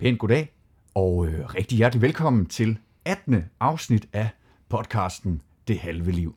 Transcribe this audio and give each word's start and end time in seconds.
Pænt 0.00 0.18
goddag, 0.18 0.52
og 0.94 1.26
øh, 1.26 1.54
rigtig 1.54 1.76
hjertelig 1.78 2.02
velkommen 2.02 2.46
til 2.46 2.78
18. 3.04 3.44
afsnit 3.60 4.08
af 4.12 4.28
podcasten 4.68 5.42
Det 5.68 5.78
Halve 5.78 6.10
Liv. 6.10 6.34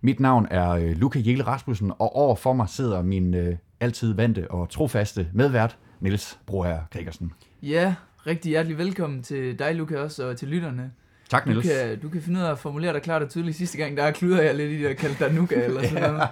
Mit 0.00 0.20
navn 0.20 0.46
er 0.50 0.70
øh, 0.70 0.90
Luca 0.96 1.22
Jelle 1.26 1.44
Rasmussen, 1.46 1.90
og 1.90 2.16
over 2.16 2.36
for 2.36 2.52
mig 2.52 2.68
sidder 2.68 3.02
min 3.02 3.34
øh, 3.34 3.56
altid 3.80 4.14
vante 4.14 4.50
og 4.50 4.70
trofaste 4.70 5.28
medvært, 5.32 5.78
Niels 6.00 6.38
Broer 6.46 6.78
Gregersen. 6.92 7.32
Ja, 7.62 7.94
rigtig 8.26 8.48
hjertelig 8.50 8.78
velkommen 8.78 9.22
til 9.22 9.58
dig, 9.58 9.74
Luca, 9.74 9.96
også, 9.98 10.28
og 10.28 10.36
til 10.36 10.48
lytterne. 10.48 10.90
Tak, 11.30 11.44
Du 11.44 11.50
Niels. 11.50 11.66
kan, 11.66 11.98
du 12.00 12.08
kan 12.08 12.22
finde 12.22 12.40
ud 12.40 12.44
af 12.44 12.50
at 12.50 12.58
formulere 12.58 12.92
dig 12.92 13.02
klart 13.02 13.22
og 13.22 13.28
tydeligt. 13.30 13.56
Sidste 13.56 13.78
gang, 13.78 13.96
der 13.96 14.10
kluder 14.10 14.42
jeg 14.42 14.54
lidt 14.54 14.70
i 14.72 14.78
det, 14.78 14.88
og 14.90 14.96
kaldte 14.96 15.24
dig 15.24 15.34
Nuka 15.34 15.64
eller 15.64 15.82
sådan 15.88 16.02
noget. 16.12 16.28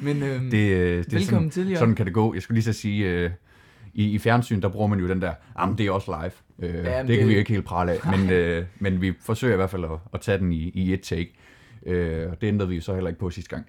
Men 0.00 0.22
øhm, 0.22 0.50
Det, 0.50 0.58
øh, 0.58 1.04
det 1.04 1.12
er 1.12 1.18
Velkommen 1.18 1.50
sådan, 1.50 1.66
til, 1.66 1.68
ja. 1.72 1.78
Sådan 1.78 1.94
kan 1.94 2.06
det 2.06 2.14
gå. 2.14 2.34
Jeg 2.34 2.42
skulle 2.42 2.56
lige 2.56 2.64
så 2.64 2.72
sige, 2.80 3.06
øh, 3.10 3.30
i, 3.94 4.10
i 4.10 4.18
fjernsyn, 4.18 4.62
der 4.62 4.68
bruger 4.68 4.86
man 4.86 5.00
jo 5.00 5.08
den 5.08 5.22
der, 5.22 5.32
jamen 5.58 5.78
det 5.78 5.86
er 5.86 5.90
også 5.90 6.20
live. 6.22 6.32
Øh, 6.70 6.74
Jamen, 6.74 6.84
det 6.84 6.94
kan 6.94 7.08
det- 7.08 7.28
vi 7.28 7.32
jo 7.32 7.38
ikke 7.38 7.52
helt 7.52 7.64
prale 7.64 7.92
af, 7.92 7.98
men, 8.18 8.30
øh, 8.30 8.64
men 8.78 9.00
vi 9.00 9.12
forsøger 9.20 9.54
i 9.54 9.56
hvert 9.56 9.70
fald 9.70 9.84
at, 9.84 9.90
at 10.14 10.20
tage 10.20 10.38
den 10.38 10.52
i, 10.52 10.68
i 10.74 10.92
et 10.92 11.00
take. 11.02 11.32
Øh, 11.86 12.30
og 12.30 12.40
det 12.40 12.46
ændrede 12.48 12.68
vi 12.70 12.80
så 12.80 12.94
heller 12.94 13.08
ikke 13.10 13.20
på 13.20 13.30
sidste 13.30 13.50
gang. 13.50 13.66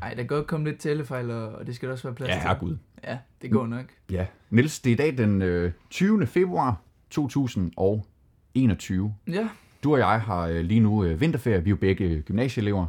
nej, 0.00 0.08
der 0.10 0.16
kan 0.16 0.26
godt 0.26 0.46
komme 0.46 0.66
lidt 0.66 0.78
talefejl, 0.80 1.30
og, 1.30 1.66
det 1.66 1.74
skal 1.74 1.88
der 1.88 1.92
også 1.92 2.08
være 2.08 2.14
plads 2.14 2.28
Ja, 2.28 2.34
til. 2.34 2.42
herregud. 2.42 2.76
Ja, 3.04 3.18
det 3.42 3.50
går 3.50 3.66
nok. 3.66 3.84
Ja. 4.10 4.26
Niels, 4.50 4.80
det 4.80 4.90
er 4.90 4.94
i 4.94 4.96
dag 4.96 5.18
den 5.18 5.42
øh, 5.42 5.72
20. 5.90 6.26
februar 6.26 6.80
2021. 7.10 9.14
Ja, 9.28 9.48
Du 9.84 9.92
og 9.92 9.98
jeg 9.98 10.20
har 10.20 10.46
øh, 10.46 10.60
lige 10.60 10.80
nu 10.80 11.04
øh, 11.04 11.20
vinterferie. 11.20 11.64
Vi 11.64 11.70
er 11.70 11.72
jo 11.72 11.76
begge 11.76 12.22
gymnasieelever, 12.22 12.86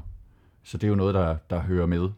så 0.64 0.78
det 0.78 0.84
er 0.84 0.88
jo 0.90 0.96
noget, 0.96 1.16
der, 1.16 1.36
der 1.50 1.60
hører 1.60 1.86
med. 1.86 2.10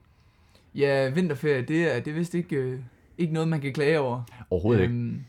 ja 0.75 1.09
vinterferie, 1.09 1.61
det 1.61 1.95
er, 1.95 1.99
det 1.99 2.11
er 2.11 2.15
vist 2.15 2.33
ikke, 2.35 2.55
øh, 2.55 2.79
ikke 3.21 3.33
noget, 3.33 3.47
man 3.49 3.61
kan 3.61 3.73
klage 3.73 3.99
over. 3.99 4.21
Overhovedet 4.49 4.81
ikke. 4.81 4.93
Øhm, 4.93 5.19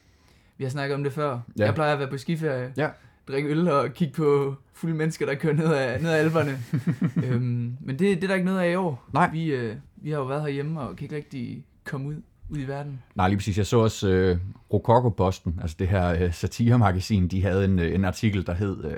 vi 0.59 0.65
har 0.65 0.71
snakket 0.71 0.95
om 0.95 1.05
det 1.05 1.13
før. 1.13 1.39
Ja. 1.59 1.65
Jeg 1.65 1.75
plejer 1.75 1.93
at 1.93 1.99
være 1.99 2.09
på 2.09 2.19
skiferie, 2.19 2.73
Ja. 2.77 2.89
drikke 3.29 3.49
øl 3.49 3.69
og 3.69 3.93
kigge 3.95 4.15
på 4.15 4.55
fulde 4.73 4.95
mennesker, 4.97 5.27
der 5.27 5.35
kører 5.35 5.55
ned 5.55 5.75
ad, 5.75 6.01
ned 6.01 6.11
ad 6.11 6.19
alberne. 6.19 6.59
øhm, 7.27 7.77
men 7.81 7.99
det, 7.99 7.99
det 7.99 8.25
er 8.25 8.29
der 8.29 8.35
ikke 8.35 8.47
noget 8.47 8.61
af 8.61 8.71
i 8.73 8.75
år. 8.75 9.05
Nej. 9.13 9.31
Vi, 9.33 9.45
øh, 9.47 9.77
vi 9.97 10.11
har 10.11 10.19
jo 10.19 10.25
været 10.25 10.43
herhjemme 10.43 10.81
og 10.81 10.97
kan 10.97 11.05
ikke 11.05 11.17
rigtig 11.17 11.65
komme 11.85 12.09
ud, 12.09 12.15
ud 12.51 12.59
i 12.59 12.65
verden. 12.69 13.03
Nej, 13.15 13.29
lige 13.29 13.37
præcis. 13.39 13.59
Jeg 13.59 13.67
så 13.67 13.79
også 13.79 14.09
øh, 14.09 14.39
Rococo-posten, 14.73 15.59
altså 15.63 15.77
det 15.79 15.89
her 15.89 16.09
øh, 16.25 16.33
satiremagasin, 16.35 17.29
de 17.29 17.43
havde 17.43 17.65
en, 17.65 17.79
øh, 17.79 17.95
en 17.95 18.05
artikel, 18.05 18.47
der 18.47 18.55
hed 18.55 18.85
øh, 18.85 18.97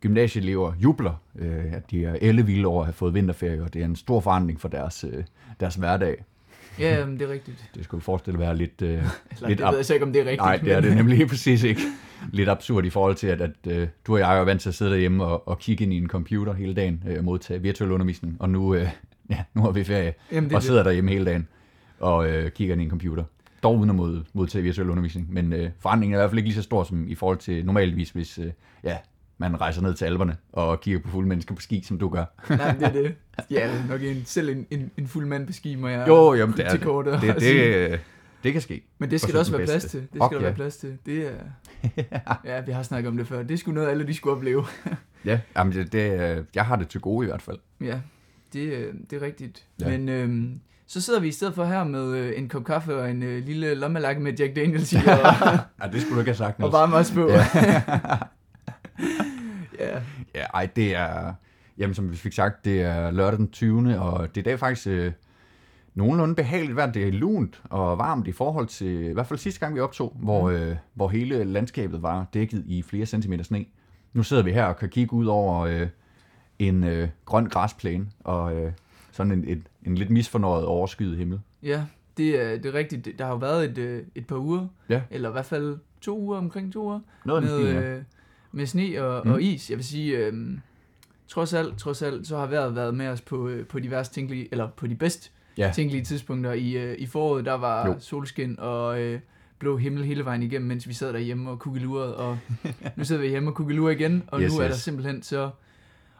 Gymnasieelever 0.00 0.72
jubler, 0.82 1.22
øh, 1.38 1.72
at 1.72 1.90
de 1.90 2.04
er 2.04 2.16
ellevilde 2.20 2.66
over 2.66 2.80
at 2.80 2.86
have 2.86 2.92
fået 2.92 3.14
vinterferie, 3.14 3.62
og 3.62 3.74
det 3.74 3.80
er 3.82 3.84
en 3.86 3.96
stor 3.96 4.20
forandring 4.20 4.60
for 4.60 4.68
deres, 4.68 5.04
øh, 5.04 5.24
deres 5.60 5.74
hverdag. 5.74 6.24
Ja, 6.80 6.98
jamen, 6.98 7.18
det 7.18 7.28
er 7.28 7.32
rigtigt. 7.32 7.70
Det 7.74 7.84
skulle 7.84 8.02
forestille 8.02 8.36
at 8.36 8.40
være 8.40 8.56
lidt... 8.56 8.82
Øh, 8.82 8.88
Eller, 8.88 9.04
lidt 9.48 9.58
det 9.58 9.64
ab- 9.64 9.70
ved 9.74 9.84
jeg 9.88 9.94
ikke, 9.94 10.06
om 10.06 10.12
det 10.12 10.20
er 10.20 10.24
rigtigt. 10.24 10.40
Nej, 10.42 10.56
det 10.56 10.72
er 10.72 10.80
det 10.80 10.96
nemlig 10.96 11.28
præcis 11.28 11.62
ikke. 11.62 11.80
Lidt 12.32 12.48
absurd 12.48 12.84
i 12.84 12.90
forhold 12.90 13.14
til, 13.14 13.26
at, 13.26 13.40
at 13.40 13.50
øh, 13.66 13.88
du 14.06 14.12
og 14.14 14.18
jeg 14.20 14.38
er 14.38 14.44
vant 14.44 14.60
til 14.60 14.68
at 14.68 14.74
sidde 14.74 14.90
derhjemme 14.90 15.24
og, 15.24 15.48
og 15.48 15.58
kigge 15.58 15.84
ind 15.84 15.92
i 15.92 15.96
en 15.96 16.08
computer 16.08 16.52
hele 16.54 16.74
dagen 16.74 17.02
øh, 17.08 17.18
og 17.18 17.24
modtage 17.24 17.62
virtuel 17.62 17.90
undervisning, 17.92 18.36
og 18.40 18.50
nu, 18.50 18.74
øh, 18.74 18.88
ja, 19.30 19.38
nu 19.54 19.62
har 19.62 19.70
vi 19.70 19.84
ferie 19.84 20.14
Jamen, 20.32 20.44
det, 20.44 20.52
og 20.52 20.56
er 20.56 20.58
det. 20.58 20.66
sidder 20.66 20.82
derhjemme 20.82 21.10
hele 21.10 21.24
dagen 21.24 21.48
og 22.00 22.28
øh, 22.30 22.50
kigger 22.50 22.72
ind 22.74 22.80
i 22.82 22.84
en 22.84 22.90
computer. 22.90 23.24
Dog 23.62 23.76
uden 23.78 23.90
at 23.90 23.96
mod, 23.96 24.22
modtage 24.32 24.62
virtuel 24.62 24.90
undervisning. 24.90 25.32
Men 25.32 25.52
øh, 25.52 25.70
forandringen 25.78 26.14
er 26.14 26.18
i 26.18 26.20
hvert 26.20 26.30
fald 26.30 26.38
ikke 26.38 26.48
lige 26.48 26.56
så 26.56 26.62
stor 26.62 26.84
som 26.84 27.08
i 27.08 27.14
forhold 27.14 27.38
til 27.38 27.66
normalvis, 27.66 28.10
hvis 28.10 28.38
øh, 28.38 28.46
ja, 28.84 28.96
man 29.40 29.60
rejser 29.60 29.82
ned 29.82 29.94
til 29.94 30.04
alberne 30.04 30.36
og 30.52 30.80
kigger 30.80 31.00
på 31.00 31.08
fulde 31.08 31.28
mennesker 31.28 31.54
på 31.54 31.60
ski, 31.60 31.82
som 31.86 31.98
du 31.98 32.08
gør. 32.08 32.24
Nej, 32.56 32.72
det 32.72 32.82
er 32.86 32.92
det. 32.92 33.14
Ja, 33.50 33.70
nok 33.88 34.02
en, 34.02 34.22
selv 34.24 34.48
en, 34.48 34.66
en, 34.70 34.90
en 34.96 35.06
fuld 35.08 35.26
mand 35.26 35.46
på 35.46 35.52
ski, 35.52 35.74
må 35.76 35.88
jeg 35.88 36.08
Jo, 36.08 36.34
jamen, 36.34 36.56
det 36.56 36.64
er 36.66 36.70
til 36.70 36.78
det. 36.78 36.86
kortet 36.86 37.12
og 37.12 37.20
Det, 37.20 37.36
det, 37.40 37.64
øh, 37.90 37.98
det 38.42 38.52
kan 38.52 38.62
ske. 38.62 38.82
Men 38.98 39.10
det 39.10 39.20
skal 39.20 39.32
der 39.34 39.38
også 39.40 39.56
være 39.56 39.66
plads 39.66 39.84
til. 39.84 40.00
Det 40.00 40.08
skal 40.10 40.22
Ok, 40.22 40.32
der 40.32 40.40
være 40.40 40.54
plads 40.54 40.76
til. 40.76 40.98
Det 41.06 41.26
er... 41.26 41.32
ja, 42.44 42.60
vi 42.60 42.72
har 42.72 42.82
snakket 42.82 43.08
om 43.08 43.16
det 43.16 43.26
før. 43.28 43.42
Det 43.42 43.58
skulle 43.58 43.74
noget, 43.74 43.88
alle 43.90 44.06
de 44.06 44.14
skulle 44.14 44.36
opleve. 44.36 44.64
Ja, 45.24 45.40
jamen, 45.56 45.72
det, 45.72 45.92
det, 45.92 46.46
jeg 46.54 46.64
har 46.64 46.76
det 46.76 46.88
til 46.88 47.00
gode 47.00 47.26
i 47.26 47.28
hvert 47.30 47.42
fald. 47.42 47.58
ja, 47.80 48.00
det, 48.52 48.60
øh, 48.72 48.94
det 49.10 49.22
er 49.22 49.26
rigtigt. 49.26 49.64
Ja. 49.80 49.88
Men 49.88 50.08
øhm, 50.08 50.60
så 50.86 51.00
sidder 51.00 51.20
vi 51.20 51.28
i 51.28 51.32
stedet 51.32 51.54
for 51.54 51.64
her 51.64 51.84
med 51.84 52.14
øh, 52.16 52.32
en 52.36 52.48
kop 52.48 52.64
kaffe 52.64 52.96
og 52.96 53.10
en 53.10 53.22
øh, 53.22 53.44
lille 53.44 53.74
lommelærke 53.74 54.20
med 54.20 54.32
Jack 54.32 54.56
Daniels 54.56 54.92
i 54.92 54.96
og, 54.96 55.02
Ja, 55.82 55.88
det 55.92 56.00
skulle 56.00 56.14
du 56.14 56.20
ikke 56.20 56.28
have 56.30 56.36
sagt, 56.36 56.56
og 56.56 56.60
Niels. 56.60 56.72
varme 56.72 56.96
os 56.96 57.10
på. 57.10 57.28
Ja. 57.30 57.44
Ja. 59.80 60.00
Ja, 60.34 60.44
ej, 60.54 60.68
det 60.76 60.94
er, 60.96 61.34
jamen 61.78 61.94
som 61.94 62.10
vi 62.10 62.16
fik 62.16 62.32
sagt, 62.32 62.64
det 62.64 62.82
er 62.82 63.10
lørdag 63.10 63.38
den 63.38 63.50
20. 63.50 63.98
Og 64.00 64.28
det 64.34 64.36
er 64.36 64.40
i 64.40 64.50
dag 64.50 64.58
faktisk 64.58 64.86
øh, 64.86 65.12
nogenlunde 65.94 66.34
behageligt 66.34 66.76
vejr. 66.76 66.92
Det 66.92 67.08
er 67.08 67.12
lunt 67.12 67.62
og 67.64 67.98
varmt 67.98 68.26
i 68.28 68.32
forhold 68.32 68.66
til, 68.66 69.04
i 69.04 69.12
hvert 69.12 69.26
fald 69.26 69.38
sidste 69.38 69.60
gang 69.60 69.74
vi 69.74 69.80
optog, 69.80 70.16
hvor, 70.20 70.50
øh, 70.50 70.76
hvor 70.94 71.08
hele 71.08 71.44
landskabet 71.44 72.02
var 72.02 72.26
dækket 72.34 72.64
i 72.66 72.82
flere 72.82 73.06
centimeter 73.06 73.44
sne. 73.44 73.64
Nu 74.12 74.22
sidder 74.22 74.42
vi 74.42 74.52
her 74.52 74.64
og 74.64 74.76
kan 74.76 74.88
kigge 74.88 75.12
ud 75.12 75.26
over 75.26 75.60
øh, 75.60 75.86
en 76.58 76.84
øh, 76.84 77.08
grøn 77.24 77.46
græsplæne 77.46 78.06
og 78.24 78.56
øh, 78.56 78.72
sådan 79.12 79.32
en, 79.32 79.44
en, 79.48 79.66
en 79.86 79.94
lidt 79.94 80.10
misfornøjet 80.10 80.64
overskyet 80.66 81.16
himmel. 81.16 81.40
Ja, 81.62 81.84
det 82.16 82.42
er, 82.42 82.56
det 82.56 82.66
er 82.66 82.74
rigtigt. 82.74 83.08
Der 83.18 83.24
har 83.24 83.32
jo 83.32 83.38
været 83.38 83.70
et, 83.70 83.78
øh, 83.78 84.02
et 84.14 84.26
par 84.26 84.36
uger, 84.36 84.66
Ja. 84.88 85.02
eller 85.10 85.28
i 85.28 85.32
hvert 85.32 85.46
fald 85.46 85.78
to 86.00 86.18
uger, 86.20 86.38
omkring 86.38 86.72
to 86.72 86.82
uger, 86.84 87.00
Noget 87.24 87.42
med, 87.42 87.58
stil, 87.58 87.74
ja. 87.74 87.80
øh, 87.96 88.02
med 88.52 88.66
sne 88.66 89.02
og, 89.02 89.22
Mm. 89.26 89.32
og 89.32 89.42
is. 89.42 89.70
Jeg 89.70 89.76
vil 89.78 89.84
sige, 89.84 90.16
øh, 90.18 90.32
trods 91.28 91.54
alt, 91.54 91.78
trods 91.78 92.02
alt, 92.02 92.26
så 92.26 92.36
har 92.38 92.46
vejret 92.46 92.74
været 92.76 92.94
med 92.94 93.08
os 93.08 93.20
på, 93.20 93.48
øh, 93.48 93.66
på 93.66 93.78
de 93.80 93.90
værst 93.90 94.14
tænkelige, 94.14 94.48
eller 94.52 94.68
på 94.76 94.86
de 94.86 94.94
bedst 94.94 95.32
Ja. 95.58 95.70
tænkelige 95.74 96.04
tidspunkter. 96.04 96.52
I, 96.52 96.72
øh, 96.72 96.94
I 96.98 97.06
foråret, 97.06 97.44
der 97.44 97.52
var 97.54 97.86
Jo. 97.88 97.94
solskin 97.98 98.60
og 98.60 99.00
øh, 99.00 99.20
blå 99.58 99.76
himmel 99.76 100.04
hele 100.04 100.24
vejen 100.24 100.42
igennem, 100.42 100.68
mens 100.68 100.88
vi 100.88 100.92
sad 100.94 101.12
derhjemme 101.12 101.50
og 101.50 101.58
kukkelurede, 101.58 102.16
og 102.16 102.38
nu 102.96 103.04
sidder 103.04 103.22
vi 103.22 103.28
hjemme 103.28 103.50
og 103.50 103.54
kukkelurer 103.54 103.90
igen, 103.92 104.22
og 104.26 104.40
Yes, 104.40 104.52
nu 104.52 104.58
er 104.58 104.64
yes. 104.66 104.72
der 104.74 104.78
simpelthen 104.78 105.22
så, 105.22 105.50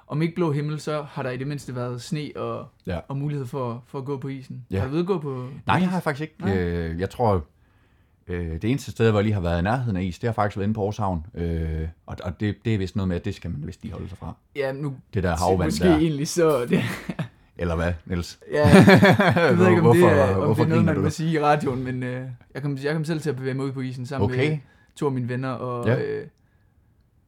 om 0.06 0.22
ikke 0.22 0.34
blå 0.34 0.52
himmel, 0.52 0.80
så 0.80 1.02
har 1.02 1.22
der 1.22 1.30
i 1.30 1.36
det 1.36 1.46
mindste 1.46 1.74
været 1.74 2.02
sne 2.02 2.30
og, 2.36 2.66
Ja. 2.86 2.98
og 3.08 3.16
mulighed 3.16 3.46
for, 3.46 3.84
for 3.86 3.98
at 3.98 4.04
gå 4.04 4.16
på 4.18 4.28
isen. 4.28 4.64
Ja. 4.70 4.78
Har 4.80 4.86
du 4.86 4.92
ved 4.92 5.00
at 5.00 5.06
gå 5.06 5.14
på, 5.18 5.20
på 5.20 5.48
Nej, 5.66 5.76
is? 5.76 5.80
det 5.82 5.88
har 5.88 5.96
jeg 5.96 6.02
faktisk 6.02 6.22
ikke. 6.22 6.34
Nej. 6.44 6.58
Øh, 6.58 7.00
jeg 7.00 7.10
tror, 7.10 7.44
øh, 8.30 8.52
det 8.62 8.64
eneste 8.70 8.90
sted, 8.90 9.10
hvor 9.10 9.18
jeg 9.20 9.24
lige 9.24 9.34
har 9.34 9.40
været 9.40 9.58
i 9.58 9.62
nærheden 9.62 9.96
af 9.96 10.02
is, 10.02 10.18
det 10.18 10.28
har 10.28 10.32
faktisk 10.32 10.56
været 10.56 10.64
inde 10.66 10.74
på 10.74 10.80
Aarhus 10.80 10.96
Havn. 10.96 11.26
Øh, 11.34 11.88
og 12.06 12.16
og 12.24 12.40
det, 12.40 12.56
det 12.64 12.74
er 12.74 12.78
vist 12.78 12.96
noget 12.96 13.08
med, 13.08 13.16
at 13.16 13.24
det 13.24 13.34
skal 13.34 13.50
man 13.50 13.66
vist 13.66 13.82
lige 13.82 13.92
holde 13.92 14.08
sig 14.08 14.18
fra. 14.18 14.34
Ja, 14.56 14.72
nu 14.72 14.94
Det 15.14 15.22
der 15.22 15.36
havvand 15.36 15.66
måske 15.66 15.84
der. 15.84 15.96
egentlig 15.98 16.28
så... 16.28 16.66
Det, 16.66 16.82
Eller 17.56 17.76
hvad, 17.76 17.92
Niels? 18.06 18.38
ja, 18.52 18.68
jeg 19.48 19.58
ved 19.58 19.68
ikke, 19.68 19.80
om 19.80 19.84
hvorfor, 19.86 20.08
det 20.08 20.18
er, 20.18 20.34
om 20.36 20.44
hvorfor 20.44 20.62
det 20.64 20.70
er 20.70 20.74
noget, 20.74 20.84
man 20.84 20.94
du? 20.94 21.00
må 21.00 21.10
sige 21.10 21.32
i 21.32 21.40
radioen, 21.40 21.84
men 21.84 22.02
øh, 22.02 22.26
jeg, 22.54 22.62
kom, 22.62 22.78
jeg 22.84 22.92
kom 22.94 23.04
selv 23.04 23.20
til 23.20 23.30
at 23.30 23.36
bevæge 23.36 23.54
mig 23.54 23.64
ud 23.64 23.72
på 23.72 23.80
isen 23.80 24.06
sammen 24.06 24.30
Okay. 24.30 24.50
med 24.50 24.58
to 24.96 25.06
af 25.06 25.12
mine 25.12 25.28
venner, 25.28 25.48
og, 25.50 25.86
Ja. 25.86 26.00
øh, 26.02 26.26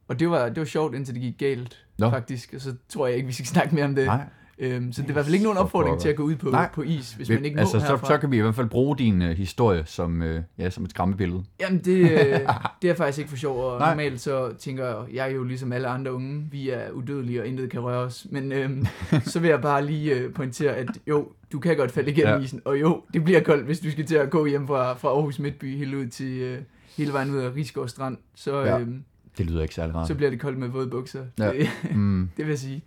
og 0.07 0.19
det, 0.19 0.29
var, 0.29 0.49
det 0.49 0.57
var 0.59 0.65
sjovt, 0.65 0.95
indtil 0.95 1.13
det 1.13 1.21
gik 1.21 1.37
galt. 1.37 1.85
Nå. 1.97 2.09
faktisk, 2.09 2.53
og 2.55 2.61
så 2.61 2.73
tror 2.89 3.07
jeg 3.07 3.15
ikke, 3.15 3.27
vi 3.27 3.33
skal 3.33 3.45
snakke 3.45 3.75
mere 3.75 3.85
om 3.85 3.95
det. 3.95 4.05
Nej, 4.05 4.21
Øhm, 4.59 4.91
så 4.93 5.01
det 5.01 5.07
er 5.07 5.11
i 5.11 5.13
hvert 5.13 5.25
fald 5.25 5.33
ikke 5.33 5.43
nogen 5.43 5.57
For 5.57 5.63
opfordring 5.63 5.99
til 5.99 6.09
at 6.09 6.15
gå 6.15 6.23
ud 6.23 6.35
på, 6.35 6.49
Nej. 6.49 6.69
på 6.73 6.81
is, 6.81 7.13
hvis 7.13 7.29
Vi- 7.29 7.35
man 7.35 7.45
ikke 7.45 7.59
altså, 7.59 7.77
må 7.77 7.81
så, 7.81 7.87
herfra. 7.87 8.07
så 8.07 8.17
kan 8.17 8.31
vi 8.31 8.37
i 8.37 8.41
hvert 8.41 8.55
fald 8.55 8.67
bruge 8.69 8.97
din 8.97 9.21
uh, 9.21 9.27
historie 9.27 9.83
som, 9.85 10.21
uh, 10.21 10.27
ja, 10.57 10.69
som 10.69 10.83
et 10.83 10.89
skræmmebillede. 10.89 11.43
Jamen, 11.59 11.79
det, 11.79 11.97
øh, 12.11 12.39
det 12.81 12.89
er 12.89 12.95
faktisk 12.95 13.17
ikke 13.19 13.29
for 13.29 13.37
sjov, 13.37 13.59
og 13.73 13.79
Nej. 13.79 13.89
normalt 13.89 14.21
så 14.21 14.53
tænker 14.59 15.05
jeg 15.13 15.31
jo 15.35 15.43
ligesom 15.43 15.71
alle 15.73 15.87
andre 15.87 16.13
unge, 16.13 16.47
vi 16.51 16.69
er 16.69 16.91
udødelige, 16.91 17.41
og 17.41 17.47
intet 17.47 17.69
kan 17.69 17.79
røre 17.79 17.97
os. 17.99 18.27
Men 18.29 18.51
øhm, 18.51 18.85
så 19.31 19.39
vil 19.39 19.49
jeg 19.49 19.61
bare 19.61 19.85
lige 19.85 20.15
øh, 20.15 20.33
pointere, 20.33 20.71
at 20.75 20.87
jo, 21.07 21.27
du 21.51 21.59
kan 21.59 21.77
godt 21.77 21.91
falde 21.91 22.11
igennem 22.11 22.33
Ja. 22.33 22.39
isen, 22.39 22.61
og 22.65 22.81
jo, 22.81 23.01
det 23.13 23.23
bliver 23.23 23.39
koldt, 23.43 23.65
hvis 23.65 23.79
du 23.79 23.91
skal 23.91 24.05
til 24.05 24.15
at 24.15 24.29
gå 24.29 24.45
hjem 24.45 24.67
fra, 24.67 24.93
fra 24.93 25.09
Aarhus 25.09 25.39
Midtby 25.39 25.77
helt 25.77 25.93
ud 25.95 26.07
til 26.07 26.37
øh, 26.37 26.57
hele 26.97 27.13
vejen 27.13 27.31
ud 27.31 27.37
af 27.37 27.55
Rigsgaard 27.55 27.87
Strand, 27.87 28.17
så, 28.35 28.59
Ja. 28.59 28.79
øhm, 28.79 29.03
Det 29.37 29.45
lyder 29.45 29.61
ikke 29.61 29.73
særlig 29.75 29.95
rart. 29.95 30.07
så 30.07 30.15
bliver 30.15 30.29
det 30.29 30.39
koldt 30.39 30.57
med 30.59 30.67
våde 30.67 30.87
bukser. 30.87 31.19
Ja. 31.39 31.51
Det, 31.51 31.69
Mm, 31.95 32.29
det 32.37 32.45
vil 32.45 32.51
jeg 32.51 32.59
sige. 32.59 32.83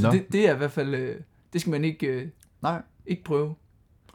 Så 0.00 0.10
det, 0.10 0.32
det 0.32 0.48
er 0.48 0.54
i 0.54 0.56
hvert 0.58 0.70
fald, 0.70 0.94
øh, 0.94 1.16
det 1.52 1.60
skal 1.60 1.70
man 1.70 1.84
ikke, 1.84 2.06
øh, 2.06 2.28
nej, 2.62 2.82
ikke 3.06 3.24
prøve. 3.24 3.54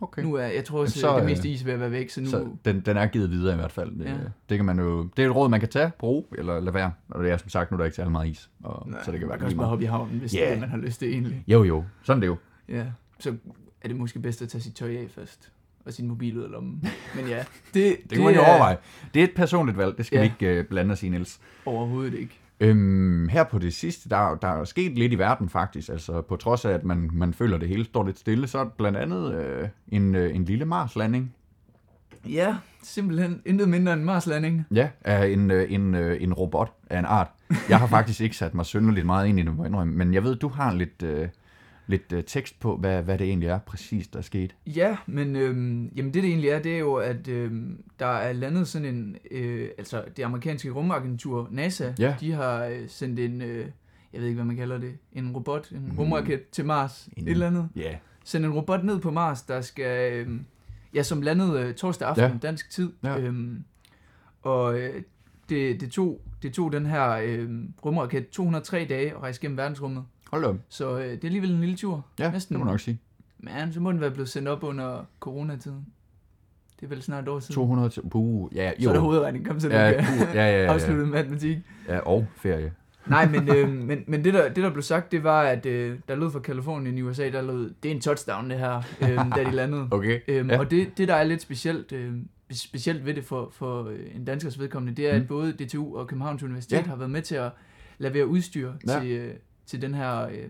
okay. 0.01 0.21
Nu 0.23 0.33
er, 0.33 0.45
jeg 0.45 0.65
tror 0.65 0.79
også, 0.81 0.93
Så, 0.93 0.99
så, 0.99 1.15
det 1.15 1.19
øh, 1.21 1.25
meste 1.25 1.49
is 1.49 1.65
ved 1.65 1.73
at 1.73 1.79
være 1.79 1.91
væk, 1.91 2.09
så 2.09 2.21
nu... 2.21 2.29
Så 2.29 2.47
den, 2.65 2.79
den 2.79 2.97
er 2.97 3.05
givet 3.07 3.31
videre 3.31 3.53
i 3.53 3.55
hvert 3.57 3.71
fald. 3.71 3.99
Det, 3.99 4.05
Ja. 4.05 4.13
det 4.49 4.57
kan 4.57 4.65
man 4.65 4.79
jo, 4.79 5.03
det 5.17 5.25
er 5.25 5.29
et 5.29 5.35
råd, 5.35 5.49
man 5.49 5.59
kan 5.59 5.69
tage, 5.69 5.91
bruge 5.99 6.23
eller 6.37 6.59
lade 6.59 6.73
være. 6.73 6.91
Og 7.09 7.23
det 7.23 7.31
er 7.31 7.37
som 7.37 7.49
sagt, 7.49 7.71
nu 7.71 7.75
er 7.75 7.77
der 7.77 7.85
ikke 7.85 7.95
særlig 7.95 8.11
meget 8.11 8.29
is. 8.29 8.49
Og, 8.63 8.89
så 9.05 9.11
det 9.11 9.19
kan 9.19 9.29
være 9.29 9.29
man 9.29 9.37
kan 9.39 9.45
også 9.45 9.57
bare 9.57 9.67
hoppe 9.67 9.83
i 9.83 9.87
havnen, 9.87 10.19
hvis 10.19 10.31
yeah. 10.31 10.47
det 10.49 10.55
er 10.55 10.59
man 10.59 10.69
har 10.69 10.77
lyst 10.77 10.99
til 10.99 11.11
egentlig. 11.13 11.43
Jo, 11.47 11.63
jo. 11.63 11.83
Sådan 12.03 12.17
er 12.17 12.21
det 12.21 12.27
jo. 12.27 12.37
Ja, 12.69 12.85
så 13.19 13.35
er 13.81 13.87
det 13.87 13.97
måske 13.97 14.19
bedst 14.19 14.41
at 14.41 14.49
tage 14.49 14.61
sit 14.61 14.75
tøj 14.75 14.95
af 14.95 15.07
først. 15.09 15.51
Og 15.85 15.93
sin 15.93 16.07
mobil 16.07 16.37
ud 16.37 16.43
af 16.43 16.51
lommen. 16.51 16.83
Men 17.15 17.27
ja, 17.27 17.45
det, 17.73 17.97
Det 18.09 18.11
kan 18.11 18.23
man 18.23 18.33
jo 18.35 18.41
er 18.41 18.45
overveje. 18.49 18.77
Det 19.13 19.19
er 19.19 19.23
et 19.23 19.33
personligt 19.35 19.77
valg, 19.77 19.97
det 19.97 20.05
skal 20.05 20.17
Ja. 20.17 20.23
vi 20.39 20.47
ikke 20.47 20.59
uh, 20.59 20.65
blande 20.65 20.91
os 20.91 21.03
i, 21.03 21.09
Niels. 21.09 21.39
Overhovedet 21.65 22.13
ikke. 22.13 22.39
Øhm, 22.63 23.29
her 23.29 23.43
på 23.43 23.59
det 23.59 23.73
sidste, 23.73 24.09
der, 24.09 24.35
der 24.35 24.47
er 24.47 24.63
sket 24.63 24.97
lidt 24.97 25.13
i 25.13 25.17
verden 25.17 25.49
faktisk. 25.49 25.89
Altså 25.89 26.21
på 26.21 26.35
trods 26.35 26.65
af, 26.65 26.71
at 26.71 26.83
man, 26.83 27.09
man 27.13 27.33
føler, 27.33 27.55
at 27.55 27.61
det 27.61 27.69
hele 27.69 27.85
står 27.85 28.05
lidt 28.05 28.19
stille, 28.19 28.47
så 28.47 28.59
er 28.59 28.65
blandt 28.65 28.97
andet 28.97 29.35
øh, 29.35 29.67
en, 29.87 30.15
øh, 30.15 30.35
en 30.35 30.45
lille 30.45 30.65
Mars-landing. 30.65 31.33
Ja, 32.29 32.55
simpelthen 32.83 33.41
intet 33.45 33.69
mindre 33.69 33.93
end 33.93 34.03
Marslanding. 34.03 34.65
Ja, 34.71 34.89
af 35.01 35.27
en, 35.27 35.51
øh, 35.51 35.73
en, 35.73 35.95
øh, 35.95 36.23
en 36.23 36.33
robot 36.33 36.73
af 36.89 36.99
en 36.99 37.05
art. 37.05 37.27
Jeg 37.69 37.79
har 37.79 37.87
faktisk 37.97 38.21
ikke 38.21 38.37
sat 38.37 38.53
mig 38.53 38.65
synderligt 38.65 39.05
meget 39.05 39.27
ind 39.27 39.39
i 39.39 39.43
det, 39.43 39.87
men 39.87 40.13
jeg 40.13 40.23
ved, 40.23 40.35
du 40.35 40.47
har 40.47 40.73
lidt, 40.73 41.03
øh, 41.03 41.27
lidt 41.87 42.13
øh, 42.13 42.23
tekst 42.23 42.59
på, 42.59 42.77
hvad, 42.77 43.03
hvad 43.03 43.17
det 43.17 43.27
egentlig 43.27 43.49
er 43.49 43.57
præcis, 43.59 44.07
der 44.07 44.17
er 44.19 44.23
sket. 44.23 44.55
Ja, 44.67 44.97
men 45.07 45.35
øhm, 45.35 45.85
jamen 45.95 46.13
det 46.13 46.23
det 46.23 46.29
egentlig 46.29 46.49
er, 46.49 46.59
det 46.59 46.73
er 46.73 46.79
jo, 46.79 46.93
at 46.93 47.27
øhm, 47.27 47.83
der 47.99 48.05
er 48.05 48.33
landet 48.33 48.67
sådan 48.67 48.95
en, 48.95 49.17
øh, 49.31 49.69
altså 49.77 50.03
det 50.17 50.23
amerikanske 50.23 50.69
rumagentur 50.71 51.47
NASA, 51.51 51.93
Ja. 51.99 52.15
de 52.19 52.31
har 52.31 52.65
øh, 52.65 52.79
sendt 52.87 53.19
en, 53.19 53.41
øh, 53.41 53.65
jeg 54.13 54.21
ved 54.21 54.27
ikke 54.27 54.35
hvad 54.35 54.45
man 54.45 54.55
kalder 54.55 54.77
det, 54.77 54.93
en 55.13 55.31
robot, 55.35 55.71
en 55.71 55.85
Mm. 55.91 55.99
rumraket 55.99 56.49
til 56.51 56.65
Mars, 56.65 57.09
En- 57.17 57.27
et 57.27 57.31
eller 57.31 57.47
andet. 57.47 57.69
Ja, 57.75 57.95
Sendt 58.25 58.45
en 58.45 58.53
robot 58.53 58.83
ned 58.83 58.99
på 58.99 59.11
Mars, 59.11 59.41
der 59.41 59.61
skal, 59.61 60.13
øhm, 60.13 60.45
ja 60.93 61.03
som 61.03 61.21
landede 61.21 61.61
øh, 61.61 61.73
torsdag 61.73 62.07
aften, 62.07 62.23
Ja. 62.25 62.37
dansk 62.41 62.69
tid. 62.69 62.91
Ja. 63.03 63.19
Øhm, 63.19 63.63
og 64.41 64.79
øh, 64.79 65.01
det, 65.49 65.81
det, 65.81 65.91
tog, 65.91 66.21
det 66.41 66.53
tog 66.53 66.71
den 66.71 66.85
her 66.85 67.09
øh, 67.09 67.49
rumraket 67.85 68.29
203 68.29 68.85
dage 68.89 69.11
at 69.11 69.21
rejse 69.21 69.41
gennem 69.41 69.57
verdensrummet. 69.57 70.03
Hold 70.33 70.45
op. 70.45 70.55
Så 70.69 70.97
øh, 70.99 71.05
det 71.05 71.11
er 71.23 71.25
alligevel 71.27 71.51
en 71.51 71.59
lille 71.59 71.75
tur. 71.75 72.05
Ja, 72.19 72.31
Næsten. 72.31 72.53
det 72.53 72.59
må 72.59 72.65
man 72.65 72.73
nok 72.73 72.79
sige. 72.79 72.99
Men 73.39 73.73
så 73.73 73.79
må 73.79 73.91
den 73.91 74.01
være 74.01 74.11
blevet 74.11 74.29
sendt 74.29 74.47
op 74.47 74.63
under 74.63 75.05
coronatiden. 75.19 75.85
Det 76.79 76.85
er 76.85 76.89
vel 76.89 77.01
snart 77.01 77.23
et 77.23 77.29
år 77.29 77.39
siden. 77.39 77.53
200 77.55 77.89
til... 77.89 78.01
Puh, 78.09 78.55
ja, 78.55 78.71
Så 78.79 78.89
er 78.89 78.93
der 78.93 78.99
hovedregning. 78.99 79.45
Kom 79.47 79.59
så, 79.59 79.69
Ja, 79.69 79.89
ja, 79.89 79.91
ja, 80.33 80.33
ja, 80.33 80.63
ja, 80.63 80.73
afslutte 80.73 81.05
matematik. 81.05 81.57
ja, 81.87 81.99
og 81.99 82.25
ferie. 82.35 82.73
Nej, 83.07 83.29
men, 83.29 83.49
øh, 83.55 83.69
men, 83.69 84.03
men 84.07 84.23
det, 84.23 84.33
der, 84.33 84.47
det, 84.53 84.63
der 84.63 84.69
blev 84.69 84.81
sagt, 84.83 85.11
det 85.11 85.23
var, 85.23 85.41
at 85.41 85.65
øh, 85.65 85.99
der 86.07 86.15
lød 86.15 86.31
fra 86.31 86.39
Kalifornien 86.39 86.97
i 86.97 87.01
USA, 87.01 87.29
der 87.29 87.41
lød, 87.41 87.73
det 87.83 87.91
er 87.91 87.95
en 87.95 88.01
touchdown, 88.01 88.49
det 88.49 88.57
her, 88.59 88.81
øh, 89.01 89.35
da 89.35 89.43
de 89.43 89.51
landede. 89.51 89.87
Okay. 89.91 90.19
Øhm, 90.27 90.49
Ja. 90.49 90.59
Og 90.59 90.71
det, 90.71 90.97
det, 90.97 91.07
der 91.07 91.15
er 91.15 91.23
lidt 91.23 91.41
specielt, 91.41 91.91
øh, 91.91 92.13
specielt 92.51 93.05
ved 93.05 93.13
det 93.13 93.25
for, 93.25 93.49
for 93.53 93.83
øh, 93.89 93.99
en 94.15 94.25
danskers 94.25 94.59
vedkommende, 94.59 94.95
det 95.01 95.09
er, 95.09 95.15
Mm. 95.15 95.21
at 95.21 95.27
både 95.27 95.51
DTU 95.53 95.97
og 95.97 96.07
Københavns 96.07 96.43
Universitet 96.43 96.77
Ja. 96.77 96.83
har 96.83 96.95
været 96.95 97.11
med 97.11 97.21
til 97.21 97.35
at 97.35 97.51
levere 97.97 98.27
udstyr 98.27 98.71
Ja. 98.87 98.99
til, 98.99 99.11
øh, 99.11 99.33
til 99.65 99.81
den 99.81 99.93
her... 99.93 100.27
Øh, 100.27 100.49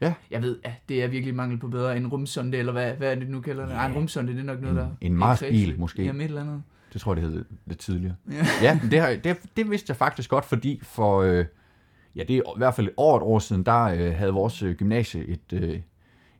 Ja. 0.00 0.14
Jeg 0.30 0.42
ved, 0.42 0.58
at 0.64 0.72
det 0.88 1.02
er 1.04 1.08
virkelig 1.08 1.34
mangel 1.34 1.58
på 1.58 1.68
bedre. 1.68 1.96
En 1.96 2.06
rumsonde, 2.06 2.58
eller 2.58 2.72
hvad, 2.72 2.92
hvad 2.92 3.10
er 3.10 3.14
det 3.14 3.28
nu 3.30 3.40
kalder 3.40 3.62
det? 3.64 3.70
Ja. 3.70 3.76
Nej, 3.76 3.86
en 3.86 3.94
rumsonde, 3.94 4.32
det 4.32 4.40
er 4.40 4.44
nok 4.44 4.60
noget, 4.60 4.72
En- 4.74 4.78
der... 4.78 4.88
en 5.00 5.12
er 5.12 5.16
Marsbil, 5.16 5.78
måske. 5.80 6.04
Jamen, 6.04 6.20
et 6.20 6.24
eller 6.24 6.40
andet. 6.40 6.62
Det 6.92 7.00
tror 7.00 7.14
jeg, 7.14 7.22
det 7.22 7.30
hed 7.32 7.44
lidt 7.66 7.78
tidligere. 7.78 8.14
Ja. 8.30 8.46
Ja, 8.62 8.80
det, 8.90 9.00
har, 9.00 9.08
det, 9.24 9.36
det 9.56 9.70
vidste 9.70 9.90
jeg 9.90 9.96
faktisk 9.96 10.30
godt, 10.30 10.44
fordi 10.44 10.80
for, 10.82 11.20
øh, 11.22 11.44
ja, 12.16 12.22
det 12.22 12.36
er 12.36 12.40
i 12.40 12.58
hvert 12.58 12.74
fald 12.74 12.88
over 12.96 13.16
et 13.16 13.22
år 13.22 13.38
siden, 13.38 13.62
der 13.62 13.82
øh, 13.82 14.14
havde 14.14 14.32
vores 14.32 14.62
øh, 14.62 14.74
gymnasie 14.76 15.24
et, 15.28 15.52
øh, 15.52 15.80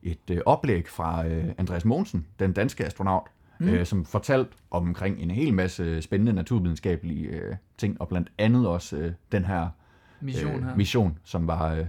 et 0.03 0.31
øh, 0.31 0.39
oplæg 0.47 0.89
fra 0.89 1.27
øh, 1.27 1.45
Andreas 1.59 1.85
Mogensen, 1.85 2.27
den 2.39 2.53
danske 2.53 2.85
astronaut, 2.87 3.27
mm. 3.61 3.67
Mm. 3.67 3.73
øh, 3.73 3.87
som 3.87 4.05
fortalte 4.05 4.51
omkring 4.71 5.19
en 5.21 5.31
hel 5.31 5.55
masse 5.55 6.03
spændende 6.03 6.33
naturvidenskabelige 6.33 7.29
øh, 7.29 7.55
ting, 7.79 8.01
og 8.01 8.09
blandt 8.09 8.29
andet 8.39 8.69
også 8.69 8.97
øh, 8.97 9.13
den 9.33 9.45
her 9.45 9.69
Mission 10.21 10.63
her. 10.63 10.71
øh, 10.71 10.77
mission, 10.77 11.19
som 11.25 11.47
var, 11.47 11.75
øh, 11.75 11.87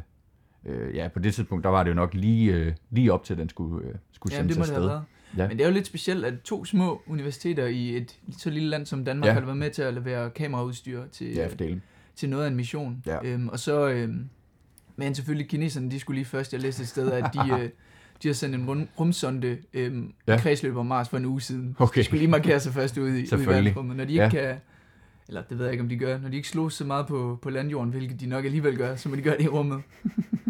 øh, 0.67 0.95
ja, 0.95 1.07
på 1.07 1.19
det 1.19 1.33
tidspunkt, 1.33 1.63
der 1.63 1.69
var 1.69 1.83
det 1.83 1.89
jo 1.89 1.95
nok 1.95 2.13
lige, 2.13 2.53
øh, 2.53 2.73
lige 2.91 3.13
op 3.13 3.23
til, 3.23 3.33
at 3.33 3.37
den 3.39 3.49
skulle, 3.49 3.87
øh, 3.87 3.95
skulle 4.11 4.35
Jamen, 4.35 4.49
sendes 4.53 4.69
det 4.69 4.75
afsted. 4.75 4.99
Ja. 5.37 5.47
Men 5.47 5.57
det 5.57 5.63
er 5.63 5.67
jo 5.67 5.73
lidt 5.73 5.87
specielt, 5.87 6.25
at 6.25 6.33
to 6.41 6.65
små 6.65 7.01
universiteter 7.07 7.65
i 7.65 7.97
et 7.97 8.19
så 8.37 8.49
lille 8.49 8.69
land 8.69 8.85
som 8.85 9.05
Danmark 9.05 9.25
Ja. 9.27 9.33
ja. 9.33 9.39
har 9.39 9.45
været 9.45 9.57
med 9.57 9.69
til 9.71 9.81
at 9.81 9.93
levere 9.93 10.29
kameraudstyr 10.29 11.01
til, 11.11 11.33
Ja, 11.33 11.47
fordelen. 11.47 11.81
til 12.15 12.29
noget 12.29 12.43
af 12.43 12.47
en 12.47 12.55
mission. 12.55 13.03
Ja. 13.05 13.17
Øhm, 13.23 13.47
og 13.49 13.59
så, 13.59 13.87
øhm, 13.89 14.29
men 14.95 15.15
selvfølgelig 15.15 15.49
kineserne, 15.49 15.91
de 15.91 15.99
skulle 15.99 16.17
lige 16.17 16.25
først, 16.25 16.53
jeg 16.53 16.61
læste 16.61 16.81
et 16.81 16.87
sted, 16.87 17.11
at 17.11 17.25
de, 17.33 17.39
øh, 17.61 17.69
de 18.23 18.27
har 18.27 18.33
sendt 18.33 18.55
en 18.55 18.65
rum, 18.65 18.87
rumsonde 18.99 19.57
øhm, 19.73 20.13
Ja. 20.27 20.33
ja. 20.33 20.39
kredsløb 20.39 20.75
om 20.77 20.85
Mars 20.85 21.09
for 21.09 21.17
en 21.17 21.25
uge 21.25 21.41
siden. 21.41 21.75
Okay. 21.79 21.99
De 21.99 22.05
skulle 22.05 22.19
lige 22.19 22.31
markere 22.31 22.59
sig 22.59 22.73
først 22.73 22.97
ude 22.97 23.21
i, 23.21 23.27
ude 23.35 23.43
i 23.43 23.47
verdensrummet. 23.47 23.95
Når 23.97 24.03
de 24.05 24.11
ikke 24.11 24.23
Ja. 24.23 24.29
kan, 24.29 24.55
eller 25.27 25.41
det 25.41 25.57
ved 25.57 25.65
jeg 25.65 25.71
ikke, 25.73 25.83
om 25.83 25.89
de 25.89 25.97
gør, 25.97 26.19
når 26.19 26.29
de 26.29 26.35
ikke 26.35 26.47
slås 26.49 26.73
så 26.73 26.85
meget 26.85 27.07
på, 27.07 27.39
på 27.41 27.49
landjorden, 27.49 27.91
hvilket 27.91 28.19
de 28.19 28.25
nok 28.25 28.45
alligevel 28.45 28.77
gør, 28.77 28.95
så 28.95 29.09
må 29.09 29.15
de 29.15 29.21
gøre 29.21 29.37
det 29.37 29.43
i 29.43 29.47
rummet. 29.47 29.81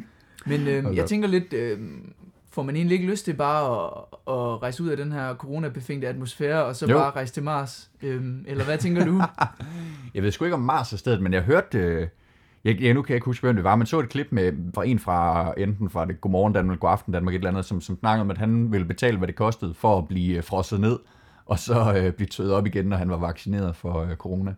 Men 0.48 0.84
da 0.84 0.90
jeg 0.94 1.06
tænker 1.06 1.28
lidt, 1.28 1.54
øhm, 1.54 2.14
får 2.52 2.64
man 2.64 2.76
egentlig 2.76 2.96
ikke 2.96 3.12
lyst 3.12 3.26
til 3.26 3.34
bare 3.34 3.86
at, 3.86 4.34
at 4.34 4.62
rejse 4.62 4.84
ud 4.84 4.90
af 4.90 4.98
den 4.98 5.12
her 5.12 5.36
coronabefængte 5.36 6.08
atmosfære, 6.08 6.66
og 6.66 6.76
så 6.76 6.86
Jo. 6.88 6.98
bare 6.98 7.12
rejse 7.12 7.34
til 7.34 7.44
Mars? 7.44 7.90
Øhm, 8.04 8.46
eller 8.48 8.64
hvad 8.64 8.78
tænker 8.78 9.06
du? 9.06 9.22
Jeg 10.16 10.24
ved 10.24 10.32
sgu 10.32 10.46
ikke 10.46 10.56
om 10.56 10.62
Mars 10.62 10.94
er 10.94 10.98
stedet, 10.98 11.22
men 11.22 11.34
jeg 11.34 11.42
hørte, 11.42 11.78
øh, 11.78 12.08
jeg, 12.64 12.82
jeg, 12.82 12.94
nu 12.94 13.02
kan 13.02 13.10
jeg 13.14 13.16
ikke 13.16 13.26
huske, 13.26 13.44
hvem 13.48 13.56
det 13.56 13.64
var, 13.64 13.76
men 13.76 13.88
så 13.88 14.00
et 14.00 14.10
klip 14.10 14.28
med 14.32 14.54
fra 14.76 14.86
en 14.86 15.00
fra, 15.00 15.54
enten 15.58 15.90
fra 15.90 16.06
det 16.06 16.22
Godmorgen 16.22 16.54
Danmark, 16.54 16.80
Godaften 16.80 17.14
Danmark, 17.14 17.34
et 17.34 17.38
eller 17.40 17.50
andet, 17.50 17.66
som, 17.66 17.82
som 17.82 18.00
snakkede 18.00 18.22
om, 18.22 18.32
at 18.32 18.38
han 18.38 18.72
ville 18.72 18.86
betale, 18.86 19.18
hvad 19.18 19.28
det 19.28 19.36
kostede 19.36 19.74
for 19.74 19.98
at 19.98 20.08
blive 20.08 20.38
øh, 20.38 20.44
frosset 20.44 20.80
ned, 20.80 21.00
og 21.46 21.60
så 21.60 21.94
øh, 21.98 22.12
blive 22.14 22.28
tøet 22.28 22.54
op 22.54 22.66
igen, 22.66 22.86
når 22.86 22.98
han 22.98 23.10
var 23.10 23.18
vaccineret 23.18 23.76
for 23.76 24.02
øh, 24.04 24.16
corona. 24.16 24.54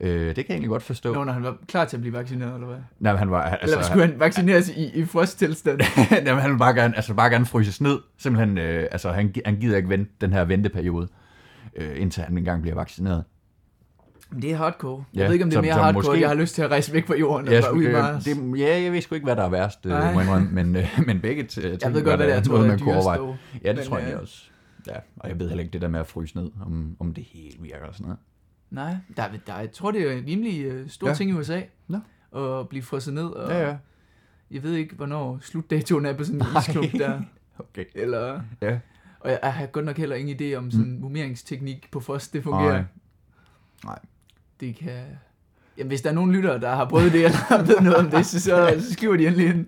Øh, 0.00 0.10
det 0.10 0.34
kan 0.34 0.44
jeg 0.48 0.50
egentlig 0.50 0.68
godt 0.68 0.82
forstå. 0.82 1.14
Nå, 1.14 1.24
når 1.24 1.32
han 1.32 1.42
var 1.42 1.56
klar 1.68 1.84
til 1.84 1.96
at 1.96 2.00
blive 2.00 2.12
vaccineret, 2.12 2.54
eller 2.54 2.66
hvad? 2.66 2.76
Nej, 2.98 3.12
men 3.12 3.18
han 3.18 3.30
var, 3.30 3.42
Altså, 3.42 3.74
eller 3.76 3.86
skulle 3.86 4.06
han 4.06 4.20
vaccineres 4.20 4.68
i, 4.68 4.90
i 5.00 5.04
frosttilstand? 5.04 5.80
Jamen, 6.26 6.42
han 6.42 6.50
vil 6.50 6.58
bare 6.58 6.74
gerne, 6.74 6.96
altså 6.96 7.14
bare 7.14 7.30
gerne 7.30 7.46
fryses 7.46 7.80
ned. 7.80 7.98
Simpelthen, 8.18 8.58
øh, 8.58 8.88
altså 8.92 9.10
han, 9.12 9.34
han 9.46 9.56
gider 9.56 9.76
ikke 9.76 9.88
vente 9.88 10.10
den 10.20 10.32
her 10.32 10.44
venteperiode, 10.44 11.08
øh, 11.76 12.00
indtil 12.00 12.22
han 12.22 12.38
engang 12.38 12.62
bliver 12.62 12.74
vaccineret. 12.74 13.24
Det 14.42 14.50
er 14.52 14.56
hardcore. 14.56 15.04
Jeg 15.14 15.20
Ja, 15.20 15.26
ved 15.26 15.32
ikke, 15.32 15.44
om 15.44 15.50
det 15.50 15.56
er 15.56 15.62
mere 15.62 15.72
som 15.74 15.82
hardcore, 15.84 16.02
måske- 16.04 16.20
jeg 16.20 16.28
har 16.28 16.34
lyst 16.34 16.54
til 16.54 16.62
at 16.62 16.70
rejse 16.70 16.92
væk 16.92 17.06
fra 17.06 17.14
jorden, 17.16 17.48
Ja, 17.48 17.56
og 17.58 17.62
bare 17.62 17.74
ud 17.74 17.82
i 17.82 17.86
øh, 17.86 17.92
Mars. 17.92 18.24
det, 18.24 18.58
ja, 18.58 18.82
jeg 18.82 18.92
ved 18.92 19.00
sgu 19.00 19.14
ikke, 19.14 19.24
hvad 19.24 19.36
der 19.36 19.44
er 19.44 19.48
værst, 19.48 19.86
øh, 19.86 20.52
men, 20.52 20.76
øh, 20.76 20.88
men 21.06 21.20
begge 21.20 21.42
t- 21.42 21.46
ting 21.60 21.82
jeg 21.82 21.94
ved 21.94 22.04
godt, 22.04 22.16
hvad 22.16 22.26
det 22.26 22.34
er, 22.36 22.42
tror, 22.42 22.66
man 22.66 22.78
kunne 22.78 22.94
overveje. 22.94 23.36
Ja, 23.64 23.68
det 23.68 23.76
Men, 23.76 23.84
tror 23.86 23.98
jeg 23.98 24.12
øh, 24.14 24.20
også. 24.20 24.42
Ja, 24.86 24.96
og 25.16 25.28
jeg 25.28 25.40
ved 25.40 25.48
heller 25.48 25.62
ikke 25.64 25.72
det 25.72 25.80
der 25.82 25.88
med 25.88 26.00
at 26.00 26.06
fryse 26.06 26.36
ned, 26.36 26.50
om, 26.66 26.96
om 27.00 27.14
det 27.14 27.24
helt 27.32 27.62
virker 27.62 27.86
og 27.88 27.94
sådan 27.94 28.04
noget. 28.04 28.18
Nej, 28.70 28.96
der, 29.16 29.22
er- 29.22 29.32
der, 29.46 29.52
er- 29.52 29.60
jeg 29.60 29.72
tror, 29.72 29.90
det 29.90 30.02
er 30.02 30.12
en 30.12 30.26
rimelig 30.26 30.82
uh, 30.82 30.88
stor 30.88 31.06
Ja. 31.06 31.10
ja. 31.12 31.16
ting 31.16 31.30
i 31.30 31.34
USA. 31.34 31.60
Nå. 31.88 31.98
At 32.60 32.68
blive 32.68 32.82
frosset 32.82 33.14
ned. 33.14 33.26
Og 33.26 33.50
Ja, 33.52 33.68
ja. 33.68 33.76
Jeg 34.50 34.62
ved 34.62 34.72
ikke, 34.74 34.94
hvornår 34.94 35.38
slutdatoen 35.42 36.06
er 36.06 36.12
på 36.16 36.24
sådan 36.24 36.40
en 36.40 36.46
Nej. 36.52 36.60
isklump 36.60 36.92
der. 36.92 37.20
Okay. 37.58 37.84
Eller, 37.94 38.40
Ja. 38.62 38.78
og 39.20 39.30
jeg, 39.30 39.38
jeg 39.42 39.54
har 39.54 39.66
godt 39.66 39.84
nok 39.84 39.96
heller 39.96 40.16
ingen 40.16 40.40
idé 40.40 40.54
om 40.56 40.70
sådan 40.70 40.86
en 40.86 41.00
mumeringsteknik 41.00 41.88
på 41.90 42.00
frost, 42.00 42.32
det 42.32 42.42
fungerer. 42.42 42.72
Nej. 42.72 42.84
Nej. 43.84 43.98
Det 44.60 44.76
kan... 44.76 45.04
Jamen, 45.78 45.88
hvis 45.88 46.00
der 46.00 46.10
er 46.10 46.14
nogen 46.14 46.32
lyttere, 46.32 46.60
der 46.60 46.74
har 46.74 46.84
prøvet 46.84 47.12
det, 47.12 47.24
eller 47.24 47.64
ved 47.66 47.80
noget 47.80 47.96
om 47.96 48.10
det, 48.10 48.26
så, 48.26 48.40
så, 48.40 48.74
så 48.80 48.92
skriver 48.92 49.16
de 49.16 49.26
endelig 49.26 49.46
ind. 49.48 49.66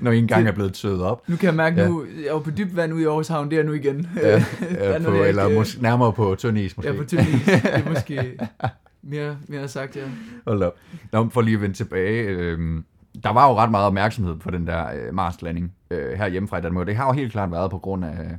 Når 0.00 0.10
I 0.10 0.18
engang 0.18 0.48
er 0.48 0.52
blevet 0.52 0.74
tøet 0.74 1.02
op. 1.02 1.28
Nu 1.28 1.36
kan 1.36 1.46
jeg 1.46 1.54
mærke 1.54 1.76
Ja. 1.76 1.82
ja. 1.82 1.88
nu, 1.88 2.04
jeg 2.26 2.34
var 2.34 2.40
på 2.40 2.50
dybt 2.50 2.76
vand 2.76 2.92
ude 2.94 3.02
i 3.02 3.06
Aarhus 3.06 3.28
Havn, 3.28 3.50
det 3.50 3.58
er 3.58 3.62
nu 3.62 3.72
igen. 3.72 4.08
Ja, 4.16 4.28
ja, 4.70 4.96
på, 4.96 5.02
noget, 5.02 5.28
eller 5.28 5.46
ikke, 5.46 5.56
øh, 5.60 5.62
mås- 5.62 5.82
nærmere 5.82 6.12
på 6.12 6.34
tynd 6.38 6.58
is, 6.58 6.76
måske. 6.76 6.92
Ja, 6.92 6.98
på 6.98 7.04
tynd 7.04 7.20
is. 7.20 7.44
Det 7.44 7.60
er 7.64 7.88
måske 7.88 8.38
mere, 9.02 9.36
mere 9.48 9.68
sagt, 9.68 9.96
ja. 9.96 10.02
Hold 10.46 10.62
op. 10.62 10.74
Nå, 11.12 11.28
for 11.28 11.40
lige 11.40 11.54
at 11.54 11.60
vende 11.62 11.76
tilbage. 11.76 12.22
Øh, 12.22 12.82
der 13.24 13.32
var 13.32 13.48
jo 13.48 13.56
ret 13.56 13.70
meget 13.70 13.86
opmærksomhed 13.86 14.36
på 14.36 14.50
den 14.50 14.66
der 14.66 14.86
øh, 14.94 15.14
Mars-landing 15.14 15.72
øh, 15.90 16.18
her 16.18 16.28
hjemmefra 16.28 16.58
i 16.58 16.60
Danmark. 16.60 16.86
Det 16.86 16.96
har 16.96 17.06
jo 17.06 17.12
helt 17.12 17.32
klart 17.32 17.50
været 17.52 17.70
på 17.70 17.78
grund 17.78 18.04
af, 18.04 18.38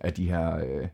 af 0.00 0.12
de 0.12 0.26
her 0.30 0.56
øh, 0.56 0.86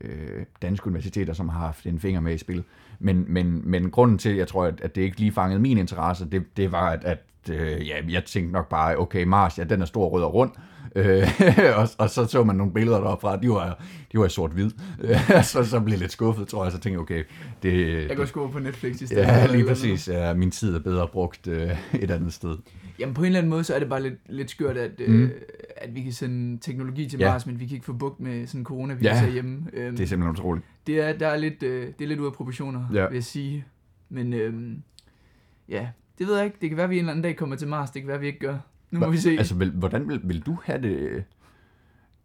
øh, 0.00 0.44
danske 0.62 0.86
universiteter, 0.86 1.32
som 1.32 1.48
har 1.48 1.60
haft 1.60 1.86
en 1.86 2.00
finger 2.00 2.20
med 2.20 2.34
i 2.34 2.38
spil. 2.38 2.64
Men, 3.02 3.24
men, 3.28 3.62
men 3.64 3.90
grunden 3.90 4.18
til, 4.18 4.36
jeg 4.36 4.48
tror, 4.48 4.64
at, 4.64 4.80
at 4.80 4.94
det 4.94 5.02
ikke 5.02 5.20
lige 5.20 5.32
fangede 5.32 5.60
min 5.60 5.78
interesse, 5.78 6.26
det, 6.32 6.56
det 6.56 6.72
var, 6.72 6.90
at, 6.90 7.04
at 7.04 7.18
øh, 7.50 7.88
ja, 7.88 7.94
jeg 8.08 8.24
tænkte 8.24 8.52
nok 8.52 8.68
bare, 8.68 8.98
okay, 8.98 9.24
Mars, 9.24 9.58
ja, 9.58 9.64
den 9.64 9.82
er 9.82 9.86
stor, 9.86 10.08
rød 10.08 10.22
og 10.22 10.34
rund. 10.34 10.50
Øh, 10.96 11.28
og, 11.78 11.88
og, 11.98 12.10
så 12.10 12.26
så 12.26 12.44
man 12.44 12.56
nogle 12.56 12.72
billeder 12.72 13.00
deroppe 13.00 13.20
fra, 13.20 13.36
de 13.36 13.48
var, 13.48 13.82
de 14.12 14.18
var 14.18 14.26
i 14.26 14.28
sort-hvid. 14.28 14.70
så, 15.42 15.64
så 15.64 15.80
blev 15.80 15.92
jeg 15.92 16.00
lidt 16.00 16.12
skuffet, 16.12 16.48
tror 16.48 16.64
jeg, 16.64 16.72
så 16.72 16.78
tænkte 16.78 16.90
jeg, 16.90 17.00
okay, 17.00 17.24
det, 17.62 18.08
Jeg 18.08 18.16
går 18.16 18.24
sgu 18.24 18.48
på 18.48 18.58
Netflix 18.58 19.00
i 19.00 19.06
stedet. 19.06 19.22
Ja, 19.22 19.46
lige 19.46 19.66
præcis. 19.66 20.08
Ja, 20.08 20.34
min 20.34 20.50
tid 20.50 20.74
er 20.74 20.80
bedre 20.80 21.08
brugt 21.08 21.46
øh, 21.46 21.70
et 21.94 22.10
andet 22.10 22.32
sted. 22.32 22.56
Jamen 22.98 23.14
på 23.14 23.20
en 23.20 23.26
eller 23.26 23.38
anden 23.38 23.50
måde, 23.50 23.64
så 23.64 23.74
er 23.74 23.78
det 23.78 23.88
bare 23.88 24.02
lidt, 24.02 24.14
lidt 24.28 24.50
skørt, 24.50 24.76
at, 24.76 24.90
Mm. 25.08 25.22
øh, 25.22 25.30
at 25.76 25.94
vi 25.94 26.02
kan 26.02 26.12
sende 26.12 26.58
teknologi 26.60 27.08
til 27.08 27.18
Ja. 27.20 27.30
Mars, 27.30 27.46
men 27.46 27.60
vi 27.60 27.66
kan 27.66 27.74
ikke 27.74 27.86
få 27.86 27.92
bugt 27.92 28.20
med 28.20 28.46
sådan 28.46 28.64
coronavirus 28.64 29.04
Ja. 29.04 29.20
herhjemme. 29.20 29.62
Øhm, 29.72 29.96
Det 29.96 30.02
er 30.02 30.06
simpelthen 30.08 30.30
utroligt. 30.30 30.66
det 30.86 31.00
er, 31.00 31.12
der 31.12 31.26
er 31.28 31.36
lidt, 31.36 31.62
øh, 31.62 31.86
det 31.98 32.04
er 32.04 32.08
lidt 32.08 32.20
ude 32.20 32.26
af 32.26 32.32
proportioner, 32.32 32.84
Ja. 32.92 33.00
ja. 33.00 33.08
vil 33.08 33.14
jeg 33.14 33.24
sige. 33.24 33.64
Men 34.08 34.32
øhm, 34.32 34.82
ja, 35.68 35.88
det 36.18 36.26
ved 36.26 36.36
jeg 36.36 36.44
ikke. 36.44 36.56
Det 36.60 36.70
kan 36.70 36.76
være, 36.76 36.84
at 36.84 36.90
vi 36.90 36.94
en 36.96 37.00
eller 37.00 37.10
anden 37.12 37.22
dag 37.22 37.36
kommer 37.36 37.56
til 37.56 37.68
Mars. 37.68 37.90
Det 37.90 38.02
kan 38.02 38.06
være, 38.06 38.14
at 38.16 38.20
vi 38.20 38.26
ikke 38.26 38.38
gør. 38.38 38.58
Nu 38.90 38.98
må 39.00 39.06
Hva- 39.06 39.10
vi 39.10 39.16
se. 39.16 39.30
Altså, 39.30 39.54
vil, 39.54 39.70
hvordan 39.70 40.08
vil, 40.08 40.20
vil 40.24 40.40
du 40.40 40.58
have 40.64 40.82
det 40.82 40.96
øh, 40.98 41.22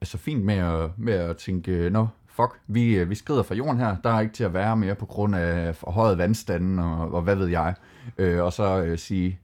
altså 0.01 0.17
fint 0.17 0.43
med 0.43 0.55
at, 0.55 0.89
med 0.97 1.13
at 1.13 1.37
tænke, 1.37 1.71
øh, 1.71 1.91
nå, 1.91 2.07
fuck, 2.27 2.59
vi, 2.67 2.95
øh, 2.95 3.09
vi 3.09 3.15
skrider 3.15 3.43
fra 3.43 3.55
jorden 3.55 3.77
her, 3.77 3.95
der 4.03 4.09
er 4.09 4.19
ikke 4.21 4.33
til 4.33 4.43
at 4.43 4.53
være 4.53 4.77
mere 4.77 4.95
på 4.95 5.05
grund 5.05 5.35
af 5.35 5.75
forhøjet 5.75 6.17
vandstanden, 6.17 6.79
og, 6.79 7.11
og 7.13 7.21
hvad 7.21 7.35
ved 7.35 7.47
jeg, 7.47 7.73
øh, 8.17 8.43
og 8.43 8.53
så 8.53 8.83
øh, 8.83 8.97
sige, 8.97 9.39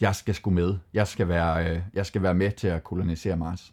jeg 0.00 0.14
skal 0.14 0.34
sgu 0.34 0.50
med, 0.50 0.74
jeg 0.94 1.06
skal, 1.06 1.28
være, 1.28 1.70
øh, 1.70 1.80
jeg 1.94 2.06
skal 2.06 2.22
være 2.22 2.34
med 2.34 2.50
til 2.52 2.68
at 2.68 2.84
kolonisere 2.84 3.36
Mars. 3.36 3.72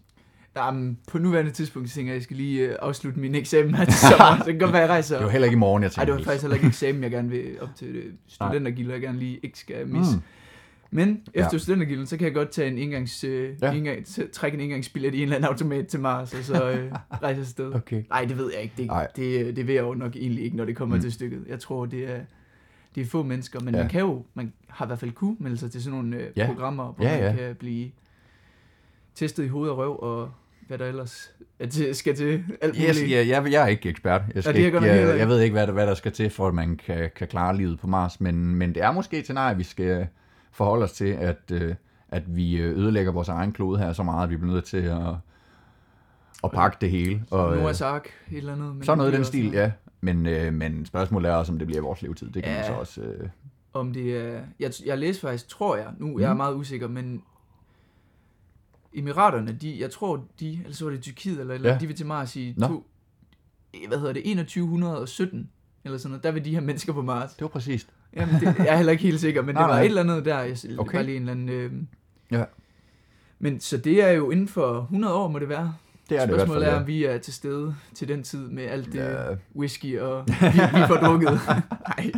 Jamen, 0.57 0.97
på 1.11 1.17
nuværende 1.17 1.51
tidspunkt 1.51 1.89
tænker 1.91 2.09
jeg, 2.11 2.15
at 2.15 2.19
jeg 2.19 2.23
skal 2.23 2.37
lige 2.37 2.61
øh, 2.69 2.75
afslutte 2.81 3.19
min 3.19 3.35
eksamen 3.35 3.75
her 3.75 3.85
til 3.85 3.93
sommer. 3.93 4.37
så 4.37 4.43
det 4.45 4.53
kan 4.53 4.59
godt 4.59 4.71
være, 4.73 4.81
jeg 4.81 4.89
rejser. 4.89 5.15
Det 5.17 5.25
var 5.25 5.31
heller 5.31 5.45
ikke 5.45 5.55
i 5.55 5.59
morgen, 5.59 5.83
jeg 5.83 5.91
Nej, 5.97 6.05
tænkte. 6.05 6.17
det 6.17 6.25
var 6.25 6.31
faktisk 6.31 6.43
heller 6.43 6.55
ikke 6.55 6.67
eksamen, 6.67 7.03
jeg 7.03 7.11
gerne 7.11 7.29
vil 7.29 7.45
op 7.61 7.69
til 7.75 8.03
studentergilder, 8.27 8.93
jeg 8.93 9.01
gerne 9.01 9.19
lige 9.19 9.39
ikke 9.43 9.59
skal 9.59 9.87
misse. 9.87 10.15
Mm. 10.15 10.21
Men 10.91 11.21
efter 11.33 11.49
ja. 11.53 11.57
studentergilden, 11.57 12.05
så 12.05 12.17
kan 12.17 12.25
jeg 12.25 12.33
godt 12.33 12.49
tage 12.51 12.71
en 12.71 12.77
engangs, 12.77 13.23
øh, 13.23 13.49
Ja. 13.61 13.95
t- 14.07 14.31
trække 14.31 14.55
en 14.55 14.61
engangsbillet 14.63 15.13
i 15.15 15.17
en 15.17 15.23
eller 15.23 15.35
anden 15.35 15.47
automat 15.49 15.87
til 15.87 15.99
Mars, 15.99 16.33
og 16.33 16.43
så 16.43 16.69
øh, 16.69 16.91
rejse 17.23 17.41
afsted. 17.41 17.73
Okay. 17.75 18.03
Nej, 18.09 18.25
det 18.25 18.37
ved 18.37 18.51
jeg 18.53 18.61
ikke. 18.61 18.73
Det, 18.77 18.87
Nej. 18.87 19.07
det, 19.15 19.55
det 19.55 19.67
vil 19.67 19.75
jeg 19.75 19.81
jo 19.83 19.93
nok 19.93 20.15
egentlig 20.15 20.43
ikke, 20.45 20.57
når 20.57 20.65
det 20.65 20.75
kommer 20.75 20.95
Mm. 20.95 20.97
mm. 20.99 21.01
til 21.01 21.11
stykket. 21.11 21.39
Jeg 21.49 21.59
tror, 21.59 21.85
det 21.85 22.09
er, 22.11 22.19
det 22.95 23.01
er 23.01 23.05
få 23.05 23.23
mennesker, 23.23 23.59
men 23.59 23.73
Ja. 23.73 23.77
ja. 23.77 23.83
man 23.83 23.89
kan 23.91 24.01
jo, 24.01 24.23
man 24.33 24.53
har 24.69 24.85
i 24.85 24.87
hvert 24.87 24.99
fald 24.99 25.11
kunne 25.11 25.35
melde 25.39 25.57
sig 25.57 25.71
til 25.71 25.83
sådan 25.83 25.99
nogle 25.99 26.17
øh, 26.17 26.27
Ja. 26.35 26.45
programmer, 26.47 26.93
hvor 26.93 27.05
Ja, 27.05 27.21
man 27.21 27.35
ja. 27.37 27.45
kan 27.47 27.55
blive 27.55 27.91
testet 29.15 29.43
i 29.43 29.47
hoved 29.47 29.69
og 29.69 29.77
røv, 29.77 29.99
og 29.99 30.31
hvad 30.67 30.77
der 30.77 30.85
ellers 30.85 31.31
er 31.59 31.67
til, 31.67 31.95
skal 31.95 32.15
til. 32.15 32.43
Alt. 32.61 32.75
Yes, 32.77 33.01
ja, 33.09 33.27
jeg, 33.27 33.51
jeg 33.51 33.63
er 33.63 33.67
ikke 33.67 33.89
ekspert. 33.89 34.21
Jeg, 34.35 34.43
skal 34.43 34.61
er 34.61 34.65
ikke, 34.65 34.81
jeg, 34.83 35.17
jeg 35.19 35.27
ved 35.27 35.41
ikke, 35.41 35.53
hvad 35.53 35.67
der, 35.67 35.73
hvad 35.73 35.87
der 35.87 35.93
skal 35.93 36.11
til, 36.11 36.29
for 36.29 36.47
at 36.47 36.53
man 36.53 36.77
kan, 36.85 37.09
kan 37.15 37.27
klare 37.27 37.57
livet 37.57 37.79
på 37.79 37.87
Mars. 37.87 38.21
Men, 38.21 38.55
men 38.55 38.75
det 38.75 38.83
er 38.83 38.91
måske 38.91 39.21
til 39.21 39.35
nej, 39.35 39.53
vi 39.53 39.63
skal 39.63 40.07
forholde 40.51 40.83
os 40.83 40.91
til, 40.91 41.05
at, 41.09 41.51
øh, 41.51 41.75
at 42.09 42.35
vi 42.35 42.55
øh, 42.57 42.77
ødelægger 42.77 43.11
vores 43.11 43.29
egen 43.29 43.51
klode 43.51 43.79
her 43.79 43.93
så 43.93 44.03
meget, 44.03 44.23
at 44.23 44.29
vi 44.29 44.37
bliver 44.37 44.53
nødt 44.53 44.65
til 44.65 44.77
at, 44.77 45.01
at 46.43 46.51
pakke 46.51 46.77
det 46.81 46.91
hele. 46.91 47.23
Og, 47.31 47.55
Noahs 47.57 47.81
Ark, 47.81 48.09
et 48.31 48.37
eller 48.37 48.53
andet. 48.53 48.75
men 48.75 48.83
sådan 48.83 48.97
noget 48.97 49.13
i 49.13 49.15
den 49.15 49.25
stil, 49.25 49.51
ja. 49.51 49.71
Men, 50.15 50.25
øh, 50.25 50.53
men 50.53 50.85
spørgsmålet 50.85 51.31
er 51.31 51.35
også, 51.35 51.51
om 51.51 51.57
det 51.59 51.67
bliver 51.67 51.81
vores 51.81 52.01
levetid. 52.01 52.29
Det 52.29 52.43
kan 52.43 52.51
Ja. 52.51 52.57
man 52.57 52.65
så 52.67 52.73
også... 52.73 53.01
Øh, 53.01 53.29
Om 53.73 53.93
det 53.93 54.17
er... 54.17 54.41
Jeg, 54.59 54.71
jeg 54.85 54.97
læste 54.97 55.21
faktisk, 55.21 55.47
tror 55.47 55.75
jeg, 55.77 55.87
nu 55.99 56.07
mm. 56.07 56.19
jeg 56.19 56.25
er 56.29 56.33
Mhm. 56.33 56.37
meget 56.37 56.55
usikker, 56.55 56.87
men 56.87 57.23
Emiraterne, 58.93 59.51
de, 59.61 59.79
jeg 59.79 59.91
tror 59.91 60.25
de, 60.39 60.59
eller 60.63 60.73
så 60.75 60.85
var 60.85 60.91
det 60.91 61.01
Tyrkiet, 61.01 61.39
eller, 61.39 61.53
eller 61.53 61.71
Ja. 61.73 61.77
de 61.79 61.87
vil 61.87 61.95
til 61.95 62.05
Mars 62.05 62.35
i 62.35 62.53
Nå. 62.57 62.67
to, 62.67 62.85
hvad 63.87 63.97
hedder 63.99 64.13
det, 64.13 64.23
2117, 64.47 65.49
eller 65.85 65.97
sådan 65.97 66.11
noget, 66.11 66.23
der 66.23 66.31
vil 66.31 66.45
de 66.45 66.51
her 66.53 66.61
mennesker 66.61 66.93
på 66.93 67.01
Mars. 67.01 67.33
det 67.33 67.41
var 67.41 67.47
præcist. 67.47 67.87
Jamen, 68.15 68.35
det, 68.35 68.41
jeg 68.57 68.67
er 68.67 68.75
heller 68.75 68.91
ikke 68.91 69.03
helt 69.03 69.19
sikker, 69.19 69.41
men 69.41 69.55
Nej, 69.55 69.61
det 69.63 69.67
var 69.69 69.73
nej. 69.75 69.81
et 69.81 69.85
eller 69.85 70.01
andet 70.01 70.25
der, 70.25 70.39
jeg. 70.39 70.57
Okay. 70.79 70.97
bare 70.97 71.03
lige 71.05 71.15
en 71.15 71.21
eller 71.21 71.31
anden... 71.31 71.49
Øh, 71.49 71.71
Ja. 72.31 72.43
men 73.39 73.59
så 73.59 73.77
det 73.77 74.03
er 74.03 74.11
jo 74.11 74.31
inden 74.31 74.47
for 74.47 74.81
100 74.81 75.13
år, 75.15 75.27
må 75.27 75.39
det 75.39 75.49
være. 75.49 75.75
Det 76.09 76.17
er 76.17 76.25
det 76.25 76.29
hvert 76.29 76.39
fald. 76.39 76.39
Spørgsmålet 76.39 76.67
er, 76.67 76.71
ja. 76.73 76.79
om 76.79 76.87
vi 76.87 77.05
er 77.05 77.17
til 77.17 77.33
stede 77.33 77.75
til 77.95 78.07
den 78.07 78.23
tid 78.23 78.47
med 78.49 78.63
alt 78.63 78.85
det 78.93 78.99
Ja. 78.99 79.35
whisky, 79.55 79.99
og 79.99 80.23
vi, 80.27 80.33
vi 80.73 80.81
får 80.87 80.95
drukket. 80.95 81.39
Nej, 81.47 82.11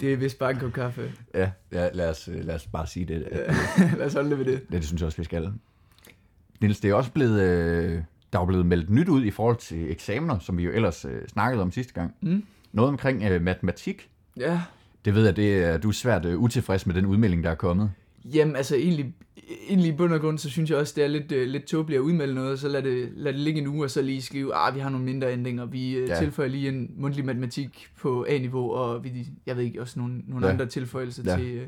det 0.00 0.12
er 0.12 0.16
vist 0.16 0.38
bare 0.38 0.50
en 0.50 0.56
kop 0.56 0.72
kaffe. 0.72 1.12
Ja, 1.34 1.50
ja 1.72 1.88
lad, 1.92 2.10
os, 2.10 2.28
øh, 2.28 2.44
lad 2.44 2.54
os 2.54 2.66
bare 2.66 2.86
sige 2.86 3.06
det. 3.06 3.22
At, 3.22 3.54
Lad 3.98 4.06
os 4.06 4.12
holde 4.14 4.30
det 4.30 4.38
ved 4.38 4.44
det. 4.44 4.60
det, 4.62 4.72
det 4.72 4.84
synes 4.84 5.00
jeg 5.02 5.06
også, 5.06 5.18
vi 5.18 5.24
skal. 5.24 5.52
Niels, 6.60 6.80
det 6.80 6.90
er 6.90 6.94
også 6.94 7.10
blevet... 7.12 7.40
Øh, 7.40 8.02
der 8.32 8.40
er 8.40 8.46
blevet 8.46 8.66
meldt 8.66 8.90
nyt 8.90 9.08
ud 9.08 9.24
i 9.24 9.30
forhold 9.30 9.56
til 9.56 9.90
eksamener, 9.90 10.38
som 10.38 10.58
vi 10.58 10.62
jo 10.64 10.70
ellers 10.70 11.04
øh, 11.04 11.28
snakkede 11.28 11.62
om 11.62 11.72
sidste 11.72 11.92
gang. 11.92 12.14
Mm. 12.22 12.44
Noget 12.72 12.88
omkring 12.88 13.22
øh, 13.22 13.42
matematik. 13.42 14.08
Ja, 14.36 14.60
Det 15.04 15.14
ved 15.14 15.24
jeg, 15.24 15.36
det 15.36 15.64
er, 15.64 15.78
du 15.78 15.88
er 15.88 15.92
svært 15.92 16.24
øh, 16.24 16.38
utilfreds 16.38 16.86
med 16.86 16.94
den 16.94 17.06
udmelding, 17.06 17.44
der 17.44 17.50
er 17.50 17.54
kommet. 17.54 17.90
Jamen, 18.24 18.56
altså 18.56 18.76
egentlig, 18.76 19.14
egentlig 19.68 19.88
i 19.92 19.96
bund 19.96 20.12
og 20.12 20.20
grund, 20.20 20.38
så 20.38 20.50
synes 20.50 20.70
jeg 20.70 20.78
også, 20.78 20.92
det 20.96 21.04
er 21.04 21.08
lidt, 21.08 21.32
uh, 21.32 21.38
lidt 21.38 21.64
tåbeligt 21.64 21.98
at 21.98 22.02
udmelde 22.02 22.34
noget, 22.34 22.60
så 22.60 22.68
lad 22.68 22.82
det, 22.82 23.08
lad 23.16 23.32
det 23.32 23.40
ligge 23.40 23.60
en 23.60 23.66
uge, 23.66 23.84
og 23.84 23.90
så 23.90 24.02
lige 24.02 24.22
skrive, 24.22 24.54
ah, 24.54 24.74
vi 24.74 24.80
har 24.80 24.88
nogle 24.90 25.04
mindre 25.06 25.32
ændringer, 25.32 25.66
vi 25.66 26.02
uh, 26.02 26.08
Ja. 26.08 26.18
tilføjer 26.18 26.48
lige 26.48 26.68
en 26.68 26.90
mundtlig 26.96 27.24
matematik 27.24 27.86
på 28.00 28.26
A-niveau, 28.28 28.70
og 28.70 29.04
vi, 29.04 29.26
jeg 29.46 29.56
ved 29.56 29.64
ikke, 29.64 29.80
også 29.80 29.98
nogle, 29.98 30.22
nogle 30.26 30.46
Ja. 30.46 30.52
andre 30.52 30.66
tilføjelser 30.66 31.22
Ja. 31.26 31.36
til, 31.36 31.56
uh, 31.56 31.62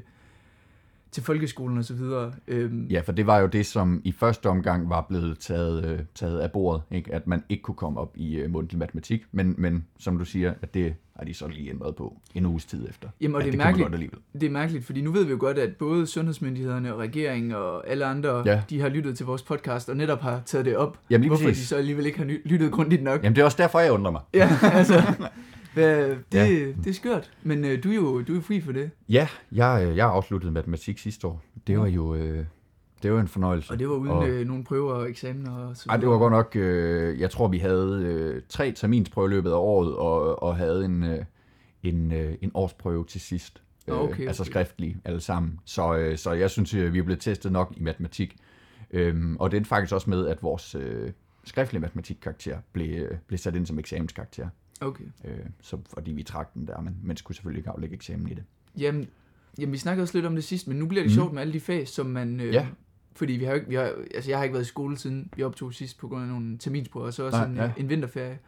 til 1.14 1.23
folkeskolen 1.23 1.78
og 1.78 1.85
så 1.85 1.94
videre. 1.94 2.33
Øhm, 2.49 2.87
Ja, 2.90 3.00
for 3.00 3.12
det 3.12 3.26
var 3.26 3.38
jo 3.38 3.47
det, 3.47 3.66
som 3.66 4.00
i 4.04 4.12
første 4.12 4.47
omgang 4.47 4.88
var 4.90 5.06
blevet 5.09 5.38
taget, 5.38 5.85
øh, 5.85 5.99
taget 6.14 6.38
af 6.40 6.52
bordet, 6.52 6.83
ikke? 6.90 7.14
at 7.14 7.26
man 7.26 7.42
ikke 7.49 7.62
kunne 7.62 7.75
komme 7.75 8.00
op 8.00 8.12
i 8.16 8.35
øh, 8.37 8.50
mundtlig 8.50 8.78
matematik, 8.78 9.23
men, 9.33 9.54
men 9.59 9.85
som 9.99 10.18
du 10.18 10.25
siger, 10.25 10.54
at 10.62 10.75
det 10.75 10.94
har 11.16 11.25
de 11.25 11.35
så 11.35 11.49
lige 11.49 11.71
ændret 11.71 11.97
på 11.97 12.16
en 12.35 12.47
uges 12.47 12.64
tid 12.64 12.88
efter. 12.88 13.09
Jamen, 13.21 13.35
og 13.35 13.40
det 13.40 13.47
er 13.47 13.50
det 13.50 13.59
mærkeligt. 13.59 13.85
godt 13.85 13.94
alligevel. 13.94 14.18
Det 14.33 14.42
er 14.42 14.50
mærkeligt, 14.50 14.85
fordi 14.85 15.00
nu 15.00 15.12
ved 15.12 15.25
vi 15.25 15.30
jo 15.30 15.37
godt, 15.40 15.59
at 15.59 15.76
både 15.76 16.06
sundhedsmyndighederne 16.06 16.92
og 16.94 16.99
regeringen 17.00 17.52
og 17.52 17.88
alle 17.90 18.04
andre, 18.04 18.42
Ja. 18.47 18.62
de 18.71 18.80
har 18.80 18.88
lyttet 18.88 19.16
til 19.16 19.26
vores 19.26 19.42
podcast 19.42 19.88
og 19.88 19.97
netop 19.97 20.21
har 20.21 20.40
taget 20.47 20.64
det 20.64 20.76
op. 20.76 20.99
Jamen 21.11 21.21
lige 21.21 21.28
Hvorfor 21.30 21.44
præcis. 21.44 21.62
de 21.62 21.66
så 21.68 21.76
alligevel 21.76 22.06
ikke 22.06 22.18
har 22.18 22.25
lyttet 22.44 22.73
grundigt 22.73 23.02
nok. 23.02 23.23
Jamen 23.23 23.37
det 23.37 23.40
er 23.40 23.44
også 23.44 23.56
derfor, 23.62 23.80
jeg 23.80 23.92
undrer 23.92 24.11
mig. 24.12 24.21
Ja, 24.35 24.50
altså, 24.73 25.02
hvad, 25.75 26.09
det, 26.09 26.16
Ja. 26.33 26.47
det 26.66 26.87
er 26.87 26.93
skørt. 26.93 27.31
Men 27.43 27.64
øh, 27.64 27.85
du 27.85 27.90
er 27.90 27.95
jo 27.95 28.23
du 28.23 28.33
er 28.33 28.37
jo 28.37 28.40
fri 28.43 28.61
for 28.61 28.73
det. 28.73 28.90
Ja, 29.09 29.28
jeg, 29.52 29.87
øh, 29.88 29.97
jeg 29.97 30.07
afsluttede 30.09 30.52
matematik 30.52 30.99
sidste 30.99 31.26
år. 31.26 31.43
Det 31.66 31.78
var 31.78 31.87
jo 31.87 32.14
øh, 32.14 32.45
det 33.02 33.12
var 33.12 33.21
en 33.21 33.28
fornøjelse. 33.28 33.71
Og 33.73 33.78
det 33.78 33.88
var 33.88 33.95
uden 33.95 34.12
Og- 34.12 34.28
øh, 34.28 34.47
nogle 34.47 34.64
prøver 34.64 34.93
og 34.93 35.11
eksamener 35.11 35.52
og 35.52 35.76
så 35.76 35.87
Ej, 35.88 35.97
det 35.97 36.09
var 36.09 36.19
godt 36.19 36.33
nok, 36.33 36.57
øh, 36.57 37.21
jeg 37.21 37.31
tror 37.31 37.49
vi 37.49 37.59
havde 37.59 38.02
øh, 38.04 38.43
tre 38.49 38.73
terminsprøver 38.73 39.28
i 39.28 39.31
løbet 39.31 39.50
af 39.50 39.54
året, 39.57 39.97
og, 39.97 40.43
og 40.43 40.57
havde 40.57 40.85
en, 40.85 41.02
øh, 41.02 41.25
en, 41.83 42.12
øh, 42.12 42.35
en 42.43 42.50
årsprøve 42.54 43.04
til 43.04 43.21
sidst. 43.21 43.62
Nå, 43.87 43.95
okay, 43.95 44.23
Øh, 44.23 44.28
altså 44.28 44.43
okay. 44.43 44.50
skriftlig 44.50 44.97
alle 45.04 45.21
sammen. 45.21 45.61
Så, 45.64 45.97
øh, 45.97 46.19
så 46.19 46.33
jeg 46.33 46.50
synes, 46.50 46.75
øh, 46.75 46.93
vi 46.93 46.99
er 46.99 47.02
blevet 47.02 47.21
testet 47.21 47.52
nok 47.52 47.73
i 47.76 47.83
matematik. 47.83 48.37
Øhm, 48.90 49.37
og 49.37 49.50
det 49.50 49.61
er 49.61 49.64
faktisk 49.64 49.95
også 49.95 50.11
med, 50.11 50.26
at 50.26 50.43
vores 50.43 50.75
øh, 50.75 51.11
skriftlige 51.45 51.81
matematikkarakter 51.81 52.59
blev, 52.73 53.02
øh, 53.02 53.11
blev 53.26 53.38
sat 53.38 53.54
ind 53.57 53.66
som 53.66 53.78
eksamenskarakter. 53.78 54.49
Okay. 54.81 55.04
Øh, 55.25 55.38
så 55.62 55.78
fordi 55.95 56.12
vi 56.12 56.23
trak 56.23 56.54
den 56.54 56.66
der, 56.66 56.81
men 56.81 56.97
man 57.02 57.16
skulle 57.16 57.37
selvfølgelig 57.37 57.59
ikke 57.61 57.71
aflægge 57.71 57.95
eksamen 57.95 58.28
i 58.28 58.35
det. 58.35 58.45
Jamen, 58.78 59.09
jamen, 59.59 59.73
vi 59.73 59.78
snakkede 59.78 60.02
også 60.02 60.19
lidt 60.19 60.26
om 60.26 60.35
det 60.35 60.45
sidst, 60.45 60.69
men 60.69 60.76
nu 60.76 60.87
bliver 60.87 61.02
det 61.02 61.11
mm. 61.11 61.14
sjovt 61.14 61.33
med 61.33 61.40
alle 61.40 61.52
de 61.52 61.61
fag, 61.61 61.88
som 61.88 62.07
man... 62.07 62.40
Øh, 62.40 62.54
Ja. 62.54 62.66
Fordi 63.16 63.33
vi 63.33 63.45
har 63.45 63.52
jo 63.52 63.57
ikke, 63.57 63.69
vi 63.69 63.75
har, 63.75 63.93
altså 64.14 64.31
jeg 64.31 64.38
har 64.38 64.45
ikke 64.45 64.52
været 64.52 64.64
i 64.64 64.69
skole 64.69 64.99
siden 64.99 65.31
vi 65.37 65.43
optog 65.43 65.75
sidst 65.75 65.99
på 65.99 66.09
grund 66.09 66.23
af 66.23 66.28
nogle 66.28 66.59
terminsprøver, 66.59 67.07
og 67.07 67.14
så 67.14 67.23
også 67.23 67.38
Nej, 67.38 67.47
en, 67.47 67.57
ja. 67.57 67.71
en 67.76 67.88
vinterferie. 67.88 68.38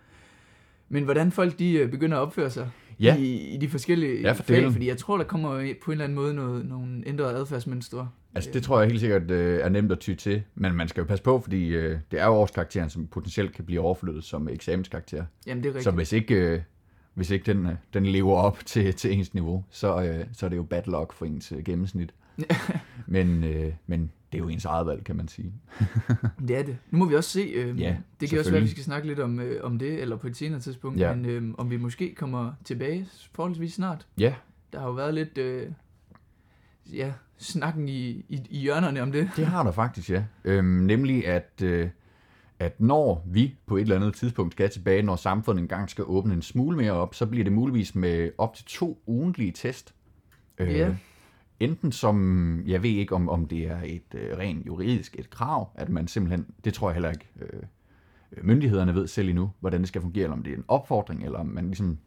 Men 0.88 1.04
hvordan 1.04 1.32
folk 1.32 1.58
de 1.58 1.72
øh, 1.72 1.90
begynder 1.90 2.16
at 2.16 2.20
opføre 2.20 2.50
sig 2.50 2.70
Ja. 3.00 3.16
i, 3.16 3.54
i 3.54 3.56
de 3.56 3.68
forskellige 3.68 4.20
Ja, 4.20 4.32
for 4.32 4.42
fag, 4.42 4.72
fordi 4.72 4.88
jeg 4.88 4.98
tror, 4.98 5.16
der 5.16 5.24
kommer 5.24 5.50
på 5.84 5.90
en 5.90 5.92
eller 5.92 6.04
anden 6.04 6.14
måde 6.14 6.34
noget, 6.34 6.66
nogle 6.66 7.02
ændrede 7.06 7.30
adfærdsmønstre. 7.30 8.08
Altså 8.34 8.50
det 8.52 8.62
tror 8.62 8.80
jeg 8.80 8.88
helt 8.88 9.00
sikkert 9.00 9.30
øh, 9.30 9.60
er 9.60 9.68
nemt 9.68 9.92
at 9.92 9.98
ty 9.98 10.14
til, 10.14 10.42
men 10.54 10.74
man 10.74 10.88
skal 10.88 11.00
jo 11.00 11.06
passe 11.06 11.24
på, 11.24 11.40
fordi 11.40 11.68
øh, 11.68 11.98
det 12.10 12.20
er 12.20 12.26
jo 12.26 12.32
årskarakteren, 12.32 12.90
som 12.90 13.06
potentielt 13.06 13.52
kan 13.52 13.64
blive 13.64 13.80
overflyttet 13.80 14.24
som 14.24 14.48
eksamenskarakter. 14.48 15.24
Jamen, 15.46 15.62
det 15.62 15.68
er 15.68 15.70
rigtigt. 15.70 15.84
Så 15.84 15.90
hvis 15.90 16.12
ikke, 16.12 16.34
øh, 16.34 16.60
hvis 17.14 17.30
ikke 17.30 17.52
den, 17.52 17.66
øh, 17.66 17.72
den 17.94 18.06
lever 18.06 18.36
op 18.36 18.58
til, 18.66 18.94
til 18.94 19.12
ens 19.12 19.34
niveau, 19.34 19.64
så, 19.70 20.02
øh, 20.02 20.24
så 20.32 20.46
er 20.46 20.50
det 20.50 20.56
jo 20.56 20.62
bad 20.62 20.82
luck 20.86 21.12
for 21.12 21.26
ens 21.26 21.52
øh, 21.52 21.64
gennemsnit. 21.64 22.14
men, 23.06 23.44
øh, 23.44 23.72
men 23.86 24.10
det 24.32 24.38
er 24.38 24.42
jo 24.42 24.48
ens 24.48 24.64
eget 24.64 24.86
valg, 24.86 25.04
kan 25.04 25.16
man 25.16 25.28
sige. 25.28 25.52
Det 26.48 26.56
er 26.58 26.62
det. 26.62 26.78
Nu 26.90 26.98
må 26.98 27.04
vi 27.04 27.14
også 27.14 27.30
se. 27.30 27.40
Øh, 27.40 27.80
Ja, 27.80 27.96
det 28.20 28.28
kan 28.30 28.38
også 28.38 28.50
være, 28.50 28.58
at 28.60 28.64
vi 28.64 28.70
skal 28.70 28.84
snakke 28.84 29.08
lidt 29.08 29.18
om, 29.20 29.40
øh, 29.40 29.64
om 29.64 29.78
det, 29.78 30.00
eller 30.02 30.16
på 30.16 30.26
et 30.26 30.36
senere 30.36 30.60
tidspunkt. 30.60 31.00
Ja. 31.00 31.14
Men 31.14 31.24
øh, 31.26 31.54
om 31.58 31.70
vi 31.70 31.76
måske 31.76 32.14
kommer 32.14 32.52
tilbage 32.64 33.06
forholdsvis 33.32 33.72
snart. 33.74 34.06
Ja, 34.18 34.34
Der 34.72 34.78
har 34.80 34.86
jo 34.86 34.92
været 34.92 35.14
lidt... 35.14 35.38
Øh, 35.38 35.68
ja, 36.92 37.12
snakken 37.38 37.88
i, 37.88 38.08
i, 38.28 38.40
i 38.50 38.58
hjørnerne 38.58 39.02
om 39.02 39.12
det. 39.12 39.30
det 39.36 39.46
har 39.46 39.62
der 39.62 39.72
faktisk, 39.72 40.10
ja. 40.10 40.24
Øhm, 40.44 40.66
nemlig 40.66 41.26
at, 41.28 41.60
øh, 41.62 41.88
at 42.58 42.80
når 42.80 43.22
vi 43.26 43.54
på 43.66 43.76
et 43.76 43.80
eller 43.82 43.96
andet 43.96 44.14
tidspunkt 44.14 44.52
skal 44.52 44.70
tilbage, 44.70 45.02
når 45.02 45.16
samfundet 45.16 45.62
engang 45.62 45.90
skal 45.90 46.04
åbne 46.06 46.34
en 46.34 46.42
smule 46.42 46.76
mere 46.76 46.92
op, 46.92 47.14
så 47.14 47.26
bliver 47.26 47.44
det 47.44 47.52
muligvis 47.52 47.94
med 47.94 48.30
op 48.38 48.54
til 48.54 48.64
to 48.64 49.02
ugentlige 49.06 49.52
test. 49.52 49.94
Øh, 50.58 50.68
Ja. 50.74 50.94
Enten 51.60 51.92
som, 51.92 52.62
jeg 52.66 52.82
ved 52.82 52.90
ikke 52.90 53.14
om, 53.14 53.28
om 53.28 53.46
det 53.46 53.58
er 53.70 53.78
et 53.84 54.14
øh, 54.14 54.38
rent 54.38 54.66
juridisk 54.66 55.16
et 55.18 55.30
krav, 55.30 55.70
at 55.74 55.88
man 55.88 56.08
simpelthen, 56.08 56.46
det 56.64 56.74
tror 56.74 56.88
jeg 56.88 56.94
heller 56.94 57.10
ikke, 57.10 57.26
øh, 57.40 57.62
myndighederne 58.42 58.94
ved 58.94 59.06
selv 59.06 59.28
endnu, 59.28 59.50
hvordan 59.60 59.80
det 59.80 59.88
skal 59.88 60.00
fungere, 60.02 60.24
eller 60.24 60.36
om 60.36 60.42
det 60.42 60.52
er 60.52 60.56
en 60.56 60.64
opfordring, 60.68 61.24
eller 61.24 61.38
om 61.38 61.46
man 61.46 61.66
ligesom, 61.66 61.98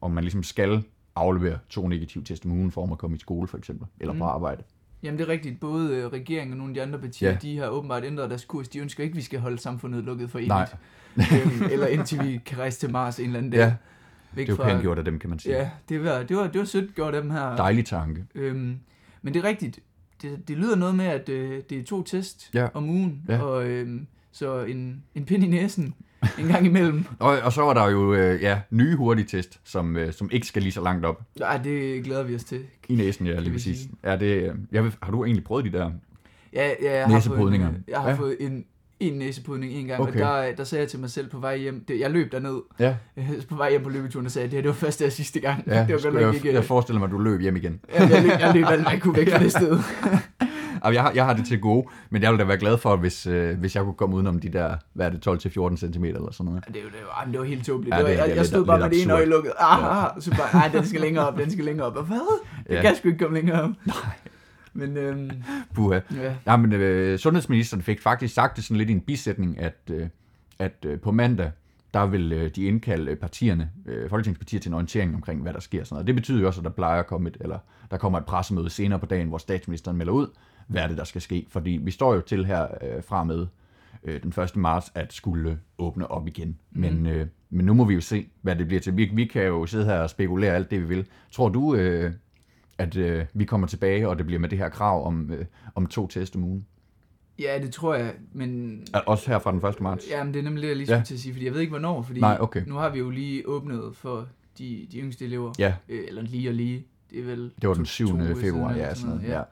om 0.00 0.10
man 0.10 0.24
ligesom 0.24 0.42
skal 0.42 0.82
aflevere 1.16 1.58
to 1.68 1.88
negative 1.88 2.24
test 2.24 2.44
om 2.44 2.52
ugen 2.52 2.70
for 2.70 2.92
at 2.92 2.98
komme 2.98 3.16
i 3.16 3.20
skole 3.20 3.48
for 3.48 3.58
eksempel, 3.58 3.86
eller 4.00 4.12
på 4.12 4.16
Mm. 4.16 4.22
arbejde. 4.22 4.62
Jamen 5.02 5.18
det 5.18 5.24
er 5.24 5.28
rigtigt. 5.28 5.60
Både 5.60 5.96
øh, 5.96 6.06
regeringen 6.06 6.52
og 6.52 6.58
nogle 6.58 6.70
af 6.70 6.74
de 6.74 6.82
andre 6.82 6.98
partier, 6.98 7.30
Ja. 7.30 7.36
de 7.42 7.58
har 7.58 7.68
åbenbart 7.68 8.04
ændret 8.04 8.30
deres 8.30 8.44
kurs. 8.44 8.68
De 8.68 8.78
ønsker 8.78 9.02
ikke, 9.02 9.12
at 9.12 9.16
vi 9.16 9.22
skal 9.22 9.40
holde 9.40 9.58
samfundet 9.58 10.04
lukket 10.04 10.30
for 10.30 10.38
evigt. 10.38 10.48
Nej, 10.48 10.68
øhm, 11.16 11.62
eller 11.72 11.86
indtil 11.86 12.20
vi 12.24 12.40
kan 12.46 12.58
rejse 12.58 12.78
til 12.80 12.90
Mars 12.90 13.18
en 13.18 13.24
eller 13.26 13.38
anden 13.38 13.52
dag. 13.52 13.58
Ja, 13.58 13.74
Væk 14.32 14.46
det 14.46 14.52
er 14.52 14.64
jo 14.64 14.70
pænt 14.70 14.80
gjort 14.82 14.98
af 14.98 15.04
dem, 15.04 15.18
kan 15.18 15.30
man 15.30 15.38
sige. 15.38 15.56
Ja, 15.56 15.70
det 15.88 16.04
var, 16.04 16.22
det 16.22 16.36
var, 16.36 16.46
det 16.46 16.58
var 16.58 16.64
sødt 16.64 16.94
gjort 16.94 17.14
af 17.14 17.22
dem 17.22 17.30
her. 17.30 17.56
Dejlig 17.56 17.86
tanke. 17.86 18.24
Øhm, 18.34 18.78
men 19.24 19.34
det 19.34 19.44
er 19.44 19.48
rigtigt. 19.48 19.78
Det, 20.22 20.48
det 20.48 20.56
lyder 20.56 20.76
noget 20.76 20.94
med, 20.94 21.04
at 21.04 21.28
øh, 21.28 21.62
det 21.70 21.78
er 21.78 21.84
to 21.84 22.02
test 22.02 22.50
Ja. 22.54 22.66
om 22.74 22.88
ugen, 22.88 23.22
Ja. 23.28 23.38
og 23.42 23.66
øhm, 23.66 24.06
så 24.32 24.60
en, 24.64 25.02
en 25.14 25.24
pind 25.24 25.44
i 25.44 25.46
næsen 25.46 25.94
en 26.40 26.46
gang 26.46 26.66
imellem. 26.66 27.04
Og, 27.18 27.38
og 27.40 27.52
så 27.52 27.62
var 27.62 27.74
der 27.74 27.90
jo 27.90 28.14
øh, 28.14 28.42
ja, 28.42 28.60
nye 28.70 28.96
hurtige 28.96 29.26
test, 29.26 29.60
som, 29.64 29.96
øh, 29.96 30.12
som 30.12 30.28
ikke 30.32 30.46
skal 30.46 30.62
lige 30.62 30.72
så 30.72 30.80
langt 30.82 31.04
op 31.06 31.22
Nej, 31.38 31.56
det 31.56 32.04
glæder 32.04 32.22
vi 32.22 32.34
os 32.34 32.44
til. 32.44 32.60
i 32.88 32.94
næsen, 32.94 33.26
ja, 33.26 33.40
lige 33.40 33.52
præcis. 33.52 33.88
Er 34.02 34.16
det, 34.16 34.26
øh, 34.42 34.54
jeg 34.72 34.92
har 35.02 35.10
du 35.12 35.24
egentlig 35.24 35.44
prøvet 35.44 35.64
de 35.64 35.72
der? 35.72 35.90
Ja, 36.52 36.70
ja 36.82 36.98
jeg 36.98 37.08
har 37.08 37.20
fået 37.20 37.54
en, 37.54 37.60
øh, 37.62 37.68
jeg 37.88 38.00
har 38.00 38.08
Ja. 38.08 38.14
fået 38.14 38.36
en, 38.40 38.64
en 39.00 39.12
næsepodning 39.12 39.72
en 39.72 39.86
gang, 39.86 40.00
Okay. 40.00 40.12
og 40.12 40.18
der, 40.18 40.52
der 40.56 40.64
sagde 40.64 40.82
jeg 40.82 40.90
til 40.90 40.98
mig 41.00 41.10
selv 41.10 41.28
på 41.28 41.38
vej 41.38 41.56
hjem, 41.56 41.84
det, 41.88 42.00
jeg 42.00 42.10
løb 42.10 42.32
derned, 42.32 42.56
Ja, 42.78 42.94
øh, 43.16 43.30
på 43.48 43.56
vej 43.56 43.70
hjem 43.70 43.82
på 43.82 43.88
løbeturen, 43.88 44.26
og 44.26 44.32
sagde, 44.32 44.44
at 44.46 44.50
det 44.50 44.56
her 44.56 44.62
det 44.62 44.68
var 44.68 44.74
første 44.74 45.06
og 45.06 45.12
sidste 45.12 45.40
gang. 45.40 45.64
ja 45.66 45.72
det 45.88 45.94
var 45.94 46.00
godt 46.02 46.14
jeg, 46.14 46.22
nok 46.22 46.34
ikke... 46.34 46.52
jeg 46.54 46.64
forestiller 46.64 46.98
mig, 46.98 47.06
at 47.06 47.12
du 47.12 47.18
løb 47.18 47.40
hjem 47.40 47.56
igen. 47.56 47.80
jeg, 47.94 48.10
jeg, 48.10 48.22
løb, 48.22 48.30
jeg 48.40 48.54
løb 48.54 48.64
alt, 48.68 48.86
jeg 48.92 49.00
kunne 49.02 49.16
væk 49.16 49.30
fra 49.30 49.38
det 49.38 49.50
sted. 49.50 49.78
Jeg, 50.92 51.02
har, 51.02 51.12
jeg 51.14 51.24
har 51.24 51.34
det 51.34 51.46
til 51.46 51.60
gode, 51.60 51.86
men 52.10 52.22
jeg 52.22 52.30
ville 52.30 52.42
da 52.42 52.46
være 52.48 52.58
glad 52.58 52.78
for, 52.78 52.96
hvis, 52.96 53.26
øh, 53.26 53.58
hvis 53.58 53.76
jeg 53.76 53.84
kunne 53.84 53.94
komme 53.94 54.16
udenom 54.16 54.38
de 54.38 54.48
der, 54.48 54.76
hvad 54.92 55.06
er 55.06 55.10
det, 55.10 55.46
12-14 55.46 55.76
cm 55.76 56.04
eller 56.04 56.32
sådan 56.32 56.46
noget. 56.46 56.64
Ja, 56.68 56.72
Det, 56.72 56.80
er 56.80 56.84
det, 56.84 57.00
var, 57.06 57.28
det 57.30 57.38
var 57.40 57.44
helt 57.44 57.66
tåbeligt. 57.66 57.94
Ja, 57.96 58.00
Ja, 58.00 58.06
det 58.06 58.10
det- 58.12 58.20
var, 58.20 58.26
jeg, 58.26 58.36
jeg 58.36 58.46
stod 58.46 58.64
bare 58.66 58.78
med 58.80 58.90
det 58.90 59.02
ene 59.02 59.12
øje 59.12 59.24
lukket. 59.26 59.52
Ah, 59.58 60.04
ah, 60.04 60.10
så 60.22 60.30
bare, 60.30 60.62
ej, 60.62 60.68
den 60.68 60.86
skal 60.86 61.00
længere 61.00 61.26
op, 61.28 61.38
den 61.38 61.50
skal 61.50 61.64
længere 61.64 61.86
op. 61.86 61.96
Og 61.96 62.04
hvad? 62.04 62.40
Det 62.68 62.74
Ja. 62.74 62.80
kan 62.82 62.96
sgu 62.96 63.08
ikke 63.08 63.18
komme 63.24 63.36
længere 63.36 63.62
op. 63.62 63.70
Nej. 63.84 63.96
Men 64.74 64.96
øhm, 64.96 65.30
Puha. 65.74 66.00
ja, 66.14 66.36
Ja, 66.46 66.56
men 66.56 66.72
øh, 66.72 67.18
sundhedsministeren 67.18 67.82
fik 67.82 68.00
faktisk 68.00 68.34
sagt 68.34 68.56
det 68.56 68.64
sådan 68.64 68.76
lidt 68.76 68.90
i 68.90 68.92
en 68.92 69.00
bisætning, 69.00 69.58
at, 69.58 69.76
øh, 69.90 70.08
at 70.58 70.86
øh, 70.86 71.00
på 71.00 71.12
mandag, 71.12 71.50
der 71.94 72.06
vil 72.06 72.32
øh, 72.32 72.50
de 72.56 72.64
indkalde 72.64 73.10
øh, 73.10 73.16
partierne, 73.16 73.70
øh, 73.86 74.10
folketingspartier 74.10 74.60
til 74.60 74.68
en 74.68 74.74
orientering 74.74 75.14
omkring, 75.14 75.42
hvad 75.42 75.52
der 75.52 75.60
sker. 75.60 75.84
Sådan 75.84 75.94
noget. 75.94 76.06
Det 76.06 76.14
betyder 76.14 76.40
jo 76.40 76.46
også, 76.46 76.60
at 76.60 76.64
der 76.64 76.70
plejer 76.70 77.00
at 77.00 77.06
komme 77.06 77.28
et, 77.28 77.36
eller 77.40 77.58
der 77.90 77.96
kommer 77.96 78.18
et 78.18 78.24
pressemøde 78.24 78.70
senere 78.70 78.98
på 78.98 79.06
dagen, 79.06 79.28
hvor 79.28 79.38
statsministeren 79.38 79.96
melder 79.96 80.12
ud, 80.12 80.26
hvad 80.66 80.82
er 80.82 80.88
det, 80.88 80.98
der 80.98 81.04
skal 81.04 81.20
ske. 81.20 81.46
Fordi 81.48 81.80
vi 81.82 81.90
står 81.90 82.14
jo 82.14 82.20
til 82.20 82.46
her 82.46 82.62
øh, 82.62 83.02
fra 83.02 83.24
med 83.24 83.46
øh, 84.04 84.22
den 84.22 84.42
1. 84.42 84.56
marts, 84.56 84.92
at 84.94 85.12
skulle 85.12 85.58
åbne 85.78 86.10
op 86.10 86.26
igen. 86.26 86.48
Mm. 86.48 86.80
Men, 86.80 87.06
øh, 87.06 87.26
men 87.50 87.66
nu 87.66 87.74
må 87.74 87.84
vi 87.84 87.94
jo 87.94 88.00
se, 88.00 88.26
hvad 88.42 88.56
det 88.56 88.66
bliver 88.66 88.80
til. 88.80 88.96
Vi, 88.96 89.10
vi 89.14 89.24
kan 89.24 89.42
jo 89.42 89.66
sidde 89.66 89.84
her 89.84 89.98
og 89.98 90.10
spekulere 90.10 90.54
alt 90.54 90.70
det, 90.70 90.80
vi 90.80 90.86
vil. 90.86 91.06
Tror 91.30 91.48
du, 91.48 91.74
øh, 91.74 92.12
at 92.78 92.96
øh, 92.96 93.24
vi 93.34 93.44
kommer 93.44 93.66
tilbage, 93.66 94.08
og 94.08 94.18
det 94.18 94.26
bliver 94.26 94.40
med 94.40 94.48
det 94.48 94.58
her 94.58 94.68
krav 94.68 95.06
om, 95.06 95.30
øh, 95.32 95.44
om 95.74 95.86
to 95.86 96.06
test 96.06 96.36
om 96.36 96.44
ugen? 96.44 96.66
Ja, 97.38 97.58
det 97.62 97.72
tror 97.72 97.94
jeg, 97.94 98.12
men... 98.32 98.80
Også 99.06 99.30
her 99.30 99.38
fra 99.38 99.52
den 99.52 99.64
1. 99.68 99.80
marts? 99.80 100.04
Ja, 100.10 100.24
men 100.24 100.34
det 100.34 100.40
er 100.40 100.44
nemlig 100.44 100.62
det, 100.62 100.68
jeg 100.68 100.76
lige 100.76 100.86
skulle 100.86 100.98
Ja. 100.98 101.04
til 101.04 101.14
at 101.14 101.20
sige, 101.20 101.32
fordi 101.32 101.44
jeg 101.44 101.52
ved 101.54 101.60
ikke, 101.60 101.70
hvornår, 101.70 102.02
fordi 102.02 102.20
Nej, 102.20 102.36
okay. 102.40 102.62
nu 102.66 102.74
har 102.74 102.90
vi 102.90 102.98
jo 102.98 103.10
lige 103.10 103.48
åbnet 103.48 103.90
for 103.94 104.28
de, 104.58 104.86
de 104.92 104.98
yngste 104.98 105.24
elever. 105.24 105.52
Ja, 105.58 105.74
Øh, 105.88 106.04
eller 106.08 106.22
lige 106.22 106.48
og 106.48 106.54
lige. 106.54 106.86
Det 107.10 107.18
er 107.20 107.24
vel 107.24 107.50
det 107.62 107.68
var 107.68 107.74
den 107.74 107.84
to- 107.84 107.88
7. 107.88 108.08
to 108.08 108.14
uger 108.14 108.34
februar, 108.34 108.68
siden 108.72 108.84
ja, 108.86 108.94
sådan 108.94 109.16
noget. 109.16 109.28
Ja. 109.28 109.42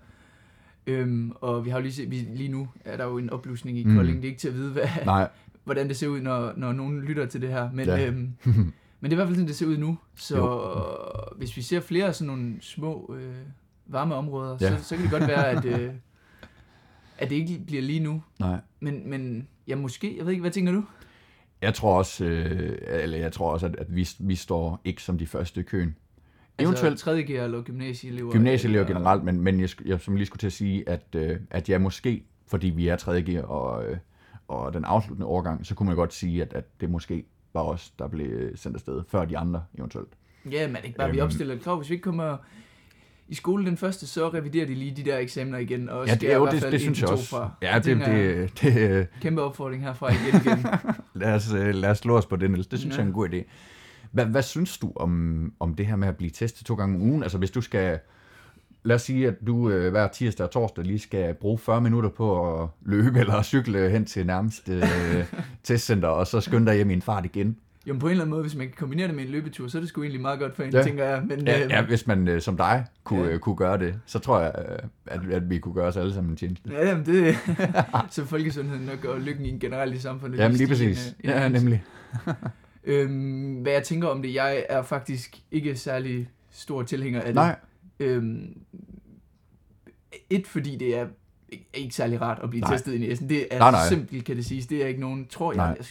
Øhm, 0.87 1.33
og 1.41 1.65
vi 1.65 1.71
har 1.71 1.79
jo 1.79 1.83
lige, 1.83 1.93
set, 1.93 2.11
vi, 2.11 2.17
lige 2.35 2.49
nu 2.49 2.69
er 2.85 2.97
der 2.97 3.05
jo 3.05 3.19
en 3.19 3.31
oplusning 3.31 3.79
i 3.79 3.85
Mm. 3.85 3.95
Kolding. 3.97 4.17
Det 4.17 4.25
er 4.25 4.29
ikke 4.29 4.41
til 4.41 4.49
at 4.49 4.55
vide, 4.55 4.71
hvad, 4.71 4.85
Nej, 5.05 5.29
hvordan 5.65 5.89
det 5.89 5.97
ser 5.97 6.09
ud, 6.09 6.21
når, 6.21 6.53
når 6.57 6.73
nogen 6.73 7.01
lytter 7.01 7.27
til 7.27 7.41
det 7.43 7.49
her. 7.49 7.71
Men, 7.73 7.87
Ja. 7.87 7.97
ja. 7.97 8.07
øhm, 8.09 8.33
men 9.03 9.11
det 9.11 9.17
er 9.17 9.17
i 9.17 9.19
hvert 9.19 9.29
fald 9.29 9.37
sådan, 9.37 9.49
det 9.49 9.57
ser 9.57 9.67
ud 9.67 9.77
nu. 9.77 9.99
Så 10.17 10.37
hvis 11.37 11.57
vi 11.57 11.63
ser 11.63 11.81
flere 11.81 12.07
af 12.07 12.15
sådan 12.15 12.27
nogle 12.27 12.55
små 12.61 13.15
øh, 13.19 13.35
varme 13.87 14.15
områder, 14.15 14.57
Ja. 14.61 14.79
så, 14.79 14.85
så 14.85 14.95
kan 14.97 15.03
det 15.05 15.11
godt 15.13 15.29
være, 15.29 15.49
at, 15.51 15.65
øh, 15.65 15.91
at 17.19 17.31
det 17.31 17.37
ikke 17.37 17.63
bliver 17.67 17.83
lige 17.83 18.01
nu. 18.01 18.23
nej. 18.41 18.61
Men, 18.81 19.11
men 19.11 19.49
ja, 19.69 19.77
måske. 19.77 20.17
Jeg 20.17 20.25
ved 20.25 20.33
ikke, 20.33 20.41
hvad 20.41 20.51
tænker 20.51 20.73
du? 20.73 20.85
Jeg 21.63 21.75
tror 21.75 21.99
også, 21.99 22.25
øh, 22.25 22.79
eller 22.89 23.19
jeg 23.19 23.33
tror 23.33 23.53
også, 23.53 23.67
at, 23.67 23.77
at 23.77 23.97
vi, 23.97 24.09
vi 24.19 24.35
står 24.35 24.81
ikke 24.85 25.03
som 25.03 25.19
de 25.19 25.27
første 25.27 25.61
i 25.61 25.65
køen. 25.65 25.97
Eventuelt 26.59 26.93
Altså 26.93 27.05
3. 27.05 27.23
G 27.23 27.31
eller 27.31 27.63
gymnasieelever? 27.63 28.33
gymnasieelever 28.33 28.85
eller- 28.85 28.97
generelt, 28.99 29.25
men, 29.25 29.41
men 29.41 29.61
jeg, 29.61 29.69
jeg 29.85 30.01
som 30.01 30.17
lige 30.17 30.27
skulle 30.27 30.41
til 30.41 30.47
at 30.47 30.53
sige, 30.53 30.89
at, 30.89 31.07
øh, 31.17 31.37
at 31.51 31.69
ja, 31.69 31.79
måske, 31.79 32.25
fordi 32.47 32.67
vi 32.71 32.89
er 32.89 32.97
3. 32.97 33.45
og, 33.45 33.87
øh, 33.91 33.97
og 34.49 34.73
den 34.75 34.85
afsluttende 34.85 35.27
årgang, 35.27 35.67
så 35.67 35.75
kunne 35.75 35.87
man 35.87 35.97
godt 35.97 36.15
sige, 36.15 36.43
at, 36.43 36.53
at 36.53 36.81
det 36.81 36.91
måske 36.91 37.25
var 37.55 37.63
os, 37.63 37.91
der 37.99 38.09
blev 38.09 38.57
sendt 38.57 38.77
afsted, 38.77 39.03
før 39.09 39.25
de 39.25 39.39
andre 39.39 39.63
eventuelt. 39.79 40.09
Ja, 40.51 40.67
men 40.69 40.77
ikke 40.85 40.97
bare, 40.99 41.11
vi 41.11 41.17
Øhm. 41.19 41.25
opstiller 41.25 41.55
et 41.55 41.63
krav. 41.63 41.77
Hvis 41.77 41.91
vi 41.91 41.95
ikke 41.95 42.03
kommer 42.05 42.37
i 43.29 43.35
skole 43.35 43.67
den 43.67 43.77
første, 43.77 44.07
så 44.07 44.29
reviderer 44.29 44.67
de 44.67 44.75
lige 44.75 44.97
de 44.97 45.03
der 45.05 45.19
eksamener 45.19 45.59
igen. 45.59 45.89
Og 45.89 46.07
Ja, 46.07 46.15
det, 46.15 46.33
er 46.33 46.37
jo, 46.37 46.47
det, 46.47 46.63
det 46.63 46.81
synes 46.81 47.01
jeg 47.01 47.09
også. 47.09 47.29
Fra. 47.29 47.51
Ja, 47.63 47.79
det, 47.85 48.03
er- 48.03 48.07
det, 48.13 48.61
det, 48.63 48.91
øh, 48.91 49.07
Kæmpe 49.21 49.43
opfordring 49.43 49.83
herfra 49.83 50.11
igen 50.13 50.41
igen. 50.47 50.67
lad, 51.23 51.35
os, 51.35 51.53
øh, 51.53 51.75
lad 51.75 51.91
os 51.91 51.99
slå 51.99 52.17
os 52.17 52.27
på 52.27 52.37
det, 52.37 52.51
Niels. 52.51 52.67
Det 52.67 52.79
synes 52.79 52.95
Ja. 52.97 52.99
jeg 53.01 53.05
er 53.05 53.09
en 53.09 53.15
god 53.15 53.29
idé. 53.29 53.43
Hvad, 54.11 54.27
hvad 54.27 54.43
synes 54.43 54.79
du 54.79 54.93
om, 54.97 55.53
om 55.61 55.75
det 55.75 55.87
her 55.87 55.97
med 55.97 56.09
at 56.09 56.17
blive 56.17 56.31
testet 56.31 56.67
to 56.67 56.75
gange 56.75 56.97
om 56.97 57.03
ugen? 57.03 57.23
Altså 57.23 57.39
hvis 57.39 57.51
du 57.51 57.61
skal, 57.61 57.99
lad 58.85 58.97
os 58.97 59.03
sige, 59.03 59.29
at 59.29 59.35
du 59.47 59.71
øh, 59.71 59.91
hver 59.91 60.09
tirsdag 60.09 60.45
og 60.47 60.51
torsdag 60.51 60.85
lige 60.85 60.99
skal 60.99 61.35
bruge 61.35 61.59
40 61.59 61.81
minutter 61.81 62.11
på 62.11 62.61
at 62.63 62.69
løbe 62.87 63.19
eller 63.21 63.43
cykle 63.43 63.91
hen 63.91 64.05
til 64.05 64.27
nærmeste 64.27 64.73
øh, 64.73 65.25
testcenter, 65.65 66.09
og 66.09 66.27
så 66.27 66.41
skynde 66.41 66.67
dig 66.67 66.75
hjem 66.77 66.91
i 66.91 66.93
en 66.93 67.03
fart 67.03 67.25
igen. 67.25 67.57
Jo, 67.87 67.97
på 68.01 68.07
en 68.07 68.11
eller 68.11 68.25
anden 68.25 68.31
måde, 68.31 68.43
hvis 68.43 68.55
man 68.55 68.67
kan 68.67 68.77
kombinere 68.79 69.07
det 69.09 69.15
med 69.17 69.25
en 69.25 69.31
løbetur, 69.31 69.69
så 69.69 69.79
er 69.79 69.81
det 69.81 69.89
sgu 69.89 70.03
egentlig 70.03 70.21
meget 70.21 70.39
godt 70.39 70.57
for 70.57 70.63
en, 70.63 70.73
Ja. 70.73 70.83
tænker 70.83 71.05
jeg. 71.05 71.23
Men, 71.29 71.47
Ja, 71.47 71.65
øh, 71.65 71.71
ja 71.71 71.83
hvis 71.83 72.07
man 72.07 72.29
øh, 72.29 72.41
som 72.41 72.57
dig 72.57 72.85
kunne, 73.05 73.25
Ja. 73.25 73.31
øh, 73.33 73.39
kunne 73.39 73.57
gøre 73.57 73.79
det, 73.79 73.95
så 74.07 74.19
tror 74.19 74.41
jeg, 74.41 74.53
øh, 74.59 74.79
at, 75.07 75.21
at 75.33 75.51
vi 75.51 75.59
kunne 75.59 75.75
gøre 75.75 75.87
os 75.87 75.97
alle 75.97 76.15
sammen 76.15 76.31
en 76.31 76.37
tjeneste. 76.37 76.71
Ja, 76.73 76.89
jamen 76.89 77.07
det 77.07 77.37
så 78.11 78.25
folkesundheden 78.25 78.85
nok 78.85 79.05
og 79.05 79.21
lykken 79.21 79.47
i 79.47 79.59
generelt 79.59 79.95
i 79.95 79.99
samfundet. 79.99 80.39
Jamen 80.39 80.57
lige 80.57 80.69
præcis. 80.69 81.07
en- 81.09 81.31
Ja, 81.31 81.49
nemlig. 81.49 81.85
Øhm, 82.85 83.55
hvad 83.63 83.73
jeg 83.73 83.83
tænker 83.83 84.09
om 84.09 84.23
det, 84.23 84.35
jeg 84.35 84.65
er 84.69 84.83
faktisk 84.83 85.39
ikke 85.53 85.77
særlig 85.77 86.29
stor 86.51 86.83
tilhænger 86.83 87.21
af 87.21 87.27
det. 87.27 87.35
Nej, 87.35 87.57
Øhm, 88.03 88.47
et, 90.31 90.47
fordi 90.47 90.77
det 90.77 90.97
er 90.99 91.07
ikke- 91.75 91.95
særlig 91.95 92.21
rart 92.21 92.39
at 92.43 92.51
blive 92.51 92.61
Nej. 92.61 92.71
testet 92.73 92.95
i 92.95 92.99
næsen. 92.99 93.29
Det 93.29 93.47
er 93.51 93.59
Nej, 93.59 93.71
nej, 93.71 93.89
simpelt, 93.89 94.25
kan 94.25 94.37
det 94.37 94.45
siges. 94.45 94.67
Det 94.67 94.83
er 94.83 94.87
ikke 94.87 95.01
nogen, 95.01 95.27
tror 95.27 95.53
Nej. 95.53 95.65
jeg. 95.67 95.77
jeg 95.79 95.87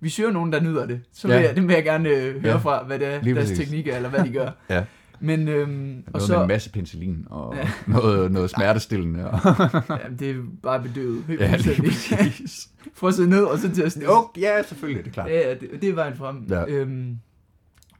vi 0.00 0.08
søger 0.08 0.30
nogen, 0.30 0.52
der 0.52 0.60
nyder 0.60 0.86
det. 0.86 1.00
Så 1.12 1.28
Ja. 1.28 1.36
vil 1.36 1.44
jeg, 1.46 1.56
det 1.56 1.66
vil 1.68 1.74
jeg 1.74 1.84
gerne 1.84 2.08
øh, 2.08 2.40
høre 2.40 2.52
Ja. 2.52 2.56
fra, 2.56 2.84
hvad 2.84 2.98
det 2.98 3.06
er, 3.14 3.22
Lige 3.22 3.34
deres 3.34 3.48
præcis. 3.48 3.58
teknik 3.58 3.86
er, 3.86 3.96
eller 3.96 4.08
hvad 4.08 4.24
de 4.24 4.32
gør. 4.32 4.50
Ja. 4.70 4.84
Men, 5.20 5.48
øhm, 5.48 6.02
og 6.06 6.12
noget 6.12 6.22
så, 6.26 6.32
med 6.32 6.42
en 6.42 6.48
masse 6.48 6.70
penicillin 6.72 7.26
og 7.30 7.54
Ja. 7.56 7.70
noget, 7.92 8.32
noget 8.32 8.50
smertestillende. 8.50 9.30
Og, 9.30 9.40
jamen, 10.04 10.18
det 10.18 10.30
er 10.30 10.42
bare 10.62 10.82
bedøvet. 10.82 11.24
Helt 11.24 11.40
ja, 11.40 11.56
lige 11.56 11.82
præcis. 11.82 12.68
Frosset 12.94 13.28
ned, 13.28 13.42
og 13.44 13.58
så 13.58 13.74
til 13.74 13.82
at. 13.82 13.96
Jo, 14.04 14.28
ja, 14.38 14.62
selvfølgelig, 14.62 15.04
det 15.04 15.10
er 15.10 15.14
klart. 15.14 15.28
Ja, 15.30 15.48
ja, 15.48 15.54
det, 15.54 15.68
det 15.82 15.88
er 15.88 15.94
vejen 15.94 16.16
frem. 16.16 16.46
Ja. 16.50 16.64
Øhm, 16.68 17.18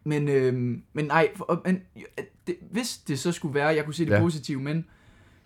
men, 0.06 0.28
øhm, 0.28 0.82
men 0.92 1.04
nej, 1.04 1.28
for, 1.36 1.62
men, 1.64 1.80
det, 2.46 2.56
hvis 2.70 2.98
det 2.98 3.18
så 3.18 3.32
skulle 3.32 3.54
være, 3.54 3.66
jeg 3.66 3.84
kunne 3.84 3.94
se 3.94 4.04
det 4.04 4.10
Ja. 4.10 4.20
positive, 4.20 4.60
men 4.60 4.84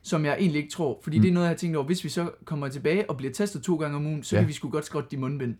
som 0.02 0.24
jeg 0.24 0.36
egentlig 0.38 0.58
ikke 0.62 0.72
tror, 0.72 1.00
fordi 1.02 1.16
Mm. 1.16 1.20
mm. 1.20 1.22
det 1.22 1.28
er 1.28 1.34
noget, 1.34 1.44
jeg 1.46 1.50
har 1.50 1.56
tænkt 1.56 1.76
over, 1.76 1.86
hvis 1.86 2.04
vi 2.04 2.08
så 2.08 2.30
kommer 2.44 2.68
tilbage 2.68 3.10
og 3.10 3.16
bliver 3.16 3.32
testet 3.32 3.62
to 3.62 3.76
gange 3.76 3.96
om 3.96 4.06
ugen, 4.06 4.22
så 4.22 4.36
ja. 4.36 4.42
kan 4.42 4.48
vi 4.48 4.52
sgu 4.52 4.68
godt 4.70 4.84
skrotte 4.86 5.08
de 5.10 5.16
mundbind. 5.16 5.54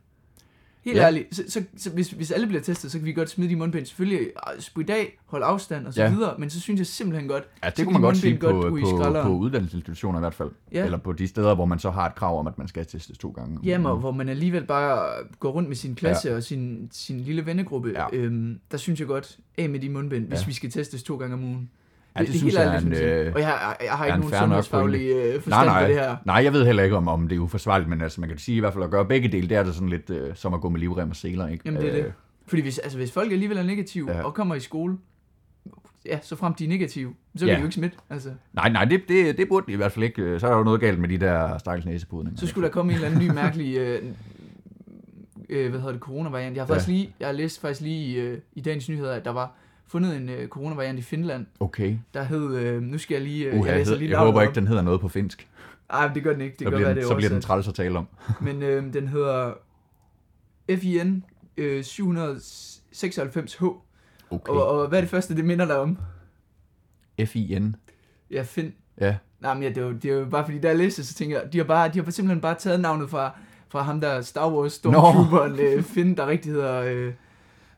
Helt 0.85 0.97
Ja. 0.97 1.03
ærligt, 1.07 1.35
så, 1.37 1.43
så, 1.49 1.63
så 1.77 1.91
hvis, 1.91 2.11
hvis 2.11 2.31
alle 2.31 2.47
bliver 2.47 2.63
testet, 2.63 2.93
så 2.93 2.99
kan 2.99 3.07
vi 3.07 3.13
godt 3.13 3.31
smide 3.31 3.51
de 3.51 3.57
mundbind. 3.57 3.87
Selvfølgelig, 3.87 4.21
øh, 4.21 4.61
spritte 4.61 4.95
af, 4.95 5.19
holde 5.27 5.47
afstand 5.47 5.87
og 5.87 5.95
så 5.95 6.03
Ja. 6.03 6.11
videre, 6.11 6.35
men 6.39 6.51
så 6.51 6.61
synes 6.61 6.79
jeg 6.79 6.87
simpelthen 6.87 7.29
godt, 7.29 7.43
Ja, 7.65 7.71
det 7.71 7.85
kunne 7.85 7.93
man 7.93 8.03
godt 8.03 8.17
sige 8.17 8.39
på, 8.39 8.47
godt 8.47 8.79
i 8.79 8.83
på, 8.83 8.87
skralderen. 8.89 9.27
på 9.27 9.33
uddannelsesinstitutioner 9.33 10.19
i 10.19 10.23
hvert 10.23 10.35
fald. 10.35 10.51
Ja. 10.73 10.85
Eller 10.85 10.99
på 10.99 11.13
de 11.13 11.27
steder, 11.27 11.55
hvor 11.55 11.65
man 11.65 11.79
så 11.79 11.91
har 11.91 12.07
et 12.07 12.15
krav 12.15 12.39
om, 12.39 12.47
at 12.47 12.59
man 12.59 12.69
skal 12.69 12.87
testes 12.87 13.19
to 13.19 13.29
gange. 13.31 13.59
Jamen, 13.65 13.87
ugen. 13.87 14.01
hvor 14.01 14.11
man 14.13 14.29
alligevel 14.29 14.65
bare 14.65 15.09
går 15.41 15.51
rundt 15.51 15.69
med 15.69 15.77
sin 15.77 15.95
klasse 15.95 16.29
ja. 16.29 16.37
og 16.37 16.43
sin, 16.43 16.89
sin 16.93 17.21
lille 17.21 17.47
vennegruppe, 17.47 17.93
ja. 17.95 18.07
øhm, 18.13 18.61
der 18.71 18.77
synes 18.77 19.01
jeg 19.01 19.09
godt, 19.09 19.39
af 19.59 19.69
med 19.69 19.81
de 19.81 19.89
mundbind, 19.89 20.27
hvis 20.27 20.41
Ja. 20.41 20.47
vi 20.47 20.53
skal 20.53 20.71
testes 20.71 21.03
to 21.03 21.17
gange 21.17 21.35
om 21.35 21.45
ugen. 21.45 21.71
Ja, 22.19 22.21
det 22.25 22.35
synes 22.35 22.55
jeg 22.55 22.75
er 22.75 22.79
en, 22.81 22.93
øh, 22.93 23.33
Og 23.35 23.41
jeg, 23.41 23.49
har- 23.49 23.77
jeg 23.85 23.93
har 23.93 24.05
ikke 24.07 24.15
en 24.15 24.21
nogen 24.21 24.35
sundhedsfaglig 24.39 25.01
øh, 25.11 25.25
Nej, 25.33 25.41
forstand 25.41 25.67
nej. 25.67 25.83
på 25.83 25.89
det 25.89 25.97
her. 26.01 26.17
Nej, 26.25 26.37
jeg 26.45 26.53
ved 26.53 26.67
heller 26.67 26.83
ikke, 26.83 26.97
om, 26.97 27.09
om 27.09 27.29
det 27.29 27.37
er 27.37 27.41
uforsvarligt, 27.41 27.91
men 27.91 28.01
altså, 28.03 28.21
man 28.21 28.29
kan 28.31 28.39
sige 28.39 28.57
i 28.57 28.61
hvert 28.61 28.73
fald 28.73 28.85
at 28.85 28.91
gøre 28.91 29.05
begge 29.05 29.29
dele, 29.29 29.49
det 29.49 29.57
er 29.57 29.63
det 29.63 29.75
sådan 29.75 29.89
lidt 29.89 30.11
øh, 30.11 30.35
som 30.37 30.55
at 30.55 30.61
gå 30.61 30.69
med 30.69 30.81
livrem 30.81 31.11
og 31.11 31.17
seler, 31.17 31.49
ikke? 31.49 31.63
Jamen, 31.67 31.81
det 31.81 31.89
er 31.91 31.99
Øh, 31.99 32.05
det. 32.05 32.13
Fordi 32.47 32.63
hvis, 32.63 32.79
altså, 32.79 32.99
hvis 32.99 33.13
folk 33.13 33.33
alligevel 33.33 33.59
er 33.59 33.63
negative 33.63 34.11
Ja. 34.11 34.17
ja. 34.19 34.25
og 34.25 34.35
kommer 34.35 34.55
i 34.55 34.61
skole, 34.61 34.97
ja, 36.07 36.19
så 36.23 36.37
frem 36.37 36.55
de 36.55 36.65
er 36.65 36.69
negative, 36.69 37.15
så 37.37 37.39
kan 37.41 37.49
Ja. 37.49 37.55
de 37.55 37.59
jo 37.59 37.65
ikke 37.65 37.75
smitte. 37.75 37.97
Altså. 38.11 38.31
Nej, 38.53 38.69
nej, 38.69 38.85
det, 38.85 39.01
det, 39.09 39.39
det 39.39 39.49
burde 39.49 39.67
de 39.67 39.73
i 39.73 39.77
hvert 39.77 39.93
fald 39.93 40.05
ikke. 40.05 40.41
Så 40.41 40.47
er 40.47 40.51
der 40.51 40.59
jo 40.59 40.65
noget 40.65 40.81
galt 40.81 40.99
med 40.99 41.09
de 41.09 41.19
der 41.19 41.59
stakkels 41.59 41.87
næsepudninger. 41.87 42.41
Så 42.41 42.47
skulle 42.47 42.67
der 42.67 42.73
komme 42.73 42.93
en 42.93 42.97
eller 42.97 43.09
anden 43.09 43.27
ny 43.29 43.31
mærkelig, 43.35 43.77
øh, 43.79 44.03
øh, 45.51 45.71
hvad 45.71 45.81
hedder 45.81 45.93
det, 45.93 46.01
coronavariant. 46.01 46.57
Jeg 46.57 46.63
har 46.63 46.67
Ja. 46.67 46.73
faktisk 46.73 46.89
lige, 46.89 47.11
jeg 47.21 47.29
har 47.29 47.33
læst 47.33 47.61
faktisk 47.61 47.81
lige 47.81 48.07
i, 48.07 48.17
øh, 48.17 48.39
i 48.53 48.61
dagens 48.61 48.89
nyheder, 48.89 49.13
at 49.15 49.25
der 49.25 49.31
var 49.31 49.53
fundet 49.91 50.17
en 50.17 50.29
øh, 50.29 50.49
coronavariant 50.49 50.99
i 50.99 51.03
Finland, 51.03 51.47
Okay. 51.61 51.97
der 52.15 52.23
hed, 52.23 52.57
øh, 52.57 52.83
nu 52.83 52.99
skal 52.99 53.15
jeg 53.15 53.23
lige, 53.23 53.47
øh, 53.47 53.61
Uh, 53.61 53.67
jeg 53.67 53.79
jeg, 53.79 53.87
jeg, 53.89 53.97
lige 53.99 54.11
jeg 54.11 54.19
håber 54.19 54.43
ikke, 54.43 54.55
den 54.55 54.67
hedder 54.67 54.83
noget 54.83 55.01
på 55.01 55.09
finsk. 55.09 55.49
Ej, 55.91 56.07
men 56.07 56.15
det 56.15 56.23
gør 56.23 56.33
den 56.33 56.41
ikke. 56.41 56.53
Det 56.53 56.65
så 56.65 56.71
kan 56.71 56.77
bliver, 56.77 56.89
den, 56.89 56.97
det 56.97 57.07
så 57.07 57.15
bliver 57.15 57.31
den 57.31 57.41
træls 57.41 57.69
at 57.69 57.75
tale 57.75 57.99
om. 57.99 58.07
Men 58.47 58.63
øh, 58.63 58.93
den 58.93 59.09
hedder 59.09 59.53
FIN 60.77 61.25
øh, 61.57 61.81
796H. 61.81 63.65
Okay. 64.31 64.53
Og, 64.53 64.67
og 64.69 64.89
hvad 64.89 64.99
er 64.99 65.03
det 65.03 65.11
første, 65.11 65.37
det 65.37 65.45
minder 65.45 65.67
dig 65.67 65.79
om? 65.79 65.99
F-I-N. 67.25 67.75
Ja, 68.31 68.43
Finn. 68.43 68.75
Ja. 69.01 69.17
Nej, 69.41 69.55
men 69.55 69.63
ja, 69.63 69.69
det, 69.69 69.79
er 69.79 69.83
jo, 69.83 69.93
det 69.93 70.05
er 70.11 70.15
jo 70.15 70.25
bare 70.25 70.45
fordi, 70.45 70.59
da 70.61 70.69
jeg 70.69 70.77
læste 70.77 71.05
så 71.05 71.15
tænker 71.15 71.41
jeg, 71.41 71.53
de 71.53 71.59
har, 71.59 71.65
bare, 71.65 71.89
de 71.89 72.03
har 72.03 72.11
simpelthen 72.11 72.41
bare 72.41 72.55
taget 72.55 72.81
navnet 72.81 73.11
fra, 73.11 73.39
fra 73.69 73.83
ham 73.83 74.01
der 74.01 74.21
Star 74.21 74.51
Wars 74.53 74.73
Stormtrooperen 74.73 75.59
øh, 75.61 75.83
Finn, 75.83 76.17
der 76.17 76.27
rigtig 76.27 76.53
hedder, 76.53 76.83
øh, 76.83 77.13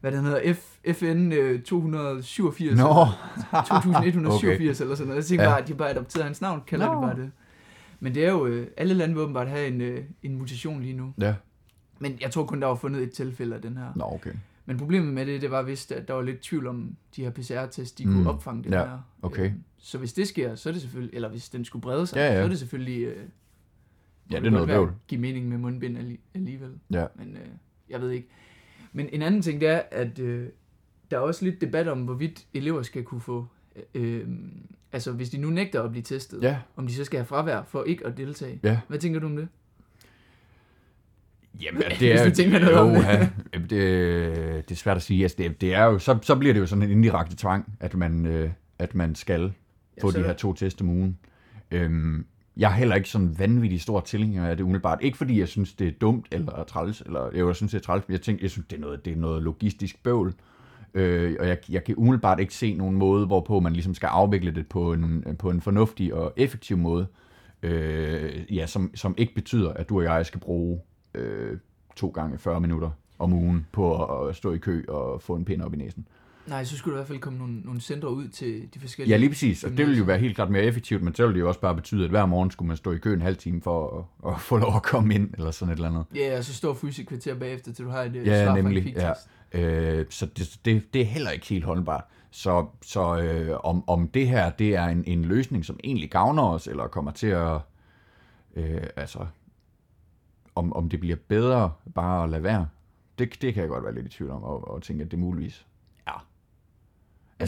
hvad 0.01 0.13
den 0.13 0.25
hedder, 0.25 0.55
F, 0.55 0.72
FN 0.93 1.33
øh, 1.33 1.63
287. 1.63 2.79
Nå. 2.79 2.85
eller 2.85 3.63
2187 3.67 4.81
eller 4.81 4.95
sådan 4.95 5.07
noget. 5.09 5.17
Jeg 5.17 5.25
tænker 5.27 5.45
Ja. 5.45 5.51
bare, 5.51 5.61
at 5.61 5.67
de 5.69 5.73
har 5.73 5.79
bare 5.79 5.91
adopteret 5.91 6.25
hans 6.25 6.41
navn, 6.41 6.63
kalder 6.67 6.87
Nå. 6.87 6.93
det 6.93 7.01
bare 7.01 7.17
det. 7.23 7.31
Men 8.01 8.15
det 8.15 8.25
er 8.27 8.31
jo, 8.31 8.47
øh, 8.47 8.67
alle 8.77 8.95
lande 8.95 9.15
vil 9.15 9.23
åbenbart 9.23 9.49
have 9.49 9.67
en, 9.69 9.81
øh, 9.81 10.05
en 10.23 10.39
mutation 10.39 10.83
lige 10.83 10.95
nu. 10.95 11.15
Ja. 11.21 11.35
Men 11.99 12.19
jeg 12.21 12.31
tror 12.31 12.45
kun, 12.47 12.61
der 12.61 12.67
var 12.67 12.75
fundet 12.75 13.03
et 13.03 13.11
tilfælde 13.11 13.57
af 13.57 13.63
den 13.63 13.77
her. 13.77 13.87
Nå, 13.97 14.05
okay. 14.05 14.33
Men 14.67 14.77
problemet 14.79 15.15
med 15.15 15.27
det, 15.27 15.43
det 15.43 15.51
var 15.51 15.63
vist, 15.63 15.93
at 15.93 16.09
der 16.09 16.15
var 16.15 16.23
lidt 16.23 16.41
tvivl 16.41 16.67
om 16.67 16.97
de 17.17 17.23
her 17.23 17.31
PCR-test, 17.31 17.99
de 17.99 18.07
Mm. 18.07 18.13
kunne 18.15 18.31
opfange 18.31 18.65
den 18.65 18.73
Ja, 18.73 18.79
her. 18.79 18.99
okay. 19.23 19.45
Øh, 19.47 19.53
Så 19.79 19.99
hvis 19.99 20.13
det 20.13 20.29
sker, 20.29 20.55
så 20.55 20.69
er 20.69 20.73
det 20.73 20.83
selvfølgelig, 20.83 21.15
eller 21.15 21.29
hvis 21.29 21.49
den 21.49 21.65
skulle 21.65 21.83
brede 21.83 22.07
sig, 22.07 22.17
Ja, 22.17 22.27
ja. 22.27 22.37
så 22.41 22.45
er 22.45 22.49
det 22.49 22.59
selvfølgelig... 22.59 23.03
Øh, 23.05 23.17
Ja, 24.31 24.37
det 24.41 24.47
er 24.47 24.51
noget 24.51 24.69
være 24.69 24.77
bøvl. 24.79 24.93
Give 25.09 25.21
mening 25.21 25.49
med 25.49 25.59
mundbind 25.59 25.99
alli- 25.99 26.21
alligevel. 26.35 26.71
Ja. 26.91 27.07
Men 27.15 27.29
øh, 27.37 27.47
jeg 27.89 28.01
ved 28.01 28.11
ikke. 28.11 28.29
Men 28.93 29.09
en 29.13 29.23
anden 29.23 29.43
ting, 29.43 29.61
det 29.61 29.69
er, 29.69 29.83
at 29.91 30.19
øh, 30.19 30.49
der 31.13 31.19
er 31.19 31.23
også 31.23 31.45
lidt 31.45 31.61
debat 31.61 31.89
om, 31.89 31.99
hvorvidt 32.03 32.47
elever 32.55 32.83
skal 32.83 33.03
kunne 33.05 33.21
få... 33.21 33.47
Øh, 33.95 34.27
altså, 34.93 35.13
hvis 35.13 35.31
de 35.31 35.39
nu 35.39 35.51
nægter 35.51 35.83
at 35.83 35.91
blive 35.91 36.03
testet, 36.03 36.43
Ja. 36.43 36.59
om 36.77 36.87
de 36.87 36.95
så 36.95 37.05
skal 37.05 37.19
have 37.19 37.27
fravær 37.27 37.63
for 37.63 37.85
ikke 37.85 38.07
at 38.07 38.17
deltage. 38.17 38.61
Ja. 38.63 38.81
Hvad 38.89 38.99
tænker 38.99 39.21
du 39.21 39.27
om 39.27 39.37
det? 39.37 39.49
Jamen, 41.63 41.83
Hvis 41.89 41.99
det 41.99 42.13
er, 42.13 42.29
du 42.29 42.35
tænker 42.35 42.59
noget 42.59 42.73
jo, 42.73 42.79
om 42.81 42.91
det. 42.95 43.03
ja, 43.05 43.59
det, 43.59 44.69
det 44.69 44.71
er 44.71 44.75
svært 44.75 44.97
at 44.97 45.03
sige. 45.03 45.23
Altså, 45.23 45.37
det, 45.39 45.61
det 45.61 45.75
er 45.75 45.85
jo, 45.85 45.99
så, 45.99 46.19
så 46.23 46.37
bliver 46.37 46.55
det 46.55 46.61
jo 46.61 46.67
sådan 46.67 46.83
en 46.83 46.91
indirekte 46.91 47.37
tvang, 47.37 47.73
at 47.81 47.95
man, 47.95 48.27
øh, 48.27 48.51
at 48.79 48.95
man 48.95 49.15
skal 49.15 49.53
få 50.01 50.11
så- 50.11 50.19
de 50.19 50.25
her 50.25 50.33
to 50.33 50.53
test 50.53 50.81
om 50.81 50.89
ugen. 50.89 51.19
Øhm, 51.71 52.27
jeg 52.57 52.71
er 52.71 52.75
heller 52.75 52.95
ikke 52.95 53.09
sådan 53.09 53.39
vanvittig 53.39 53.81
stor 53.81 54.01
tilhænger 54.01 54.47
af 54.47 54.57
det 54.57 54.65
umiddelbart. 54.65 54.99
Ikke 55.03 55.19
fordi 55.19 55.41
jeg 55.41 55.49
synes, 55.49 55.73
det 55.75 55.89
er 55.89 55.93
dumt 56.01 56.27
eller 56.31 56.65
træls, 56.65 57.01
eller 57.01 57.47
jeg 57.47 57.57
synes, 57.57 57.73
det 57.73 57.79
er 57.79 57.83
træls, 57.83 58.05
men 58.09 58.13
jeg, 58.13 58.21
tænker, 58.21 58.45
jeg 58.45 58.51
synes, 58.51 58.67
det 58.71 58.77
er 58.77 58.81
noget, 58.81 59.05
det 59.05 59.13
er 59.13 59.17
noget 59.17 59.43
logistisk 59.43 60.03
bøvl. 60.03 60.29
Øh, 60.29 60.35
og 61.41 61.49
jeg, 61.49 61.59
jeg 61.69 61.85
kan 61.85 61.95
umiddelbart 61.99 62.41
ikke 62.41 62.55
se 62.55 62.75
nogen 62.75 62.97
måde, 62.97 63.27
hvorpå 63.27 63.61
man 63.61 63.73
ligesom 63.73 63.95
skal 63.95 64.07
afvikle 64.07 64.51
det 64.55 64.67
på 64.67 64.93
en, 64.93 65.25
på 65.39 65.51
en 65.51 65.61
fornuftig 65.61 66.15
og 66.15 66.33
effektiv 66.37 66.77
måde. 66.77 67.07
øh, 67.63 68.57
ja, 68.57 68.67
som, 68.67 68.91
som 68.95 69.15
ikke 69.19 69.35
betyder, 69.35 69.73
at 69.73 69.89
du 69.89 69.99
og 69.99 70.05
jeg 70.05 70.27
skal 70.27 70.41
bruge 70.41 70.81
øh, 71.15 71.59
to 71.97 72.09
gange 72.09 72.39
40 72.39 72.61
minutter 72.61 72.91
om 73.19 73.33
ugen 73.33 73.67
på 73.73 74.05
at 74.05 74.37
stå 74.37 74.53
i 74.53 74.59
kø 74.59 74.85
og 74.89 75.23
få 75.23 75.35
en 75.35 75.45
pind 75.45 75.63
op 75.63 75.75
i 75.75 75.77
næsen. 75.77 76.07
Nej, 76.47 76.65
så 76.65 76.77
skulle 76.77 76.93
der 76.95 76.99
i 76.99 77.01
hvert 77.01 77.09
fald 77.09 77.19
komme 77.19 77.39
nogle, 77.39 77.61
nogle 77.61 77.81
centre 77.81 78.11
ud 78.11 78.29
til 78.29 78.69
de 78.75 78.81
forskellige... 78.81 79.11
Ja, 79.11 79.17
lige 79.17 79.29
præcis. 79.31 79.65
Og 79.65 79.71
det 79.71 79.79
ville 79.79 79.97
jo 79.99 80.05
være 80.05 80.19
helt 80.19 80.35
klart 80.35 80.51
mere 80.51 80.63
effektivt, 80.63 81.03
men 81.03 81.15
så 81.15 81.23
ville 81.23 81.35
det 81.35 81.41
jo 81.41 81.49
også 81.49 81.61
bare 81.61 81.75
betyde, 81.75 82.05
at 82.05 82.11
hver 82.11 82.27
morgen 82.27 82.51
skulle 82.51 82.69
man 82.69 82.77
stå 82.77 82.93
i 82.93 82.97
kø 82.99 83.15
en 83.15 83.21
halv 83.23 83.37
time 83.37 83.63
for 83.63 84.09
at, 84.25 84.33
at 84.33 84.41
få 84.41 84.57
lov 84.57 84.77
at 84.77 84.83
komme 84.83 85.15
ind, 85.15 85.31
eller 85.35 85.51
sådan 85.51 85.73
et 85.73 85.77
eller 85.77 85.89
andet. 85.89 86.05
Ja, 86.15 86.39
og 86.39 86.45
så 86.45 86.55
stå 86.55 86.75
fysisk 86.75 87.09
kvarter 87.09 87.35
bagefter, 87.35 87.73
til 87.73 87.85
du 87.85 87.91
har 87.91 88.03
et 88.03 88.17
øh, 88.17 88.27
Ja, 88.27 88.45
svar 88.45 88.53
fra 88.53 88.59
en 88.59 88.65
nemlig. 88.65 88.95
Ja. 88.97 89.13
Øh, 89.55 90.07
så 90.11 90.27
det, 90.27 90.61
det, 90.65 90.95
det 90.95 91.01
er 91.01 91.07
heller 91.07 91.31
ikke 91.31 91.47
helt 91.47 91.65
holdbart. 91.65 92.05
Så, 92.31 92.67
så 92.83 93.19
øh, 93.19 93.59
om, 93.65 93.89
om 93.89 94.09
det 94.09 94.29
her 94.29 94.51
det 94.51 94.77
er 94.77 94.87
en, 94.87 95.05
en 95.07 95.25
løsning, 95.25 95.65
som 95.65 95.81
egentlig 95.85 96.11
gavner 96.11 96.43
os, 96.43 96.67
eller 96.67 96.87
kommer 96.87 97.11
til 97.11 97.27
at... 97.27 97.61
Øh, 98.57 98.87
altså, 98.97 99.27
om, 100.55 100.73
om 100.73 100.89
det 100.89 101.01
bliver 101.01 101.17
bedre 101.29 101.73
bare 101.95 102.25
at 102.25 102.31
lade 102.31 102.43
være, 102.43 102.69
det, 103.19 103.43
det 103.43 103.55
kan 103.55 103.61
jeg 103.61 103.71
godt 103.71 103.85
være 103.85 103.95
lidt 103.95 104.07
i 104.07 104.09
tvivl 104.09 104.31
om, 104.31 104.43
og, 104.43 104.69
og 104.69 104.83
tænke, 104.83 105.05
at 105.05 105.11
det 105.11 105.19
muligvis 105.19 105.67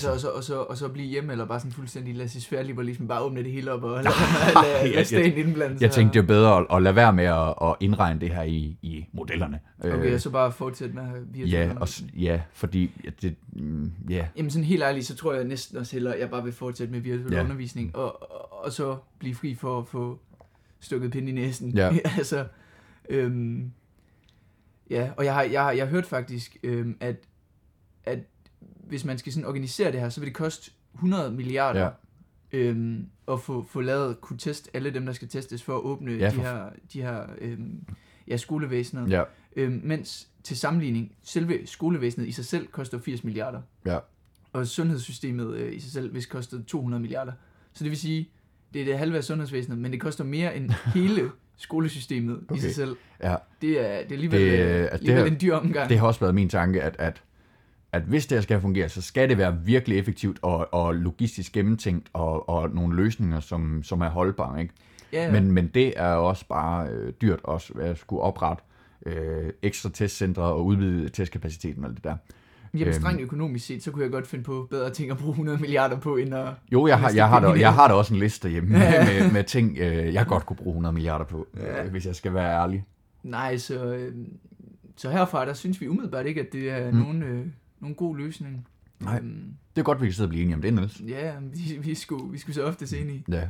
ja. 0.03 0.11
Altså, 0.13 0.13
og 0.13 0.21
så, 0.21 0.29
og, 0.29 0.45
så, 0.45 0.59
og 0.61 0.77
så 0.77 0.89
blive 0.89 1.07
hjemme, 1.09 1.33
eller 1.33 1.45
bare 1.47 1.61
sådan 1.61 1.73
fuldstændig 1.73 2.15
laissez-faire, 2.15 2.73
hvor 2.73 2.83
ligesom 2.83 3.09
bare 3.09 3.23
åbne 3.23 3.43
det 3.43 3.53
hele 3.53 3.73
op, 3.73 3.83
og 3.85 3.91
lade, 4.05 4.15
lade, 4.55 4.83
lade, 4.85 4.97
jeg- 4.97 5.07
staten 5.07 5.33
indblande 5.47 5.77
Jeg 5.81 5.93
sig. 5.93 6.01
tænkte, 6.01 6.19
det 6.19 6.25
er 6.25 6.27
bedre 6.27 6.57
at, 6.61 6.67
at 6.71 6.83
lade 6.83 6.97
være 6.97 7.13
med 7.13 7.25
at, 7.25 7.55
at 7.63 7.75
indregne 7.81 8.21
det 8.21 8.31
her 8.31 8.43
i, 8.43 8.77
i 8.83 9.07
modellerne. 9.13 9.61
Okay, 9.85 10.15
og 10.15 10.21
så 10.21 10.31
bare 10.31 10.53
fortsætte 10.53 10.95
med 10.95 11.03
Øh, 11.43 11.53
ja, 11.53 11.71
og, 11.81 11.89
ja, 12.17 12.41
fordi 12.53 12.91
ja, 13.05 13.11
det, 13.23 13.35
mm, 13.53 13.93
ja, 14.11 14.27
Jamen 14.37 14.51
sådan 14.51 14.65
helt 14.65 14.83
ærligt, 14.83 15.07
så 15.07 15.17
tror 15.17 15.35
jeg 15.35 15.45
næsten 15.45 15.79
også 15.79 15.93
hellere, 15.97 16.15
at 16.15 16.21
jeg 16.21 16.31
bare 16.31 16.45
vil 16.45 16.53
fortsætte 16.53 16.93
med 16.93 17.01
virtuel 17.01 17.33
Ja. 17.33 17.43
undervisning, 17.43 17.97
og, 17.97 18.23
og, 18.35 18.65
og 18.65 18.73
så 18.73 18.97
blive 19.19 19.35
fri 19.35 19.55
for 19.55 19.79
at 19.79 19.87
få 19.89 20.19
stukket 20.81 21.11
pind 21.11 21.29
i 21.29 21.33
næsen. 21.33 21.71
Ja. 21.71 21.91
altså, 22.19 22.45
øhm, 23.09 23.71
ja, 24.91 25.11
og 25.17 25.25
jeg 25.25 25.35
har, 25.35 25.43
jeg 25.43 25.63
har, 25.63 25.73
jeg 25.73 25.85
har 25.85 25.91
hørt 25.91 26.07
faktisk, 26.07 26.57
øhm, 26.63 26.97
at, 27.01 27.17
at 28.05 28.19
hvis 28.89 29.05
man 29.05 29.19
skal 29.19 29.33
sådan 29.33 29.47
organisere 29.49 29.93
det 29.93 30.01
her, 30.01 30.09
så 30.09 30.21
vil 30.21 30.27
det 30.27 30.35
koste 30.37 30.71
100 30.95 31.31
milliarder 31.33 31.81
Ja. 32.53 32.59
øhm, 32.59 33.07
at 33.33 33.41
få, 33.41 33.67
få 33.71 33.81
lavet, 33.81 34.21
kunne 34.21 34.39
teste 34.39 34.71
alle 34.75 34.91
dem, 34.91 35.07
der 35.07 35.13
skal 35.13 35.29
testes 35.29 35.63
for 35.63 35.77
at 35.77 35.81
åbne 35.83 36.13
Ja, 36.13 36.19
ja, 36.19 36.27
de 36.31 36.35
for- 36.35 36.43
her, 36.43 36.71
de 36.93 37.03
her 37.03 37.23
øhm, 37.39 37.85
ja, 38.29 38.37
skolevæsenet. 38.37 39.11
ja, 39.11 39.23
Øhm, 39.57 39.81
mens 39.85 40.29
til 40.43 40.57
sammenligning, 40.57 41.13
selve 41.23 41.67
skolevæsenet 41.67 42.29
i 42.29 42.33
sig 42.33 42.45
selv 42.45 42.67
koster 42.67 42.99
80 42.99 43.25
milliarder. 43.25 43.63
ja, 43.87 43.99
Og 44.53 44.67
sundhedssystemet 44.67 45.55
øh, 45.55 45.77
i 45.77 45.81
sig 45.81 45.93
selv 45.93 46.13
hvis 46.13 46.27
kostede 46.27 46.63
200 46.63 47.01
milliarder. 47.01 47.33
Så 47.73 47.85
det 47.85 47.91
vil 47.91 47.99
sige, 47.99 48.29
det 48.75 48.81
er 48.81 48.85
det 48.85 48.99
halve 48.99 49.17
af 49.17 49.25
sundhedsvæsenet, 49.25 49.79
men 49.79 49.93
det 49.93 50.01
koster 50.01 50.25
mere 50.25 50.57
end 50.57 50.71
hele 50.95 51.31
skolesystemet 51.57 52.41
okay. 52.49 52.57
i 52.57 52.61
sig 52.61 52.75
selv. 52.75 52.97
ja. 53.23 53.37
Det 53.63 53.71
er, 53.81 53.99
det 54.03 54.09
er 54.09 54.13
alligevel, 54.13 54.41
Det- 54.41 54.53
det, 54.59 54.65
øh, 54.65 54.69
det 54.83 54.89
alligevel 54.93 55.23
her- 55.25 55.31
en 55.31 55.41
dyr 55.41 55.55
omgang. 55.55 55.89
Det 55.89 55.99
har 55.99 56.07
også 56.07 56.21
været 56.21 56.35
min 56.35 56.49
tanke, 56.49 56.83
at, 56.83 56.97
at, 56.99 57.23
at 57.95 58.03
hvis 58.03 58.27
det 58.27 58.37
her 58.37 58.43
skal 58.43 58.61
fungere, 58.61 58.89
så 58.89 59.03
skal 59.03 59.29
det 59.29 59.39
være 59.39 59.59
virkelig 59.65 59.99
effektivt 59.99 60.39
og, 60.43 60.75
og 60.75 60.95
logistisk 60.95 61.53
gennemtænkt 61.53 62.09
og, 62.13 62.49
og 62.49 62.71
nogle 62.71 62.97
løsninger, 62.97 63.41
som, 63.41 63.83
som 63.83 64.01
er 64.01 64.09
holdbare. 64.09 64.63
Ikke? 64.63 64.75
ja, 65.13 65.25
ja. 65.25 65.33
Men, 65.33 65.53
men 65.53 65.67
det 65.67 65.93
er 65.97 66.09
også 66.15 66.45
bare 66.49 66.89
øh, 66.89 67.13
dyrt 67.23 67.41
også 67.45 67.73
at 67.81 67.99
skulle 67.99 68.23
oprette 68.23 68.65
øh, 69.07 69.53
ekstra 69.63 69.91
testcentre 69.95 70.43
og 70.43 70.65
udvide 70.65 71.09
testkapaciteten 71.09 71.85
og 71.85 71.89
alt 71.89 71.97
det 71.97 72.05
der. 72.05 72.17
Jamen, 72.75 72.87
øhm. 72.87 72.93
strengt 72.93 73.21
økonomisk 73.23 73.67
set, 73.67 73.83
så 73.83 73.91
kunne 73.91 74.03
jeg 74.03 74.11
godt 74.13 74.27
finde 74.27 74.45
på 74.45 74.67
bedre 74.71 74.91
ting 74.91 75.11
at 75.11 75.19
bruge 75.19 75.31
100 75.31 75.59
milliarder 75.59 76.01
på, 76.01 76.17
end 76.17 76.35
at... 76.35 76.49
Jo, 76.73 76.87
jeg 76.87 76.99
har, 76.99 77.13
jeg 77.15 77.29
har, 77.29 77.41
da, 77.41 77.61
jeg 77.61 77.75
har 77.75 77.89
da 77.89 77.95
også 77.95 78.15
en 78.15 78.21
liste 78.21 78.49
hjemme 78.49 78.79
Ja. 78.79 79.05
med, 79.05 79.33
med 79.33 79.45
ting, 79.45 79.79
øh, 79.79 80.15
jeg 80.15 80.27
godt 80.27 80.47
kunne 80.47 80.57
bruge 80.57 80.73
100 80.73 80.93
milliarder 80.93 81.25
på, 81.25 81.47
Ja. 81.57 81.85
øh, 81.85 81.91
hvis 81.91 82.07
jeg 82.07 82.15
skal 82.15 82.35
være 82.35 82.63
ærlig. 82.63 82.85
Nej, 83.23 83.57
så, 83.57 83.85
øh, 83.85 84.15
så 84.97 85.11
herfra, 85.11 85.47
der 85.47 85.53
synes 85.53 85.81
vi 85.81 85.89
umiddelbart 85.89 86.27
ikke, 86.27 86.41
at 86.41 86.53
det 86.53 86.71
er 86.71 86.91
mm. 86.91 86.97
nogen, 86.97 87.23
øh, 87.23 87.47
nogen 87.85 87.95
god 87.95 88.17
løsning. 88.17 88.67
Nej. 89.01 89.17
Øhm, 89.19 89.55
Det 89.77 89.81
er 89.83 89.85
godt, 89.85 90.01
vi 90.01 90.07
kan 90.07 90.13
sidde 90.13 90.27
og 90.27 90.31
blive 90.31 90.43
enige 90.43 90.55
om 90.57 90.63
det, 90.63 90.75
Niels. 90.75 91.01
ja, 91.09 91.35
vi, 91.41 91.79
vi, 91.83 91.95
skulle, 91.95 92.33
vi 92.33 92.39
skulle 92.39 92.55
så 92.55 92.63
ofte 92.65 92.87
se 92.87 92.99
ind 92.99 93.11
i. 93.11 93.25
Ja, 93.29 93.49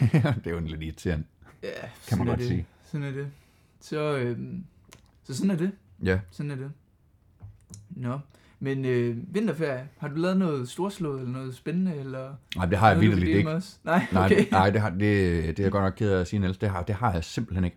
det 0.44 0.46
er 0.46 0.50
jo 0.50 0.60
lidt 0.60 0.82
irriterende. 0.82 1.24
Ja, 1.62 1.68
Kan 2.08 2.18
man 2.18 2.26
godt 2.26 2.38
det. 2.38 2.48
sige. 2.48 2.66
Sådan 2.84 3.06
er 3.06 3.10
det. 3.10 3.26
Så, 3.80 4.16
øhm, 4.16 4.64
så 5.24 5.34
sådan 5.34 5.50
er 5.50 5.56
det. 5.56 5.72
Ja, 6.04 6.18
Sådan 6.30 6.50
er 6.50 6.56
det. 6.56 6.70
Nå, 7.90 8.18
men 8.60 8.84
øh, 8.84 9.16
vinterferie, 9.34 9.88
har 9.98 10.08
du 10.08 10.14
lavet 10.14 10.36
noget 10.36 10.68
storslået, 10.68 11.20
eller 11.20 11.32
noget 11.32 11.54
spændende, 11.54 11.94
eller 11.96 12.34
nej, 12.56 12.66
det 12.66 12.78
har 12.78 12.90
jeg 12.90 13.00
vildt 13.00 13.24
ikke. 13.24 13.50
os? 13.50 13.78
Nej, 13.84 14.06
Nej, 14.12 14.24
okay. 14.26 14.46
nej 14.50 14.70
det, 14.70 14.80
har, 14.80 14.90
det, 14.90 15.00
det 15.00 15.58
er 15.58 15.62
jeg 15.62 15.72
godt 15.72 15.84
nok 15.84 15.94
ked 15.96 16.10
af 16.10 16.20
at 16.20 16.28
sige, 16.28 16.40
Niels. 16.40 16.58
Det 16.58 16.68
har, 16.70 16.82
det 16.82 16.94
har 16.94 17.12
jeg 17.12 17.24
simpelthen 17.24 17.64
ikke. 17.64 17.76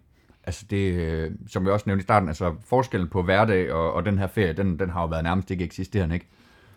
Altså 0.49 0.65
det, 0.69 0.93
øh, 0.93 1.31
som 1.47 1.65
jeg 1.65 1.73
også 1.73 1.83
nævnte 1.87 2.01
i 2.01 2.03
starten, 2.03 2.29
altså 2.29 2.55
forskellen 2.65 3.09
på 3.09 3.23
hverdag 3.23 3.71
og, 3.73 3.93
og 3.93 4.05
den 4.05 4.17
her 4.17 4.27
ferie, 4.27 4.53
den, 4.53 4.79
den 4.79 4.89
har 4.89 5.01
jo 5.01 5.07
været 5.07 5.23
nærmest 5.23 5.51
ikke 5.51 5.63
eksisterende, 5.63 6.15
ikke? 6.15 6.27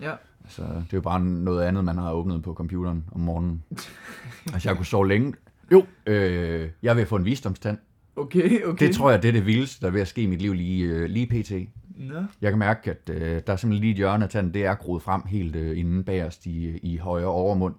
Ja. 0.01 0.13
Altså, 0.45 0.63
det 0.63 0.93
er 0.93 0.97
jo 0.97 1.01
bare 1.01 1.21
noget 1.21 1.63
andet, 1.63 1.85
man 1.85 1.99
har 1.99 2.13
åbnet 2.13 2.43
på 2.43 2.55
computeren 2.55 3.05
om 3.13 3.21
morgenen. 3.21 3.63
altså, 4.55 4.69
jeg 4.69 4.77
kunne 4.77 4.87
sove 4.87 5.09
længe. 5.09 5.35
Jo, 5.73 5.87
øh, 6.07 6.69
jeg 6.83 6.97
vil 6.97 7.07
få 7.07 7.17
en 7.17 7.25
visdomstand. 7.25 7.79
Okay, 8.17 8.65
okay. 8.65 8.87
Det 8.87 8.95
tror 8.95 9.11
jeg, 9.11 9.23
det 9.23 9.29
er 9.29 9.33
det 9.33 9.47
vildeste, 9.47 9.81
der 9.81 9.87
er 9.87 9.91
ved 9.93 10.01
at 10.01 10.09
ske 10.09 10.23
i 10.23 10.27
mit 10.27 10.43
liv 10.43 10.53
lige, 10.53 10.85
øh, 10.85 11.05
lige 11.05 11.27
pt. 11.27 11.53
Nå, 11.97 12.25
Jeg 12.43 12.51
kan 12.51 12.59
mærke, 12.59 12.91
at 12.91 13.11
øh, 13.11 13.21
der 13.21 13.53
er 13.53 13.57
simpelthen 13.57 13.81
lige 13.81 13.91
et 13.91 13.97
hjørne 13.97 14.25
af 14.25 14.31
tanden, 14.31 14.55
det 14.55 14.65
er 14.65 14.75
groet 14.75 15.03
frem 15.03 15.23
helt 15.27 15.57
øh, 15.57 15.79
inden 15.79 16.05
bagerst 16.05 16.47
i, 16.47 16.79
i 16.79 16.97
højre 16.97 17.27
overmund. 17.27 17.75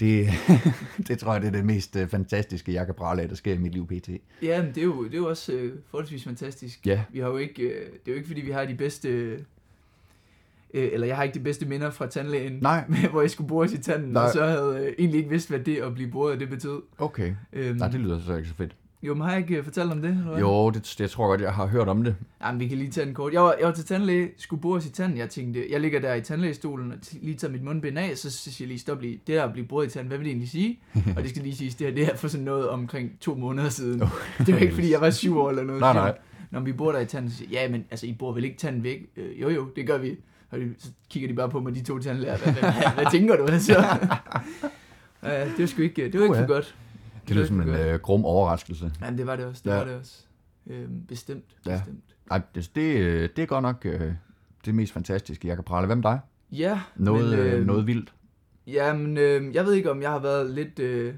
Det, 0.00 0.28
det 1.08 1.18
tror 1.18 1.32
jeg, 1.32 1.42
det 1.42 1.48
er 1.48 1.52
det 1.52 1.64
mest 1.64 1.96
øh, 1.96 2.08
fantastiske, 2.08 2.72
jeg 2.72 2.86
kan 2.86 2.94
prale 2.94 3.22
af, 3.22 3.28
der 3.28 3.34
sker 3.34 3.54
i 3.54 3.58
mit 3.58 3.72
liv 3.72 3.86
pt. 3.86 4.08
ja, 4.42 4.62
men 4.62 4.74
det 4.74 4.78
er 4.80 4.84
jo, 4.84 5.04
det 5.04 5.14
er 5.14 5.18
jo 5.18 5.28
også 5.28 5.52
øh, 5.52 5.72
forholdsvis 5.90 6.24
fantastisk. 6.24 6.86
Ja, 6.86 7.02
Vi 7.12 7.18
har 7.18 7.28
jo 7.28 7.36
ikke, 7.36 7.62
øh, 7.62 7.80
det 7.80 7.84
er 8.06 8.12
jo 8.12 8.14
ikke, 8.14 8.26
fordi 8.26 8.40
vi 8.40 8.50
har 8.50 8.64
de 8.64 8.74
bedste, 8.74 9.08
øh, 9.08 9.38
eller 10.92 11.06
jeg 11.06 11.16
har 11.16 11.22
ikke 11.22 11.34
de 11.34 11.44
bedste 11.44 11.66
minder 11.66 11.90
fra 11.90 12.06
tandlægen, 12.06 12.58
nej, 12.62 12.84
hvor 13.10 13.20
jeg 13.20 13.30
skulle 13.30 13.48
bores 13.48 13.72
i 13.72 13.78
tanden, 13.78 14.10
Nej. 14.12 14.24
og 14.24 14.32
så 14.32 14.46
havde 14.46 14.74
jeg 14.74 14.82
øh, 14.86 14.94
egentlig 14.98 15.18
ikke 15.18 15.30
vidst, 15.30 15.48
hvad 15.48 15.60
det 15.60 15.76
at 15.76 15.94
blive 15.94 16.10
boret, 16.10 16.40
det 16.40 16.48
betød. 16.48 16.82
okay. 16.98 17.34
Øhm, 17.52 17.76
Nej, 17.76 17.88
det 17.88 18.00
lyder 18.00 18.20
så 18.20 18.36
ikke 18.36 18.48
så 18.48 18.54
fedt. 18.54 18.76
Jo, 19.02 19.14
men 19.14 19.22
har 19.22 19.30
jeg 19.30 19.38
ikke 19.38 19.56
øh, 19.56 19.64
fortalt 19.64 19.92
om 19.92 20.02
det? 20.02 20.10
Eller 20.10 20.30
hvad? 20.30 20.40
Jo, 20.40 20.70
det, 20.70 20.94
det 20.98 21.10
tror 21.10 21.24
jeg 21.24 21.28
godt, 21.28 21.40
jeg 21.40 21.54
har 21.54 21.66
hørt 21.66 21.88
om 21.88 22.04
det. 22.04 22.16
Jamen, 22.42 22.60
vi 22.60 22.68
kan 22.68 22.78
lige 22.78 22.90
tage 22.90 23.06
den 23.06 23.14
kort. 23.14 23.32
Jeg 23.32 23.42
var, 23.42 23.54
jeg 23.58 23.66
var 23.66 23.72
til 23.72 23.84
tandlæge, 23.84 24.30
skulle 24.36 24.62
bores 24.62 24.86
i 24.86 24.90
tanden. 24.90 25.18
Jeg 25.18 25.30
tænkte, 25.30 25.66
jeg 25.70 25.80
ligger 25.80 26.00
der 26.00 26.14
i 26.14 26.20
tandlægestolen 26.20 26.92
og 26.92 26.98
lige 27.12 27.36
tager 27.36 27.52
mit 27.52 27.62
mundbind 27.62 27.98
af, 27.98 28.16
så, 28.16 28.30
så 28.30 28.52
siger 28.52 28.66
jeg 28.66 28.68
lige, 28.68 28.78
stop 28.78 29.00
lige, 29.00 29.20
det 29.26 29.34
der 29.34 29.44
at 29.44 29.52
blive 29.52 29.66
boret 29.66 29.86
i 29.86 29.90
tanden, 29.90 30.08
hvad 30.08 30.18
vil 30.18 30.24
det 30.24 30.30
egentlig 30.30 30.50
sige? 30.50 30.78
og 31.16 31.22
det 31.22 31.30
skal 31.30 31.42
lige 31.42 31.56
siges, 31.56 31.74
det 31.74 31.86
her, 31.86 31.94
det 31.94 32.06
her 32.06 32.16
for 32.16 32.28
sådan 32.28 32.44
noget 32.44 32.68
omkring 32.68 33.20
to 33.20 33.34
måneder 33.34 33.68
siden. 33.68 34.00
det 34.46 34.54
var 34.54 34.60
ikke, 34.60 34.74
fordi 34.74 34.92
jeg 34.92 35.00
var 35.00 35.10
syv 35.10 35.38
år 35.38 35.50
eller 35.50 35.64
noget. 35.64 35.80
Nej, 35.80 35.92
nej. 35.92 36.18
Når 36.50 36.60
vi 36.60 36.72
bor 36.72 36.92
der 36.92 36.98
i 36.98 37.06
tanden, 37.06 37.30
så 37.30 37.36
siger 37.36 37.48
jeg, 37.50 37.60
ja, 37.62 37.72
men 37.72 37.84
altså, 37.90 38.06
I 38.06 38.12
bor 38.12 38.32
vel 38.32 38.44
ikke 38.44 38.56
tanden 38.56 38.82
væk? 38.82 39.10
Øh, 39.16 39.40
jo, 39.40 39.48
jo, 39.48 39.68
det 39.76 39.86
gør 39.86 39.98
vi. 39.98 40.16
Og 40.50 40.58
de, 40.58 40.74
så 40.78 40.88
kigger 41.10 41.28
de 41.28 41.34
bare 41.34 41.48
på 41.48 41.60
mig, 41.60 41.74
de 41.74 41.82
to 41.82 41.98
tandlæger. 41.98 42.36
Hvad, 42.36 42.52
hvad, 42.52 42.72
hvad, 42.72 42.94
hvad 42.94 43.06
tænker 43.12 43.36
du? 43.36 43.46
Så, 43.58 43.84
ja, 45.22 45.44
det 45.44 45.58
var 45.58 45.66
sgu 45.66 45.82
ikke, 45.82 46.04
det 46.04 46.14
var 46.14 46.24
ikke 46.24 46.30
Uha. 46.30 46.42
for 46.42 46.46
godt. 46.46 46.74
Det 47.28 47.36
lyder 47.36 47.46
som 47.46 47.60
en 47.60 47.68
øh, 47.68 48.00
grum 48.00 48.24
overraskelse. 48.24 48.92
Jamen, 49.02 49.18
det 49.18 49.26
var 49.26 49.36
det 49.36 49.44
også, 49.46 49.62
det 49.64 49.70
Ja. 49.70 49.76
var 49.76 49.84
det 49.84 49.94
også. 49.96 50.22
Øhm, 50.66 51.06
bestemt, 51.08 51.44
Ja. 51.66 51.76
bestemt. 51.78 52.04
Ej, 52.30 52.40
det, 52.54 52.70
det, 52.74 52.96
øh, 52.98 53.28
det 53.36 53.42
er 53.42 53.46
godt 53.46 53.62
nok 53.62 53.86
øh, 53.86 54.12
det 54.64 54.74
mest 54.74 54.92
fantastiske, 54.92 55.48
jeg 55.48 55.56
kan 55.56 55.64
prale. 55.64 55.86
Hvem 55.86 56.02
dig? 56.02 56.20
Ja, 56.52 56.80
Noget, 56.96 57.38
men, 57.38 57.38
øh, 57.38 57.66
noget 57.66 57.86
vildt. 57.86 58.12
Jamen, 58.66 59.16
øh, 59.16 59.54
jeg 59.54 59.64
ved 59.64 59.72
ikke, 59.74 59.90
om 59.90 60.02
jeg 60.02 60.10
har 60.10 60.18
været 60.18 60.50
lidt 60.50 60.78
øh, 60.78 61.14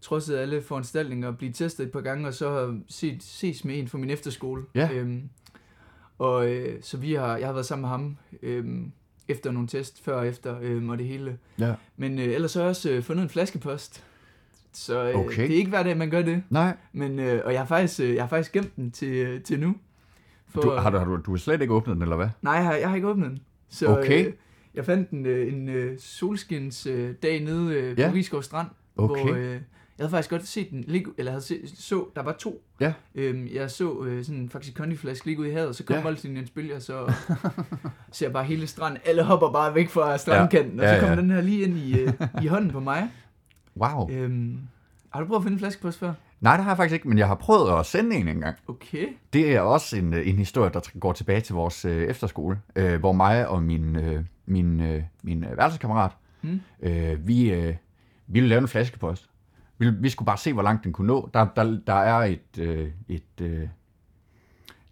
trodset 0.00 0.34
af 0.34 0.42
alle 0.42 0.62
foranstaltninger, 0.62 1.30
blive 1.32 1.52
testet 1.52 1.86
et 1.86 1.92
par 1.92 2.00
gange, 2.00 2.28
og 2.28 2.34
så 2.34 2.50
har 2.50 2.80
set, 2.88 3.22
ses 3.22 3.64
med 3.64 3.78
en 3.78 3.88
fra 3.88 3.98
min 3.98 4.10
efterskole. 4.10 4.62
Ja. 4.74 4.90
Øhm, 4.92 5.28
og 6.18 6.50
øh, 6.52 6.82
så 6.82 6.96
vi 6.96 7.14
har, 7.14 7.36
jeg 7.36 7.46
har 7.48 7.52
været 7.52 7.66
sammen 7.66 7.82
med 7.82 7.88
ham 7.88 8.16
øhm, 8.42 8.92
efter 9.28 9.50
nogle 9.50 9.68
test, 9.68 10.04
før 10.04 10.16
og 10.16 10.28
efter, 10.28 10.58
øhm, 10.62 10.88
og 10.88 10.98
det 10.98 11.06
hele. 11.06 11.38
Ja. 11.58 11.74
Men 11.96 12.18
øh, 12.18 12.24
ellers 12.24 12.54
har 12.54 12.60
jeg 12.60 12.68
også 12.70 12.90
øh, 12.90 13.02
fundet 13.02 13.22
en 13.22 13.28
flaskepost. 13.28 14.04
Så 14.78 15.08
øh, 15.08 15.14
Okay. 15.16 15.42
det 15.42 15.52
er 15.52 15.56
ikke 15.56 15.68
hver 15.70 15.82
dag, 15.82 15.96
man 15.96 16.10
gør 16.10 16.22
det. 16.22 16.42
Nej, 16.50 16.76
Men, 16.92 17.18
øh, 17.18 17.40
og 17.44 17.52
jeg 17.52 17.60
har, 17.60 17.66
faktisk, 17.66 18.00
øh, 18.00 18.14
jeg 18.14 18.22
har 18.22 18.28
faktisk 18.28 18.52
gemt 18.52 18.76
den 18.76 18.90
til, 18.90 19.08
øh, 19.08 19.42
til 19.42 19.60
nu. 19.60 19.74
For, 20.48 20.60
du, 20.60 20.70
har, 20.70 20.90
du, 20.90 20.98
har 20.98 21.04
du, 21.04 21.16
du 21.16 21.30
har 21.30 21.38
slet 21.38 21.60
ikke 21.62 21.74
åbnet 21.74 21.94
den, 21.94 22.02
eller 22.02 22.16
hvad? 22.16 22.28
Nej, 22.42 22.54
jeg 22.54 22.64
har, 22.64 22.74
jeg 22.74 22.88
har 22.88 22.94
ikke 22.96 23.08
åbnet 23.08 23.30
den. 23.30 23.38
Så 23.68 23.86
Okay. 23.98 24.26
øh, 24.26 24.32
jeg 24.74 24.84
fandt 24.84 25.10
en, 25.10 25.26
øh, 25.26 25.52
en 25.52 25.68
øh, 25.68 25.98
solskins 25.98 26.86
øh, 26.86 27.14
dag 27.22 27.40
nede 27.44 27.74
øh, 27.74 27.96
på 27.96 28.00
Ja. 28.00 28.10
Rigskov 28.14 28.42
Strand, 28.42 28.68
Okay. 28.96 29.22
hvor 29.22 29.34
øh, 29.34 29.50
jeg 29.98 30.04
havde 30.04 30.10
faktisk 30.10 30.30
godt 30.30 30.46
set 30.46 30.70
den 30.70 30.84
ligge, 30.86 31.10
eller 31.18 31.32
havde 31.32 31.44
set, 31.44 31.60
så, 31.76 32.04
der 32.16 32.22
var 32.22 32.32
to. 32.32 32.62
Ja. 32.80 32.92
Øhm, 33.14 33.48
jeg 33.54 33.70
så 33.70 34.04
øh, 34.04 34.24
sådan 34.24 34.40
en 34.40 34.48
faktisk 34.50 34.76
kondiflaske 34.76 35.26
ligge 35.26 35.40
ude 35.42 35.50
i 35.50 35.52
havet, 35.52 35.76
så 35.76 35.84
kom 35.84 35.94
Ja. 35.94 35.98
ja. 36.00 36.04
Molslinjens 36.04 36.50
bølger, 36.50 36.78
så 36.78 37.12
ser 38.12 38.28
bare 38.30 38.44
hele 38.44 38.66
stranden, 38.66 39.00
alle 39.06 39.22
hopper 39.22 39.52
bare 39.52 39.74
væk 39.74 39.88
fra 39.88 40.18
strandkanten, 40.18 40.78
Ja, 40.78 40.82
og 40.82 40.88
så 40.88 40.94
ja, 40.94 41.00
kommer 41.00 41.14
ja. 41.16 41.20
den 41.22 41.30
her 41.30 41.40
lige 41.40 41.62
ind 41.62 41.76
i, 41.78 42.00
øh, 42.00 42.12
i 42.42 42.46
hånden 42.46 42.70
på 42.70 42.80
mig. 42.80 43.08
Wow. 43.80 44.10
Øhm, 44.10 44.58
har 45.10 45.20
du 45.20 45.26
prøvet 45.26 45.40
at 45.40 45.42
finde 45.44 45.54
en 45.54 45.58
flaskepost 45.58 45.98
før? 45.98 46.12
Nej, 46.40 46.56
det 46.56 46.64
har 46.64 46.70
jeg 46.70 46.76
faktisk 46.76 46.94
ikke, 46.94 47.08
men 47.08 47.18
jeg 47.18 47.26
har 47.26 47.34
prøvet 47.34 47.78
at 47.80 47.86
sende 47.86 48.16
en 48.16 48.28
engang. 48.28 48.56
Okay. 48.68 49.06
Det 49.32 49.56
er 49.56 49.60
også 49.60 49.96
en, 49.96 50.14
øh, 50.14 50.28
en 50.28 50.36
historie, 50.36 50.70
der 50.72 50.98
går 51.00 51.12
tilbage 51.12 51.40
til 51.40 51.54
vores 51.54 51.84
øh, 51.84 52.02
efterskole, 52.08 52.60
øh, 52.76 53.00
hvor 53.00 53.12
mig 53.12 53.48
og 53.48 53.62
min, 53.62 53.96
øh, 53.96 54.24
min, 54.46 54.80
øh, 54.80 55.02
min 55.22 55.44
øh, 55.44 55.56
værelseskammerat, 55.56 56.10
Hmm. 56.40 56.60
øh, 56.82 57.28
vi, 57.28 57.50
øh, 57.52 57.66
vi 58.26 58.32
ville 58.40 58.48
lave 58.48 58.60
en 58.60 58.68
flaskepost. 58.68 59.30
vi, 59.78 59.90
vi 59.90 60.08
skulle 60.08 60.26
bare 60.26 60.38
se, 60.38 60.52
hvor 60.52 60.62
langt 60.62 60.84
den 60.84 60.92
kunne 60.92 61.06
nå. 61.06 61.30
Der, 61.34 61.46
der, 61.56 61.78
der 61.86 61.92
er 61.94 62.18
et, 62.24 62.58
øh, 62.58 62.88
et 63.08 63.40
øh, 63.40 63.68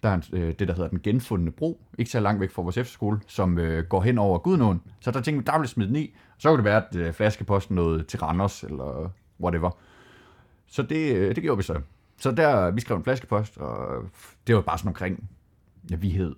der 0.03 0.09
er 0.09 0.15
en, 0.15 0.23
øh, 0.33 0.55
det, 0.59 0.69
der 0.69 0.75
hedder 0.75 0.89
den 0.89 1.01
genfundne 1.03 1.51
bro, 1.51 1.81
ikke 1.99 2.11
så 2.11 2.21
langt 2.21 2.41
væk 2.41 2.51
fra 2.51 2.63
vores 2.63 2.77
efterskole, 2.77 3.21
som 3.27 3.59
øh, 3.59 3.85
går 3.85 4.01
hen 4.01 4.19
over 4.19 4.39
Gudnåen. 4.39 4.83
Så 5.01 5.11
der 5.11 5.21
tænkte 5.21 5.39
vi, 5.39 5.53
der 5.53 5.59
vil 5.59 5.69
smide 5.69 5.89
den 5.89 5.97
i. 5.97 6.15
Så 6.39 6.49
kunne 6.49 6.57
det 6.57 6.65
være, 6.65 6.87
at 6.89 6.97
øh, 6.97 7.13
flaskeposten 7.13 7.77
nåede 7.77 8.03
til 8.03 8.19
Randers, 8.19 8.65
eller 8.65 9.11
whatever. 9.41 9.71
Så 10.67 10.83
det, 10.83 11.17
øh, 11.17 11.35
det 11.35 11.43
gjorde 11.43 11.57
vi 11.57 11.63
så. 11.63 11.81
Så 12.19 12.31
der, 12.31 12.71
vi 12.71 12.81
skrev 12.81 12.97
en 12.97 13.05
flaskepost, 13.05 13.59
og 13.59 14.05
det 14.47 14.55
var 14.55 14.61
bare 14.61 14.79
sådan 14.79 14.89
omkring, 14.89 15.29
ja, 15.91 15.97
vi 15.97 16.11
hed 16.11 16.35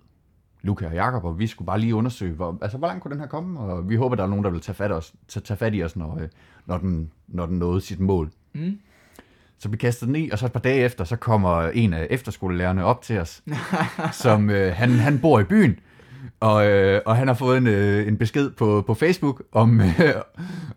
Luca 0.61 0.87
og 0.87 0.93
Jakob, 0.93 1.23
og 1.25 1.39
vi 1.39 1.47
skulle 1.47 1.65
bare 1.65 1.79
lige 1.79 1.95
undersøge, 1.95 2.33
hvor, 2.33 2.57
altså, 2.61 2.77
hvor 2.77 2.87
langt 2.87 3.03
kunne 3.03 3.11
den 3.11 3.19
her 3.19 3.27
komme, 3.27 3.59
og 3.59 3.89
vi 3.89 3.95
håber, 3.95 4.15
der 4.15 4.23
er 4.23 4.27
nogen, 4.27 4.43
der 4.43 4.49
vil 4.49 4.61
tage 4.61 4.75
fat, 4.75 4.91
os, 4.91 5.13
tage, 5.27 5.43
tage 5.43 5.57
fat 5.57 5.75
i 5.75 5.83
os, 5.83 5.95
når, 5.95 6.19
øh, 6.19 6.27
når, 6.65 6.77
den, 6.77 7.11
når 7.27 7.45
den 7.45 7.59
nåede 7.59 7.81
sit 7.81 7.99
mål. 7.99 8.31
Mm. 8.53 8.79
Så 9.59 9.69
vi 9.69 9.77
kastede 9.77 10.07
den 10.07 10.15
i, 10.15 10.29
og 10.29 10.39
så 10.39 10.45
et 10.45 10.51
par 10.51 10.59
dage 10.59 10.83
efter, 10.83 11.03
så 11.03 11.15
kommer 11.15 11.61
en 11.63 11.93
af 11.93 12.07
efterskolelærerne 12.09 12.85
op 12.85 13.01
til 13.01 13.19
os, 13.19 13.41
som 14.23 14.49
øh, 14.49 14.73
han, 14.75 14.89
han 14.89 15.19
bor 15.19 15.39
i 15.39 15.43
byen, 15.43 15.79
og, 16.39 16.67
øh, 16.67 17.01
og 17.05 17.15
han 17.15 17.27
har 17.27 17.35
fået 17.35 17.57
en, 17.57 17.67
øh, 17.67 18.07
en 18.07 18.17
besked 18.17 18.49
på, 18.49 18.83
på 18.87 18.93
Facebook 18.93 19.43
om, 19.51 19.81
øh, 19.81 19.87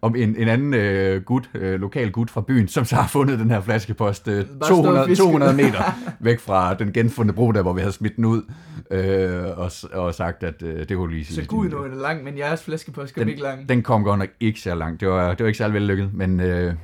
om 0.02 0.16
en, 0.16 0.36
en 0.36 0.48
anden 0.48 0.74
øh, 0.74 1.22
gut, 1.22 1.50
øh, 1.54 1.80
lokal 1.80 2.10
gut 2.10 2.30
fra 2.30 2.40
byen, 2.40 2.68
som 2.68 2.84
så 2.84 2.96
har 2.96 3.08
fundet 3.08 3.38
den 3.38 3.50
her 3.50 3.60
flaskepost 3.60 4.28
øh, 4.28 4.34
Bare 4.34 4.44
stå 4.44 4.76
og 4.76 4.84
200, 4.84 5.06
fiske. 5.08 5.22
200 5.22 5.54
meter 5.54 5.82
væk 6.20 6.40
fra 6.40 6.74
den 6.74 6.92
genfundne 6.92 7.32
bro, 7.32 7.52
der 7.52 7.62
hvor 7.62 7.72
vi 7.72 7.80
havde 7.80 7.92
smidt 7.92 8.16
den 8.16 8.24
ud, 8.24 8.42
øh, 8.90 9.58
og, 9.58 9.70
og 9.92 10.14
sagt, 10.14 10.42
at 10.42 10.62
øh, 10.62 10.88
det 10.88 10.98
var 10.98 11.06
lige 11.06 11.24
Så 11.24 11.44
gud 11.46 11.68
nu 11.68 11.76
er 11.76 11.88
det 11.88 11.96
lang, 11.96 12.24
men 12.24 12.38
jeres 12.38 12.62
flaskepost 12.62 13.14
kom 13.14 13.28
ikke 13.28 13.42
lang. 13.42 13.60
den, 13.60 13.68
den 13.68 13.82
kom 13.82 14.04
godt 14.04 14.18
nok 14.18 14.28
ikke 14.40 14.60
så 14.60 14.74
langt. 14.74 15.00
Det 15.00 15.08
var, 15.08 15.30
det 15.30 15.40
var 15.40 15.46
ikke 15.46 15.58
særlig 15.58 15.74
vellykket, 15.74 16.10
men 16.14 16.40
øh, 16.40 16.74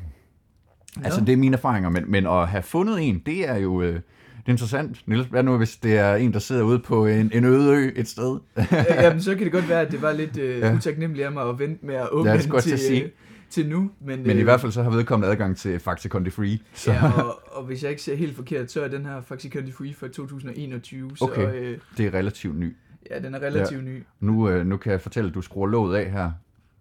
altså, 1.05 1.21
det 1.21 1.33
er 1.33 1.37
mine 1.37 1.57
erfaringer. 1.57 1.91
Men, 1.91 2.05
men 2.11 2.27
at 2.27 2.49
have 2.49 2.63
fundet 2.63 3.09
en, 3.09 3.23
det 3.27 3.49
er 3.49 3.57
jo 3.57 3.83
øh, 3.83 3.95
det 3.95 4.03
er 4.47 4.51
interessant. 4.51 5.03
Niels, 5.07 5.27
hvad 5.27 5.43
nu, 5.43 5.57
hvis 5.57 5.77
det 5.77 5.97
er 5.99 6.15
en, 6.15 6.33
der 6.33 6.39
sidder 6.39 6.63
ude 6.63 6.79
på 6.79 7.07
en, 7.07 7.31
en 7.35 7.45
øde 7.45 7.77
ø 7.77 7.91
et 7.97 8.09
sted? 8.09 8.39
Ja, 8.73 9.03
Jamen, 9.05 9.21
så 9.23 9.35
kan 9.35 9.45
det 9.45 9.53
godt 9.53 9.69
være, 9.69 9.81
at 9.81 9.91
det 9.93 10.03
var 10.03 10.13
lidt 10.13 10.37
øh, 10.39 10.59
Ja. 10.59 10.67
ja. 10.69 10.75
utaknemmeligt 10.75 11.27
af 11.27 11.33
mig 11.33 11.49
at 11.49 11.59
vente 11.59 11.87
med 11.87 11.95
at 11.95 12.09
åbne 12.11 12.31
Ja, 12.31 12.37
den 12.39 12.61
til 12.61 12.79
sige. 12.79 13.05
øh, 13.05 13.11
til 13.51 13.69
nu. 13.69 13.91
Men, 14.01 14.23
Men 14.27 14.39
i 14.39 14.43
hvert 14.43 14.61
fald 14.61 14.73
så 14.73 14.83
har 14.83 14.91
vedkommende 14.91 15.33
adgang 15.33 15.57
til 15.57 15.79
Faxe 15.81 16.09
Conti 16.09 16.31
Free. 16.31 16.59
Så 16.75 16.93
Ja, 16.93 17.13
og, 17.23 17.41
og 17.53 17.65
hvis 17.65 17.83
jeg 17.83 17.91
ikke 17.91 18.03
ser 18.03 18.17
helt 18.17 18.37
forkert, 18.37 18.71
så 18.73 18.83
er 18.85 18.89
den 18.89 19.05
her 19.07 19.21
faktisk 19.21 19.53
Candy 19.55 19.73
Free 19.73 19.95
fra 19.95 20.09
2021. 20.09 21.11
Så 21.17 21.25
Okay. 21.25 21.55
øh, 21.55 21.79
det 21.97 22.07
er 22.07 22.15
relativt 22.15 22.59
ny. 22.59 22.77
ja, 23.11 23.19
den 23.19 23.35
er 23.35 23.39
relativt 23.39 23.85
ny. 23.85 24.03
Nu, 24.21 24.49
øh, 24.51 24.67
nu 24.67 24.77
kan 24.77 24.93
jeg 24.93 25.01
fortælle, 25.01 25.29
at 25.29 25.35
du 25.35 25.43
skruer 25.43 25.67
låget 25.67 25.97
af 25.97 26.11
her, 26.11 26.31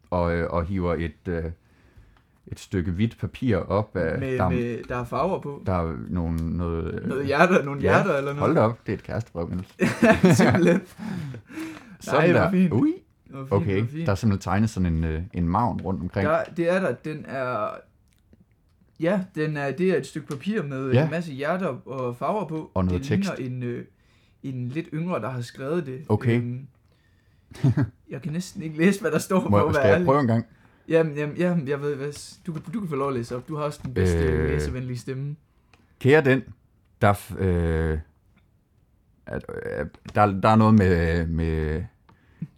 og, 0.09 0.35
øh, 0.35 0.49
og 0.49 0.65
hiver 0.65 0.93
et, 0.95 1.11
øh, 1.27 1.43
et 2.51 2.59
stykke 2.59 2.91
hvidt 2.91 3.17
papir 3.19 3.57
op. 3.57 3.95
Af, 3.95 4.19
Med, 4.19 4.37
der, 4.37 4.49
med, 4.49 4.77
der 4.89 4.95
er 4.97 5.03
farver 5.03 5.39
på. 5.41 5.63
der 5.65 5.73
er 5.73 5.95
nogle, 6.09 6.57
noget... 6.57 7.03
Noget 7.07 7.25
hjerter, 7.25 7.63
nogle 7.63 7.81
ja, 7.81 7.87
hjerter 7.93 8.17
eller 8.17 8.33
Hold 8.33 8.53
noget. 8.53 8.55
da 8.55 8.61
op, 8.73 8.79
det 8.85 8.91
er 8.93 8.97
et 8.97 9.03
kærestebrev, 9.03 9.49
Niels. 9.49 9.75
Simpelthen. 10.37 10.81
Sådan 11.99 12.31
hvor 12.31 12.39
der. 12.39 12.51
fint. 12.51 12.73
Ui. 12.73 12.93
Fint, 13.31 13.51
Okay, 13.51 13.85
fint. 13.87 14.05
der 14.05 14.11
er 14.11 14.15
simpelthen 14.15 14.41
tegnet 14.51 14.69
sådan 14.69 14.93
en, 14.93 15.03
øh, 15.03 15.21
en 15.33 15.49
maven 15.49 15.81
rundt 15.81 16.01
omkring. 16.01 16.27
Der, 16.29 16.43
det 16.57 16.69
er 16.73 16.79
der. 16.79 16.91
Den 17.05 17.25
er... 17.27 17.67
Ja, 18.99 19.21
den 19.35 19.57
er, 19.57 19.71
det 19.71 19.89
er 19.89 19.97
et 19.97 20.05
stykke 20.07 20.27
papir 20.27 20.63
med 20.63 20.91
Ja. 20.91 21.03
en 21.05 21.11
masse 21.11 21.31
hjerter 21.33 21.67
og 21.87 22.15
farver 22.17 22.47
på. 22.47 22.71
Og 22.73 22.85
noget 22.85 22.99
det 23.01 23.07
tekst. 23.07 23.31
en, 23.39 23.63
øh, 23.63 23.85
en 24.43 24.69
lidt 24.69 24.87
yngre, 24.93 25.21
der 25.21 25.29
har 25.29 25.41
skrevet 25.41 25.85
det. 25.85 26.01
Okay. 26.09 26.37
Øhm, 26.37 26.67
jeg 28.09 28.21
kan 28.21 28.31
næsten 28.33 28.61
ikke 28.61 28.77
læse, 28.77 29.01
hvad 29.01 29.11
der 29.11 29.17
står 29.19 29.39
Må, 29.43 29.49
på, 29.49 29.57
jeg- 29.57 29.67
at 29.67 29.75
skal 29.75 29.89
jeg 29.89 30.05
prøve 30.05 30.19
en 30.21 30.27
gang? 30.27 30.45
Jamen, 30.87 31.15
jamen, 31.17 31.37
jamen, 31.37 31.67
jeg 31.67 31.81
ved, 31.81 31.95
hvad, 31.95 32.39
du, 32.47 32.53
kan, 32.53 32.61
du 32.73 32.79
kan 32.79 32.89
få 32.89 32.95
lov 32.95 33.07
at 33.07 33.13
læse 33.15 33.35
op. 33.35 33.47
Du 33.47 33.55
har 33.55 33.63
også 33.63 33.79
den 33.83 33.93
bedste 33.93 34.17
Øh. 34.19 34.49
læsevenlige 34.49 34.97
stemme. 34.97 35.35
Kære 35.99 36.21
den, 36.21 36.43
der, 37.01 37.13
øh, 37.39 37.99
at, 39.25 39.45
øh, 39.79 39.85
der, 40.15 40.25
der 40.25 40.49
er 40.49 40.55
noget 40.55 40.73
med, 40.73 41.27
med, 41.27 41.83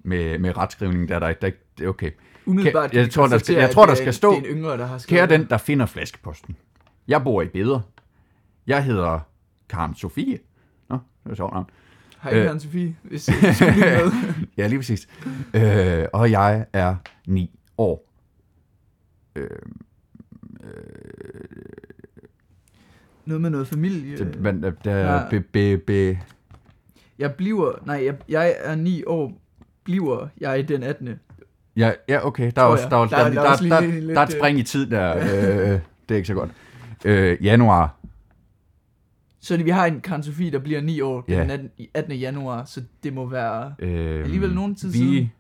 med, 0.03 0.39
med 0.39 0.57
retskrivning, 0.57 1.09
der 1.09 1.15
er 1.15 1.19
der. 1.19 1.27
Der, 1.27 1.33
er 1.41 1.45
ikke- 1.45 1.65
det 1.77 1.85
er 1.85 1.89
okay. 1.89 2.11
Umiddelbart 2.45 2.93
jeg 2.93 3.05
vi 3.05 3.09
tror, 3.11 3.27
der 3.27 3.37
skal- 3.37 3.55
jeg 3.55 3.71
tror, 3.71 3.85
der 3.85 3.91
er 3.91 3.95
skal 3.95 4.13
stå, 4.13 4.31
Det 4.31 4.37
er 4.37 4.51
en 4.51 4.57
yngre, 4.57 4.77
der 4.77 4.85
har 4.85 4.97
skrevet 4.97 5.29
Kære 5.29 5.37
den, 5.39 5.49
der 5.49 5.57
finder 5.57 5.85
flaskeposten. 5.85 6.55
Jeg 7.07 7.23
bor 7.23 7.41
i 7.41 7.47
Beder. 7.47 7.79
Jeg 8.67 8.83
hedder 8.83 9.19
Karen 9.69 9.95
Sofie. 9.95 10.39
Nå, 10.89 10.97
det 11.23 11.31
er 11.31 11.35
sjovt 11.35 11.53
navn. 11.53 11.65
Hej, 12.23 12.33
Øh. 12.37 12.45
Karen 12.45 12.59
Sofie, 12.59 12.95
hvis 13.03 13.25
du 13.25 13.31
lytte 13.31 13.79
med. 13.79 14.11
Ja, 14.57 14.67
lige 14.67 14.79
præcis. 14.79 15.07
Øh, 15.53 16.05
og 16.13 16.31
jeg 16.31 16.65
er 16.73 16.95
9 17.27 17.59
år. 17.77 18.08
Øh, 19.39 19.49
Noget 23.25 23.41
med 23.41 23.49
noget 23.49 23.67
familie. 23.67 24.17
det, 24.17 24.41
men, 24.41 24.63
øh, 24.63 24.73
der, 24.83 24.95
Ja. 25.13 25.29
be, 25.29 25.39
be, 25.41 25.77
be, 25.77 26.19
Jeg 27.19 27.33
bliver, 27.35 27.83
nej, 27.85 28.05
jeg, 28.05 28.15
jeg 28.29 28.55
er 28.59 28.75
9 28.75 29.03
år, 29.07 29.41
bliver 29.83 30.27
jeg 30.41 30.67
den 30.67 30.83
18. 30.83 31.09
ja, 31.77 31.91
ja, 32.07 32.27
okay. 32.27 32.51
Der 32.55 32.61
er, 32.61 32.65
også, 32.65 32.89
der, 32.89 32.97
er, 32.97 33.07
Der- 33.07 33.17
der, 33.17 33.23
der 33.23 33.29
der, 33.33 33.39
er 33.39 33.43
der, 33.43 33.51
også 33.51 33.63
lige 33.63 33.73
der, 33.75 33.81
lidt, 33.81 34.15
der 34.15 34.19
er 34.21 34.25
et 34.25 34.33
øh, 34.33 34.39
spring 34.39 34.59
i 34.59 34.63
tid 34.63 34.85
der. 34.89 35.17
Øh, 35.17 35.23
det 36.09 36.11
er 36.11 36.15
ikke 36.15 36.27
så 36.27 36.33
godt. 36.33 36.49
Øh, 37.05 37.45
januar. 37.45 37.95
Så 39.39 39.57
vi 39.63 39.69
har 39.69 39.85
en 39.85 40.01
Karen 40.01 40.23
Sofie, 40.23 40.51
der 40.51 40.59
bliver 40.59 40.81
9 40.81 41.01
år 41.01 41.25
Ja. 41.27 41.41
den 41.41 41.49
18. 41.51 41.69
18. 41.93 42.13
januar, 42.13 42.65
så 42.65 42.83
det 43.03 43.13
må 43.13 43.25
være... 43.25 43.73
Øh, 43.79 44.23
Alligevel 44.23 44.53
nogen 44.55 44.75
tid 44.75 44.91
vi, 44.91 44.97
siden. 44.97 45.31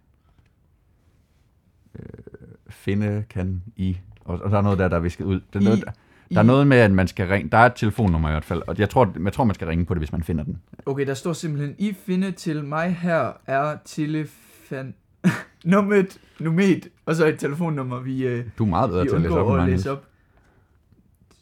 Øh, 1.99 2.38
finde 2.69 3.23
kan 3.29 3.63
I. 3.75 3.97
Og, 4.25 4.39
og 4.41 4.51
der 4.51 4.57
er 4.57 4.61
noget 4.61 4.79
der, 4.79 4.87
der 4.87 4.95
er 4.95 4.99
visket 4.99 5.25
ud. 5.25 5.39
Det 5.53 5.55
er 5.55 5.59
I- 5.59 5.63
noget, 5.63 5.81
der, 5.85 5.91
der 6.31 6.39
er 6.39 6.43
noget 6.43 6.67
med, 6.67 6.77
at 6.77 6.91
man 6.91 7.07
skal 7.07 7.27
ringe. 7.27 7.49
Der 7.49 7.57
er 7.57 7.65
et 7.65 7.75
telefonnummer 7.75 8.29
i 8.29 8.31
hvert 8.31 8.45
fald, 8.45 8.61
og 8.67 8.79
jeg 8.79 8.89
tror, 8.89 9.13
jeg 9.23 9.33
tror, 9.33 9.43
man 9.43 9.55
skal 9.55 9.67
ringe 9.67 9.85
på 9.85 9.93
det, 9.93 10.01
hvis 10.01 10.11
man 10.11 10.23
finder 10.23 10.43
den. 10.43 10.61
Okay, 10.85 11.07
der 11.07 11.13
står 11.13 11.33
simpelthen, 11.33 11.75
I 11.77 11.93
finde 12.05 12.31
til 12.31 12.63
mig 12.65 12.95
her 12.95 13.31
er 13.47 13.77
telefon... 13.85 14.93
Nummeret, 15.65 16.19
nummeret, 16.39 16.87
og 17.05 17.15
så 17.15 17.27
et 17.27 17.39
telefonnummer, 17.39 17.99
vi, 17.99 18.27
øh, 18.27 18.45
Du 18.57 18.63
er 18.63 18.67
meget 18.69 18.89
bedre 18.89 19.03
vi 19.03 19.09
til 19.09 19.15
at 19.15 19.21
læse 19.21 19.33
op, 19.39 19.59
at 19.59 19.69
læse 19.69 19.91
op. 19.91 20.05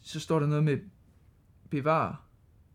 Så 0.02 0.20
står 0.20 0.40
der 0.40 0.46
noget 0.46 0.64
med 0.64 0.78
bevar. 1.70 2.22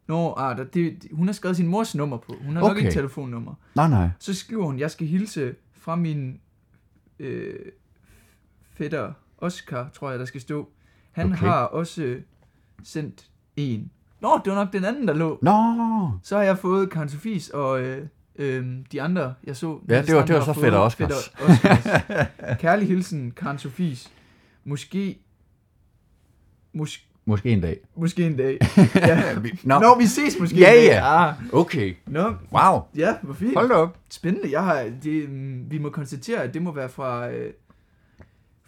Nå, 0.08 0.34
ah, 0.38 0.58
der, 0.58 0.63
det, 0.63 1.06
hun 1.12 1.28
har 1.28 1.34
skrevet 1.34 1.58
sin 1.58 1.68
mors 1.68 1.96
nummer 1.96 2.18
på. 2.18 2.36
Hun 2.46 2.56
har 2.56 2.63
okay. 2.63 2.70
nok 2.70 2.78
ikke 2.78 2.92
telefonnummer. 2.92 3.54
Nej, 3.76 3.89
nej. 3.89 4.10
Så 4.20 4.34
skriver 4.34 4.66
hun, 4.66 4.80
jeg 4.80 4.92
skal 4.92 5.08
hilse 5.08 5.56
fra 5.74 5.96
min 5.96 6.39
øh, 7.20 7.56
fætter 8.76 9.14
Oscar, 9.38 9.90
tror 9.94 10.10
jeg, 10.10 10.20
der 10.20 10.26
skal 10.26 10.42
stå. 10.42 10.70
Han 11.12 11.26
Okay. 11.26 11.38
har 11.38 11.64
også 11.64 12.18
sendt 12.84 13.26
en. 13.56 13.92
Nå, 14.22 14.40
det 14.46 14.52
var 14.54 14.58
nok 14.64 14.74
den 14.74 14.86
anden, 14.86 15.08
der 15.08 15.14
lå. 15.14 15.40
Nå, 15.42 16.12
Så 16.24 16.36
har 16.38 16.44
jeg 16.44 16.58
fået 16.58 16.90
Karen 16.90 17.10
Sofies 17.10 17.50
og 17.50 17.82
øh, 17.82 18.08
øh, 18.36 18.66
de 18.92 19.02
andre, 19.02 19.34
jeg 19.44 19.56
så. 19.58 19.80
Ja, 19.90 20.02
det 20.02 20.16
var- 20.16 20.26
det 20.26 20.36
var 20.36 20.42
så 20.44 20.54
fætter 20.54 20.80
Oscars. 20.80 21.32
fætter 21.40 21.50
Oscars. 21.54 22.60
Kærlig 22.62 22.88
hilsen, 22.88 23.32
Karen 23.32 23.58
Sofies. 23.58 24.12
Måske, 24.66 25.20
mås, 26.74 27.06
måske 27.26 27.50
en 27.50 27.62
dag. 27.62 27.80
måske 27.96 28.26
en 28.28 28.38
dag. 28.38 28.58
Ja. 28.96 29.36
Nå, 29.64 29.80
Nå, 29.80 29.96
vi 30.00 30.06
ses 30.06 30.40
måske 30.40 30.58
Ja, 30.60 30.70
en 30.72 30.76
dag. 30.78 30.86
ja. 30.86 31.28
Ah, 31.30 31.34
okay. 31.54 31.96
Nå, 32.08 32.34
Wow. 32.52 32.82
ja, 32.96 33.16
hvor 33.24 33.34
fint. 33.34 33.54
Hold 33.58 33.70
da 33.70 33.76
op. 33.76 33.98
Spændende. 34.10 34.52
Jeg 34.52 34.64
har, 34.64 34.90
det, 35.04 35.30
mm, 35.30 35.72
vi 35.72 35.78
må 35.78 35.90
konstatere, 35.90 36.44
at 36.44 36.54
det 36.54 36.62
må 36.62 36.72
være 36.72 36.90
fra, 36.90 37.30
øh, 37.32 37.54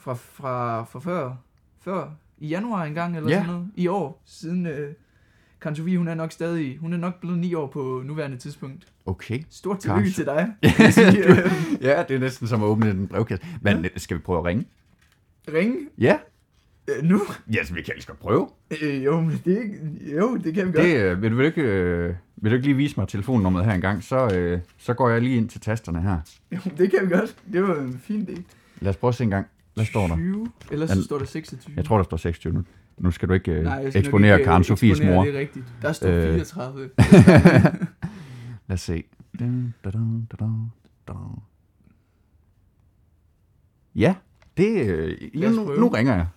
fra, 0.06 0.13
fra, 0.13 0.84
fra 0.84 1.00
før, 1.00 1.36
før 1.82 2.10
i 2.38 2.48
januar 2.48 2.84
engang, 2.84 3.18
eller 3.18 3.30
Ja. 3.30 3.36
sådan 3.36 3.54
noget, 3.54 3.68
i 3.76 3.88
år, 3.88 4.22
siden 4.26 4.65
øh, 4.65 4.94
Karen 5.62 5.76
Sofie, 5.76 5.98
hun 5.98 6.08
er 6.08 6.15
nok 6.15 6.32
stadig, 6.32 6.78
hun 6.78 6.94
er 6.94 6.98
nok 6.98 7.20
blevet 7.20 7.39
ni 7.39 7.54
år 7.54 7.68
på 7.68 8.02
nuværende 8.06 8.38
tidspunkt. 8.38 8.88
Okay. 9.06 9.39
Stort 9.50 9.80
tillykke 9.80 10.10
til 10.10 10.26
dig. 10.26 10.48
Øh, 10.63 11.82
Ja, 11.82 12.04
det 12.08 12.15
er 12.15 12.20
næsten 12.20 12.48
som 12.48 12.63
at 12.63 12.68
åbne 12.68 12.89
en 12.91 13.08
brevkasse. 13.08 13.46
Men 13.62 13.86
skal 13.96 14.18
vi 14.18 14.22
prøve 14.22 14.39
at 14.39 14.46
ringe? 14.46 14.65
Ring 15.54 15.76
Ja. 15.98 16.18
øh, 16.89 17.04
nu. 17.04 17.22
Ja, 17.54 17.63
så 17.63 17.74
vi 17.74 17.82
kan 17.82 17.94
lige 17.96 18.13
prøve. 18.22 18.50
Øh, 18.82 19.06
jo, 19.06 19.22
men 19.22 19.41
det, 19.46 19.60
jo, 20.18 20.38
det 20.38 20.54
kan 20.54 20.68
vi 20.68 20.72
godt. 20.72 20.86
Det, 20.86 20.98
øh, 20.98 21.22
vil, 21.22 21.32
du 21.32 21.39
ikke, 21.39 21.62
øh, 21.62 22.13
vil 22.36 22.52
du 22.52 22.56
ikke 22.56 22.68
lige 22.68 22.78
vise 22.78 23.00
mig 23.00 23.08
telefonnummeret 23.08 23.65
her 23.65 23.74
engang, 23.74 24.04
så, 24.04 24.36
øh, 24.36 24.60
så 24.78 24.94
går 24.94 25.10
jeg 25.10 25.22
lige 25.22 25.38
ind 25.38 25.50
til 25.50 25.62
tasterne 25.62 26.02
her. 26.02 26.18
Jo, 26.52 26.58
det 26.78 26.91
kan 26.91 27.00
vi 27.10 27.15
godt. 27.15 27.36
Det 27.54 27.63
var 27.63 27.76
en 27.76 28.00
fin 28.00 28.28
idé. 28.30 28.41
Lad 28.82 28.89
os 28.89 28.98
prøve 28.98 29.10
at 29.10 29.15
se 29.15 29.24
en 29.24 29.30
gang. 29.30 29.48
Hvad 29.75 29.85
står 29.85 30.07
der? 30.07 30.15
20, 30.15 30.51
ellers 30.71 30.89
så 30.89 31.03
står 31.03 31.17
der 31.17 31.25
26. 31.25 31.73
Jeg 31.75 31.85
tror, 31.85 31.97
der 31.97 32.03
står 32.03 32.17
26 32.17 32.53
nu. 32.53 32.63
Nu 32.97 33.11
skal 33.11 33.29
du 33.29 33.33
ikke 33.33 33.51
øh, 33.51 33.63
Nej, 33.63 33.91
eksponere 33.95 34.35
ikke, 34.35 34.43
øh, 34.43 34.45
Karen 34.45 34.63
Sofies 34.63 34.91
eksponere, 34.91 35.15
mor. 35.15 35.25
Det 35.25 35.35
er 35.35 35.39
rigtigt. 35.39 35.65
Der 35.81 35.91
står 35.91 36.09
Øh. 36.09 36.23
34. 36.23 36.89
Lad 38.67 38.73
os 38.73 38.81
se. 38.81 39.03
Dun, 39.39 39.73
da, 39.83 39.89
da, 39.91 39.97
dun, 40.39 40.71
da. 41.07 41.13
Ja, 43.95 44.15
det, 44.57 44.85
øh, 44.89 45.17
nu, 45.33 45.75
nu 45.79 45.88
ringer 45.88 46.15
jeg. 46.15 46.27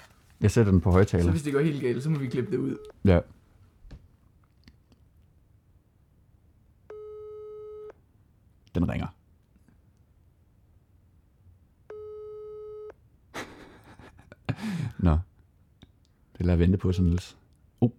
Jeg 0.40 0.50
sætter 0.50 0.72
den 0.72 0.80
på 0.80 0.90
Så 0.90 0.92
højtaler. 0.92 1.30
hvis 1.30 1.42
det 1.42 1.52
går 1.52 1.60
helt 1.60 1.82
galt, 1.82 2.02
så 2.02 2.10
må 2.10 2.18
vi 2.18 2.26
klippe 2.26 2.50
det 2.50 2.58
ud. 2.58 2.76
Ja. 3.04 3.20
Den 8.74 8.88
ringer. 8.88 9.06
Nå. 14.98 15.10
Det 16.38 16.46
lader 16.46 16.52
jeg 16.52 16.58
vente 16.58 16.78
på, 16.78 16.92
så 16.92 17.02
Niels. 17.02 17.36
Oh, 17.80 17.90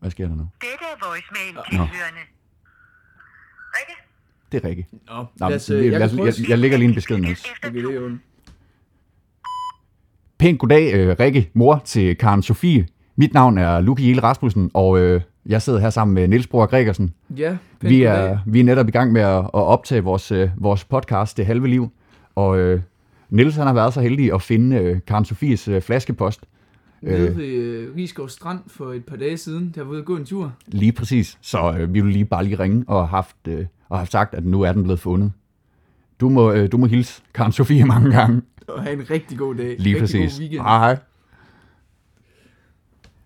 hvad 0.00 0.10
sker 0.10 0.28
der 0.28 0.34
nu? 0.34 0.48
Dette 0.60 0.84
er 0.84 1.08
voicemail 1.08 1.64
tilhørende. 1.70 2.20
Rikke? 3.74 3.92
Det 4.52 4.64
er 4.64 4.68
Rikke. 4.68 4.86
Nå, 4.92 5.24
Nå, 5.36 5.48
lad 5.48 5.56
os, 5.56 5.70
jeg, 5.70 5.84
jeg 5.84 6.48
jeg, 6.48 6.58
lægger 6.58 6.78
lige 6.78 6.88
en 6.88 6.94
besked, 6.94 7.18
Niels. 7.18 7.44
Okay, 7.64 7.74
det 7.74 7.90
er 7.90 7.94
jo... 7.94 8.18
Pænt 10.38 10.58
goddag, 10.58 10.94
øh, 10.94 11.16
Rikke, 11.20 11.50
mor 11.54 11.82
til 11.84 12.16
Karen 12.16 12.42
Sofie. 12.42 12.86
Mit 13.16 13.34
navn 13.34 13.58
er 13.58 13.80
Luki 13.80 14.08
Jelle 14.08 14.22
Rasmussen, 14.22 14.70
og 14.74 14.98
øh, 14.98 15.20
jeg 15.46 15.62
sidder 15.62 15.78
her 15.78 15.90
sammen 15.90 16.14
med 16.14 16.28
Niels 16.28 16.46
Bror 16.46 16.66
Gregersen. 16.66 17.14
Ja, 17.36 17.56
Vi 17.80 18.02
er, 18.02 18.38
vi 18.46 18.60
er 18.60 18.64
netop 18.64 18.88
i 18.88 18.90
gang 18.90 19.12
med 19.12 19.20
at, 19.22 19.38
at 19.38 19.50
optage 19.52 20.00
vores, 20.04 20.32
øh, 20.32 20.50
vores 20.56 20.84
podcast, 20.84 21.36
Det 21.36 21.46
Halve 21.46 21.68
Liv. 21.68 21.90
Og 22.34 22.58
øh, 22.58 22.82
Niels 23.34 23.56
han 23.56 23.66
har 23.66 23.74
været 23.74 23.94
så 23.94 24.00
heldig 24.00 24.32
at 24.32 24.42
finde 24.42 24.76
øh, 24.76 25.00
Karen 25.06 25.24
Sofies 25.24 25.68
øh, 25.68 25.82
flaskepost. 25.82 26.40
Nede 27.02 27.28
Øh, 27.28 27.38
ved 27.38 27.44
øh, 27.46 27.96
Rigskov 27.96 28.28
Strand 28.28 28.58
for 28.66 28.92
et 28.92 29.04
par 29.04 29.16
dage 29.16 29.36
siden, 29.36 29.72
der 29.74 29.82
var 29.82 29.90
ude 29.90 29.98
at 29.98 30.04
gå 30.04 30.16
en 30.16 30.24
tur. 30.24 30.52
lige 30.66 30.92
præcis. 30.92 31.38
Så 31.40 31.76
øh, 31.78 31.94
vi 31.94 32.00
vil 32.00 32.12
lige 32.12 32.24
bare 32.24 32.44
lige 32.44 32.58
ringe 32.58 32.84
og 32.88 33.08
haft, 33.08 33.36
øh, 33.48 33.66
og 33.88 33.98
have 33.98 34.06
sagt, 34.06 34.34
at 34.34 34.44
nu 34.44 34.62
er 34.62 34.72
den 34.72 34.82
blevet 34.82 35.00
fundet. 35.00 35.32
Du 36.20 36.28
må, 36.28 36.52
øh, 36.52 36.72
du 36.72 36.76
må 36.76 36.86
hilse 36.86 37.22
Karen 37.34 37.52
Sofie 37.52 37.84
mange 37.84 38.10
gange. 38.10 38.42
Og 38.68 38.82
have 38.82 38.92
en 38.92 39.10
rigtig 39.10 39.38
god 39.38 39.54
dag. 39.54 39.76
Lige 39.78 39.94
rigtig 39.94 40.00
præcis. 40.00 40.32
God 40.32 40.40
weekend. 40.40 40.62
Hej, 40.62 40.78
hej. 40.78 40.98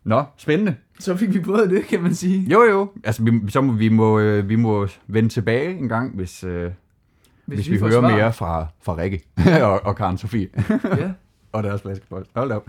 Nå, 0.05 0.25
spændende. 0.37 0.75
Så 0.99 1.17
fik 1.17 1.35
vi 1.35 1.41
prøvet 1.41 1.71
det, 1.71 1.85
kan 1.85 2.03
man 2.03 2.15
sige. 2.15 2.41
Jo, 2.51 2.63
jo. 2.63 2.91
Altså, 3.05 3.23
vi, 3.23 3.51
så 3.51 3.61
må, 3.61 3.73
vi, 3.73 3.89
må, 3.89 4.19
øh, 4.21 4.49
vi 4.49 4.57
må 4.57 4.89
vende 5.07 5.29
tilbage 5.29 5.79
en 5.79 5.89
gang, 5.89 6.17
hvis, 6.17 6.45
øh, 6.45 6.71
hvis, 7.49 7.59
hvis 7.59 7.71
vi, 7.71 7.75
vi 7.75 7.81
hører 7.81 8.01
svar. 8.01 8.17
mere 8.17 8.33
fra, 8.33 8.67
fra 8.83 8.97
Rikke 8.97 9.23
og, 9.65 9.87
og 9.87 9.97
Karen 9.97 10.19
Sofie 10.19 10.49
ja. 10.85 11.11
og 11.53 11.63
deres 11.63 11.83
flaskepost. 11.83 12.31
Hold 12.35 12.53
op. 12.53 12.67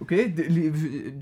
Okay, 0.00 0.36
det 0.36 0.44
lige, 0.52 0.72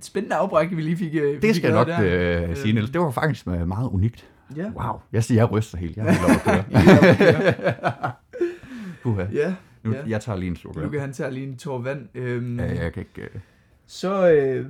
spændende 0.03 0.37
afbræk, 0.37 0.71
vi 0.71 0.83
lige 0.83 0.97
fik. 0.97 1.15
øh, 1.15 1.23
Det 1.35 1.41
fik 1.41 1.55
skal 1.55 1.69
jeg 1.69 1.75
nok 1.85 1.87
der. 1.89 2.49
øh, 2.51 2.57
sige, 2.57 2.73
Niels. 2.73 2.91
Det 2.91 3.01
var 3.01 3.11
faktisk 3.11 3.47
øh, 3.47 3.69
meget 3.69 3.89
unikt. 3.89 4.27
Ja. 4.57 4.71
Wow. 4.77 5.01
Jeg 5.13 5.25
siger, 5.25 5.41
jeg 5.41 5.51
ryster 5.51 5.79
helt. 5.79 5.97
Jeg 5.97 6.07
er 6.07 6.13
helt. 6.13 7.57
Puha. 9.03 9.25
Ja, 9.33 9.55
Nu, 9.85 9.93
ja. 9.93 9.99
Jeg 10.07 10.21
tager 10.21 10.39
lige 10.39 10.49
en 10.51 10.57
sluk. 10.57 10.77
Luca 10.77 10.99
han 10.99 11.13
tager 11.13 11.31
lige 11.31 11.47
en 11.47 11.57
tår 11.57 11.79
vand. 11.79 12.09
Øhm, 12.15 12.59
Ja, 12.59 12.83
jeg 12.83 12.93
kan 12.93 13.01
ikke... 13.03 13.23
Øh... 13.35 13.41
Så 13.87 14.31
øh, 14.33 14.67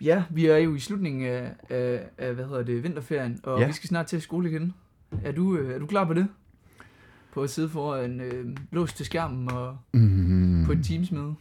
ja, 0.00 0.22
vi 0.30 0.46
er 0.46 0.56
jo 0.56 0.74
i 0.74 0.78
slutningen 0.78 1.26
af, 1.26 1.50
af, 1.70 2.00
af 2.18 2.34
hvad 2.34 2.44
hedder 2.44 2.62
det, 2.62 2.82
vinterferien, 2.82 3.40
og 3.42 3.60
ja. 3.60 3.66
vi 3.66 3.72
skal 3.72 3.88
snart 3.88 4.06
til 4.06 4.22
skole 4.22 4.50
igen. 4.50 4.74
Er 5.24 5.32
du, 5.32 5.56
øh, 5.56 5.74
er 5.74 5.78
du 5.78 5.86
klar 5.86 6.04
på 6.04 6.14
det? 6.14 6.28
På 7.36 7.42
at 7.42 7.50
sidde 7.50 7.68
foran 7.68 8.20
øh, 8.20 8.56
lås 8.72 8.92
til 8.92 9.06
skærmen 9.06 9.52
og 9.52 9.76
Mm, 9.92 10.64
på 10.66 10.72
et 10.72 10.84
Teams-møde? 10.84 11.34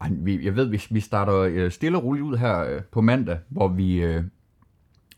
Ej, 0.00 0.08
vi, 0.10 0.44
jeg 0.44 0.56
ved, 0.56 0.64
vi, 0.64 0.82
vi 0.90 1.00
starter 1.00 1.34
øh, 1.34 1.70
stille 1.70 1.98
og 1.98 2.04
roligt 2.04 2.24
ud 2.24 2.36
her 2.36 2.64
øh, 2.64 2.82
på 2.82 3.00
mandag, 3.00 3.38
hvor 3.48 3.68
vi, 3.68 4.02
øh, 4.02 4.24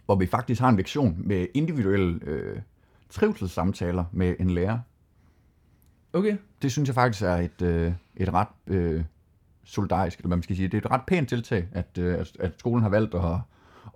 hvor 0.07 0.15
vi 0.17 0.27
faktisk 0.27 0.61
har 0.61 0.69
en 0.69 0.77
lektion 0.77 1.17
med 1.19 1.47
individuelle 1.55 2.21
øh, 2.23 2.59
trivselssamtaler 3.11 4.05
med 4.13 4.35
en 4.41 4.51
lærer. 4.51 4.79
Okay, 6.13 6.37
Det 6.63 6.73
synes 6.73 6.89
jeg 6.89 6.95
faktisk 6.95 7.23
er 7.23 7.37
et, 7.37 7.63
øh, 7.63 7.93
et 8.17 8.33
ret 8.33 8.49
øh, 8.67 9.05
solidarisk, 9.65 10.19
eller 10.19 10.29
hvad 10.29 10.37
man 10.37 10.43
skal 10.43 10.57
sige. 10.57 10.69
Det 10.69 10.75
er 10.75 10.87
et 10.87 10.91
ret 10.91 11.03
pænt 11.07 11.29
tiltag, 11.29 11.69
at, 11.73 11.99
øh, 11.99 12.25
at 12.41 12.55
skolen 12.59 12.83
har 12.83 12.91
valgt 12.91 13.15
at, 13.15 13.39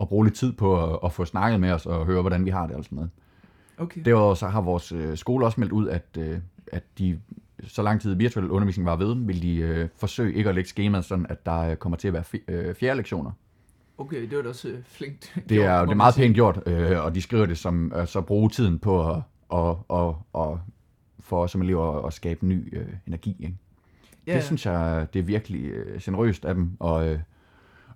at 0.00 0.08
bruge 0.08 0.24
lidt 0.24 0.36
tid 0.36 0.52
på 0.52 0.94
at, 0.94 0.98
at 1.04 1.12
få 1.12 1.24
snakket 1.24 1.60
med 1.60 1.70
os 1.72 1.86
og 1.86 2.06
høre, 2.06 2.20
hvordan 2.20 2.44
vi 2.44 2.50
har 2.50 2.66
det 2.66 2.76
og 2.76 2.84
sådan 2.84 2.96
noget. 2.96 3.10
Okay. 3.78 4.00
Derudover 4.04 4.34
så 4.34 4.46
har 4.46 4.60
vores 4.60 4.92
øh, 4.92 5.16
skole 5.16 5.46
også 5.46 5.60
meldt 5.60 5.72
ud, 5.72 5.88
at, 5.88 6.06
øh, 6.18 6.38
at 6.72 6.84
de, 6.98 7.20
så 7.66 7.82
lang 7.82 8.00
tid 8.00 8.14
virtuel 8.14 8.50
undervisning 8.50 8.86
var 8.86 8.96
ved, 8.96 9.16
vil 9.26 9.42
de 9.42 9.56
øh, 9.56 9.88
forsøge 9.96 10.34
ikke 10.34 10.48
at 10.48 10.54
lægge 10.54 10.70
skemaet 10.70 11.04
sådan, 11.04 11.26
at 11.28 11.46
der 11.46 11.58
øh, 11.58 11.76
kommer 11.76 11.96
til 11.96 12.08
at 12.08 12.14
være 12.14 12.24
øh, 12.48 12.74
fjerde 12.74 12.96
lektioner. 12.96 13.30
Okay, 13.98 14.30
det 14.30 14.36
var 14.36 14.42
da 14.42 14.48
også 14.48 14.68
øh, 14.68 14.78
flinkt. 14.84 15.34
Det 15.48 15.64
er, 15.64 15.80
det 15.80 15.90
er 15.90 15.94
meget 15.94 16.14
pænt 16.14 16.34
gjort, 16.34 16.62
øh, 16.66 17.04
og 17.04 17.14
de 17.14 17.22
skriver 17.22 17.46
det 17.46 17.58
som 17.58 17.92
øh, 17.96 18.06
så 18.06 18.20
bruge 18.20 18.50
tiden 18.50 18.78
på 18.78 19.10
at, 19.10 19.22
og, 19.48 19.84
og, 19.88 20.22
og 20.32 20.60
for 21.20 21.42
os 21.42 21.50
som 21.50 21.62
elever 21.62 22.06
at, 22.06 22.12
skabe 22.12 22.46
ny 22.46 22.78
øh, 22.78 22.86
energi. 23.06 23.36
Ikke? 23.40 23.56
Ja, 24.26 24.34
Det 24.34 24.44
synes 24.44 24.66
jeg, 24.66 25.06
det 25.12 25.18
er 25.18 25.22
virkelig 25.22 25.64
øh, 25.64 26.00
generøst 26.00 26.44
af 26.44 26.54
dem 26.54 26.70
at, 26.84 27.06
øh, 27.06 27.18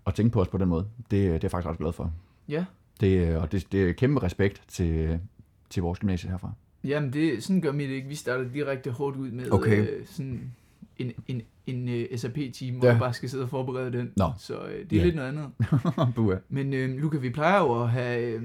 at 0.07 0.15
tænke 0.15 0.33
på 0.33 0.41
os 0.41 0.49
på 0.49 0.59
den 0.59 0.69
måde. 0.69 0.87
Det, 0.99 1.11
det 1.11 1.27
er 1.35 1.39
jeg 1.43 1.51
faktisk 1.51 1.69
ret 1.71 1.79
glad 1.79 1.93
for. 1.93 2.13
ja. 2.49 2.65
Det, 3.01 3.29
øh, 3.29 3.43
og 3.43 3.53
det, 3.53 3.73
det 3.73 3.89
er 3.89 3.93
kæmpe 3.93 4.23
respekt 4.23 4.63
til, 4.69 5.21
til 5.71 5.83
vores 5.83 5.99
gymnasie 5.99 6.31
herfra. 6.31 6.53
Jamen, 6.85 7.13
det, 7.13 7.43
sådan 7.45 7.61
gør 7.61 7.73
mit 7.73 7.91
ikke. 7.91 8.09
Vi 8.09 8.15
starter 8.15 8.45
direkte 8.49 8.91
hårdt 8.91 9.17
ud 9.17 9.31
med 9.31 9.51
Okay. 9.53 9.87
øh, 9.89 10.07
sådan 10.07 10.53
en, 10.99 11.13
en, 11.29 11.43
en 11.67 11.89
uh, 12.13 12.19
SAP-team, 12.19 12.75
hvor 12.77 12.87
Ja. 12.87 12.93
jeg 12.93 13.01
bare 13.01 13.13
skal 13.15 13.29
sidde 13.31 13.43
og 13.45 13.51
forberede 13.51 13.93
den. 13.93 14.13
Nå. 14.17 14.31
Så 14.39 14.67
øh, 14.67 14.85
det 14.91 14.93
er 14.93 15.01
Ja. 15.01 15.05
lidt 15.05 15.15
noget 15.17 15.29
andet. 15.29 16.43
Men 16.49 16.73
øh, 16.73 16.91
Luca, 16.99 17.19
vi 17.19 17.31
plejer 17.31 17.59
jo 17.61 17.83
at 17.83 17.91
have, 17.91 18.23
øh, 18.35 18.43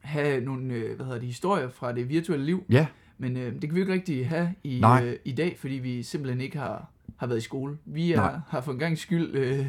have 0.00 0.44
nogle 0.44 0.74
øh, 0.74 0.96
hvad 0.96 1.06
hedder 1.06 1.18
det, 1.18 1.26
historier 1.26 1.68
fra 1.68 1.92
det 1.92 2.08
virtuelle 2.08 2.46
liv, 2.46 2.64
Ja, 2.70 2.86
men 3.18 3.36
øh, 3.36 3.52
det 3.52 3.60
kan 3.60 3.74
vi 3.74 3.80
jo 3.80 3.82
ikke 3.84 3.92
rigtig 3.92 4.28
have 4.28 4.54
i, 4.64 4.80
Nej. 4.80 5.04
øh, 5.06 5.16
i 5.24 5.32
dag, 5.32 5.56
fordi 5.58 5.74
vi 5.74 6.02
simpelthen 6.02 6.40
ikke 6.40 6.58
har, 6.58 6.90
har 7.16 7.26
været 7.26 7.38
i 7.38 7.42
skole. 7.42 7.78
Vi 7.84 8.12
er, 8.12 8.16
Nej. 8.16 8.38
har 8.48 8.60
for 8.60 8.72
en 8.72 8.78
gang 8.78 8.98
skyld 8.98 9.34
øh, 9.34 9.66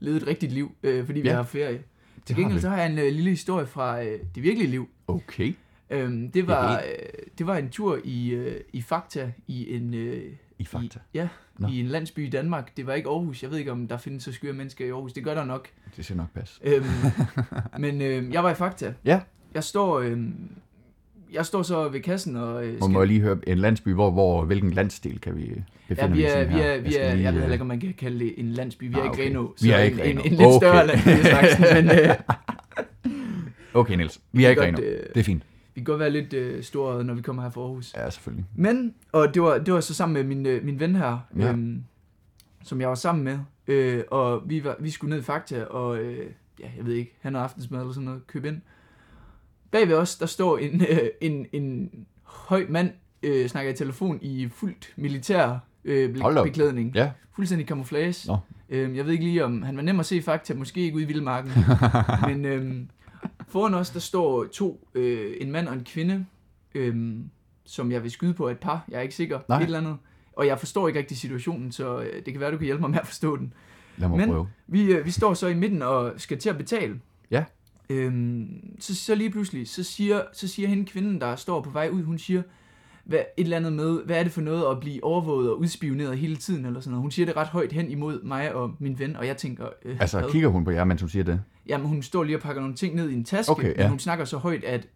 levet 0.00 0.16
et 0.22 0.26
rigtigt 0.28 0.52
liv, 0.52 0.72
øh, 0.82 1.06
fordi 1.06 1.20
vi 1.20 1.28
Ja. 1.28 1.34
har 1.36 1.42
ferie. 1.42 1.82
Til 2.24 2.36
gengæld 2.36 2.60
så 2.60 2.68
har 2.68 2.76
jeg 2.82 2.92
en 2.92 2.98
øh, 2.98 3.12
lille 3.12 3.30
historie 3.30 3.66
fra 3.66 4.02
øh, 4.04 4.18
det 4.34 4.42
virkelige 4.42 4.70
liv. 4.70 4.88
okay. 5.08 5.54
Øhm, 5.90 6.30
det, 6.30 6.46
var, 6.46 6.76
øh, 6.76 6.82
det 7.38 7.46
var 7.46 7.56
en 7.56 7.68
tur 7.70 7.98
i, 8.04 8.28
øh, 8.30 8.60
i 8.72 8.82
Fakta 8.82 9.32
i 9.46 9.74
en, 9.76 9.94
øh, 9.94 10.22
I 10.58 10.64
fakta. 10.64 10.98
I, 10.98 11.18
ja, 11.18 11.28
Nå. 11.58 11.68
i 11.68 11.80
en 11.80 11.86
landsby 11.86 12.26
i 12.26 12.30
Danmark. 12.30 12.76
Det 12.76 12.86
var 12.86 12.94
ikke 12.94 13.08
Aarhus. 13.08 13.42
Jeg 13.42 13.50
ved 13.50 13.58
ikke, 13.58 13.72
om 13.72 13.88
der 13.88 13.96
findes 13.96 14.22
så 14.24 14.32
skøre 14.32 14.52
mennesker 14.52 14.86
i 14.86 14.88
Aarhus. 14.90 15.12
Det 15.12 15.24
gør 15.24 15.34
der 15.34 15.44
nok. 15.44 15.68
Det 15.96 16.04
skal 16.04 16.16
nok 16.16 16.32
passe. 16.34 16.60
Øhm, 16.64 16.84
men 17.78 18.02
øh, 18.02 18.32
jeg 18.32 18.42
var 18.44 18.50
i 18.50 18.54
Fakta. 18.54 18.94
Ja. 19.04 19.20
Jeg 19.54 19.64
står, 19.64 19.98
øh, 20.00 20.18
jeg 21.32 21.46
står 21.46 21.62
så 21.62 21.88
ved 21.88 22.00
kassen 22.00 22.36
og... 22.36 22.66
Øh, 22.66 22.78
Og 22.80 22.90
må 22.90 23.00
jeg 23.00 23.08
lige 23.08 23.20
høre, 23.20 23.38
en 23.46 23.58
landsby, 23.58 23.88
hvor, 23.94 24.10
hvor 24.10 24.44
hvilken 24.44 24.70
landsdel 24.70 25.20
kan 25.20 25.36
vi 25.36 25.62
befinde 25.88 26.16
Ja, 26.16 26.16
vi 26.16 26.24
os 26.26 26.32
i 26.32 26.36
er, 26.36 26.44
her? 26.44 26.56
vi 26.56 26.60
er, 26.62 26.80
vi 26.80 26.90
skal 26.92 27.04
er, 27.06 27.14
lige, 27.14 27.24
jeg 27.24 27.32
ved 27.32 27.38
øh, 27.38 27.42
heller 27.42 27.52
ikke, 27.54 27.62
om 27.62 27.68
man 27.68 27.80
kan 27.80 27.94
kalde 27.98 28.18
det 28.18 28.34
en 28.36 28.52
landsby. 28.52 28.84
Vi 28.88 28.94
er 28.94 28.98
Ah, 28.98 29.04
i 29.06 29.08
okay. 29.08 29.28
Vi 29.28 29.68
så 29.68 29.74
er 29.74 29.82
i 29.82 29.86
en, 29.86 29.92
en, 29.92 29.98
Grenaa. 29.98 30.22
en, 30.24 30.30
lidt 30.30 30.40
Okay. 30.42 30.58
større 30.58 30.86
landsby, 30.86 31.62
men 31.74 31.90
øh, 31.90 32.14
Okay, 33.74 33.94
Niels. 33.96 34.20
Vi 34.32 34.44
er 34.44 34.50
i 34.50 34.54
kan 34.54 34.62
Grenaa. 34.62 34.80
godt, 34.80 34.84
øh, 34.90 35.02
Det 35.14 35.20
er 35.20 35.24
fint. 35.24 35.42
Vi 35.78 35.84
kan 35.84 35.92
godt 35.92 36.00
være 36.00 36.10
lidt 36.10 36.32
øh, 36.32 36.62
store, 36.62 37.04
når 37.04 37.14
vi 37.14 37.22
kommer 37.22 37.42
her 37.42 37.50
fra 37.50 37.60
Aarhus. 37.60 37.94
Ja, 37.96 38.10
selvfølgelig. 38.10 38.44
Men, 38.56 38.94
og 39.12 39.34
det 39.34 39.42
var, 39.42 39.58
det 39.58 39.74
var 39.74 39.80
så 39.80 39.94
sammen 39.94 40.14
med 40.14 40.24
min, 40.36 40.46
øh, 40.46 40.64
min 40.64 40.80
ven 40.80 40.96
her, 40.96 41.18
Ja. 41.38 41.50
øhm, 41.52 41.84
som 42.64 42.80
jeg 42.80 42.88
var 42.88 42.94
sammen 42.94 43.24
med, 43.24 43.38
øh, 43.66 44.02
og 44.10 44.42
vi, 44.46 44.64
var, 44.64 44.76
vi 44.80 44.90
skulle 44.90 45.10
ned 45.10 45.18
i 45.18 45.24
Fakta, 45.24 45.64
og 45.64 45.98
øh, 45.98 46.26
ja, 46.60 46.70
jeg 46.76 46.86
ved 46.86 46.94
ikke, 46.94 47.16
han 47.20 47.34
har 47.34 47.42
aftensmad 47.42 47.80
eller 47.80 47.92
sådan 47.92 48.04
noget, 48.04 48.26
køb 48.26 48.44
ind. 48.44 48.60
Bag 49.70 49.88
ved 49.88 49.94
os, 49.96 50.16
der 50.16 50.26
står 50.26 50.58
en, 50.58 50.80
øh, 50.90 50.98
en, 51.20 51.46
en 51.52 51.90
høj 52.22 52.66
mand, 52.68 52.90
øh, 53.22 53.48
snakker 53.48 53.72
i 53.72 53.74
telefon 53.76 54.18
i 54.22 54.48
fuldt 54.48 54.92
militær 54.96 55.58
øh, 55.84 56.14
beklædning. 56.44 56.94
Ja. 56.94 57.10
Fuldstændig 57.36 57.68
camouflage. 57.68 58.28
Nå. 58.28 58.36
Øhm, 58.68 58.94
jeg 58.96 59.04
ved 59.04 59.12
ikke 59.12 59.24
lige, 59.24 59.44
om 59.44 59.62
han 59.62 59.76
var 59.76 59.82
nem 59.82 60.00
at 60.00 60.06
se 60.06 60.16
i 60.16 60.20
Fakta, 60.20 60.54
måske 60.54 60.80
ikke 60.80 60.96
ude 60.96 61.04
i 61.04 61.06
Vildmarken. 61.06 61.52
men 62.28 62.44
øhm, 62.44 62.88
foran 63.48 63.74
os, 63.74 63.90
der 63.90 64.00
står 64.00 64.44
to, 64.44 64.88
øh, 64.94 65.34
en 65.40 65.52
mand 65.52 65.68
og 65.68 65.74
en 65.74 65.84
kvinde, 65.84 66.26
øhm, 66.74 67.30
som 67.64 67.92
jeg 67.92 68.02
vil 68.02 68.10
skyde 68.10 68.34
på 68.34 68.48
et 68.48 68.58
par. 68.58 68.84
Jeg 68.88 68.96
er 68.96 69.00
ikke 69.02 69.14
sikker. 69.14 69.40
Nej. 69.48 69.58
Et 69.58 69.64
eller 69.64 69.78
andet. 69.78 69.96
Og 70.32 70.46
jeg 70.46 70.58
forstår 70.58 70.88
ikke 70.88 70.98
rigtig 71.00 71.16
situationen, 71.16 71.72
så 71.72 72.00
øh, 72.00 72.22
det 72.26 72.32
kan 72.34 72.40
være, 72.40 72.52
du 72.52 72.56
kan 72.56 72.64
hjælpe 72.64 72.80
mig 72.80 72.90
med 72.90 72.98
at 72.98 73.06
forstå 73.06 73.36
den. 73.36 73.52
Lad 73.96 74.08
mig 74.08 74.18
Men- 74.18 74.28
prøve. 74.28 74.48
Vi, 74.66 74.84
øh, 74.84 75.04
vi 75.06 75.10
står 75.10 75.34
så 75.34 75.46
i 75.46 75.54
midten 75.54 75.82
og 75.82 76.12
skal 76.16 76.38
til 76.38 76.48
at 76.50 76.58
betale. 76.58 77.00
Ja. 77.30 77.44
Øhm, 77.90 78.60
så, 78.80 78.94
så 78.94 79.14
lige 79.14 79.30
pludselig, 79.30 79.68
så 79.68 79.82
siger, 79.82 80.22
så 80.32 80.48
siger 80.48 80.68
hende 80.68 80.84
kvinden, 80.86 81.20
der 81.20 81.36
står 81.36 81.60
på 81.60 81.70
vej 81.70 81.88
ud, 81.92 82.02
hun 82.02 82.18
siger, 82.18 82.42
hvad, 83.04 83.18
et 83.18 83.24
eller 83.44 83.56
andet 83.56 83.72
med, 83.72 84.02
hvad 84.04 84.16
er 84.18 84.22
det 84.22 84.32
for 84.32 84.40
noget 84.40 84.70
at 84.70 84.80
blive 84.80 85.04
overvåget 85.04 85.50
og 85.50 85.58
udspioneret 85.60 86.18
hele 86.18 86.36
tiden, 86.36 86.66
eller 86.66 86.80
sådan 86.80 86.90
noget. 86.90 87.02
Hun 87.02 87.10
siger 87.10 87.26
det 87.26 87.36
ret 87.36 87.46
højt 87.48 87.72
hen 87.72 87.90
imod 87.90 88.22
mig 88.22 88.54
og 88.54 88.74
min 88.78 88.98
ven, 88.98 89.16
og 89.16 89.26
jeg 89.26 89.36
tænker, 89.36 89.66
øh, 89.84 89.96
Altså, 90.00 90.20
hvad? 90.20 90.30
kigger 90.30 90.48
hun 90.48 90.64
på 90.64 90.70
jer, 90.70 90.84
mens 90.84 91.00
hun 91.00 91.08
siger 91.10 91.24
det? 91.24 91.40
Jamen, 91.68 91.86
hun 91.86 92.02
står 92.02 92.22
lige 92.24 92.36
og 92.36 92.42
pakker 92.42 92.60
nogle 92.62 92.76
ting 92.76 92.94
ned 92.94 93.10
i 93.10 93.14
en 93.14 93.24
taske, 93.24 93.52
Okay, 93.52 93.66
men 93.68 93.76
ja. 93.78 93.88
hun 93.88 93.98
snakker 93.98 94.24
så 94.24 94.36
højt, 94.36 94.64
at 94.64 94.86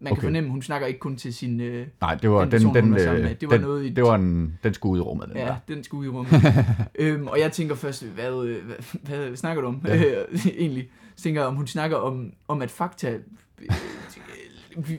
man 0.00 0.12
Okay. 0.12 0.20
kan 0.20 0.26
fornemme, 0.26 0.46
at 0.48 0.50
hun 0.52 0.62
snakker 0.62 0.86
ikke 0.86 1.00
kun 1.00 1.16
til 1.16 1.34
sin... 1.34 1.60
Øh, 1.60 1.86
Nej, 2.00 2.14
det 2.14 2.30
var 2.30 2.40
Den 2.40 2.50
person, 2.50 2.74
den, 2.74 2.84
den, 2.84 2.92
var 3.06 3.12
øh, 3.12 3.22
med, 3.22 3.34
det 3.34 3.48
var 3.48 3.54
den, 3.56 3.60
noget 3.66 3.84
i- 3.84 3.88
det 3.88 4.04
var 4.04 4.14
en, 4.14 4.58
den 4.62 4.74
skulle 4.74 4.92
ud 4.92 4.98
i 4.98 5.00
rummet, 5.00 5.28
den 5.28 5.36
ja, 5.36 5.44
der. 5.46 5.56
den 5.68 5.84
skulle 5.84 6.00
ud 6.00 6.06
i 6.06 6.08
rummet. 6.08 6.54
øhm, 6.98 7.26
og 7.26 7.40
jeg 7.40 7.52
tænker 7.52 7.74
først, 7.74 8.04
hvad, 8.06 8.44
øh, 8.44 8.64
hvad, 8.66 8.76
hvad, 9.02 9.36
snakker 9.36 9.62
du 9.62 9.68
om 9.68 9.82
Ja. 9.86 9.94
egentlig? 10.58 10.88
Så 11.16 11.22
tænker 11.22 11.40
jeg, 11.40 11.48
om 11.48 11.54
hun 11.56 11.66
snakker 11.66 11.96
om, 11.96 12.32
om 12.48 12.62
at 12.62 12.70
Fakta 12.70 13.18
øh, 13.62 13.68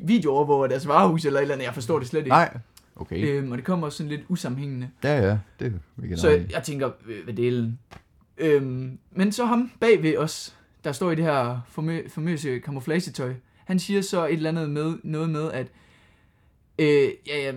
videoovervåger 0.03 0.67
deres 0.67 0.87
varehus 0.87 1.25
eller 1.25 1.39
et 1.39 1.41
eller 1.41 1.55
andet. 1.55 1.65
Jeg 1.65 1.73
forstår 1.73 1.99
det 1.99 2.07
slet 2.07 2.19
ikke. 2.19 2.29
Nej, 2.29 2.57
okay. 2.95 3.27
Øhm, 3.27 3.51
og 3.51 3.57
det 3.57 3.65
kommer 3.65 3.85
også 3.87 3.97
sådan 3.97 4.09
lidt 4.09 4.21
usammenhængende. 4.27 4.89
Ja, 5.03 5.27
ja, 5.27 5.37
det 5.59 5.73
vil 5.95 6.09
jeg 6.09 6.17
Så 6.19 6.29
jeg, 6.29 6.45
jeg 6.51 6.63
tænker, 6.63 6.89
øh, 7.07 7.23
hvad 7.23 7.33
delen. 7.33 7.79
Øhm, 8.37 8.97
men 9.11 9.31
så 9.31 9.45
ham 9.45 9.71
bag 9.79 10.03
ved 10.03 10.17
os, 10.17 10.56
der 10.87 10.93
står 10.93 11.11
i 11.11 11.15
det 11.15 11.23
her 11.23 11.59
famø- 11.77 12.09
famøse 12.09 12.59
camouflagetøj, 12.59 13.33
han 13.65 13.79
siger 13.79 14.01
så 14.01 14.25
et 14.27 14.33
eller 14.33 14.49
andet 14.49 14.69
med, 14.69 14.93
noget 15.03 15.29
med, 15.29 15.51
at, 15.51 15.67
øh, 16.79 17.09
ja, 17.27 17.39
ja, 17.43 17.51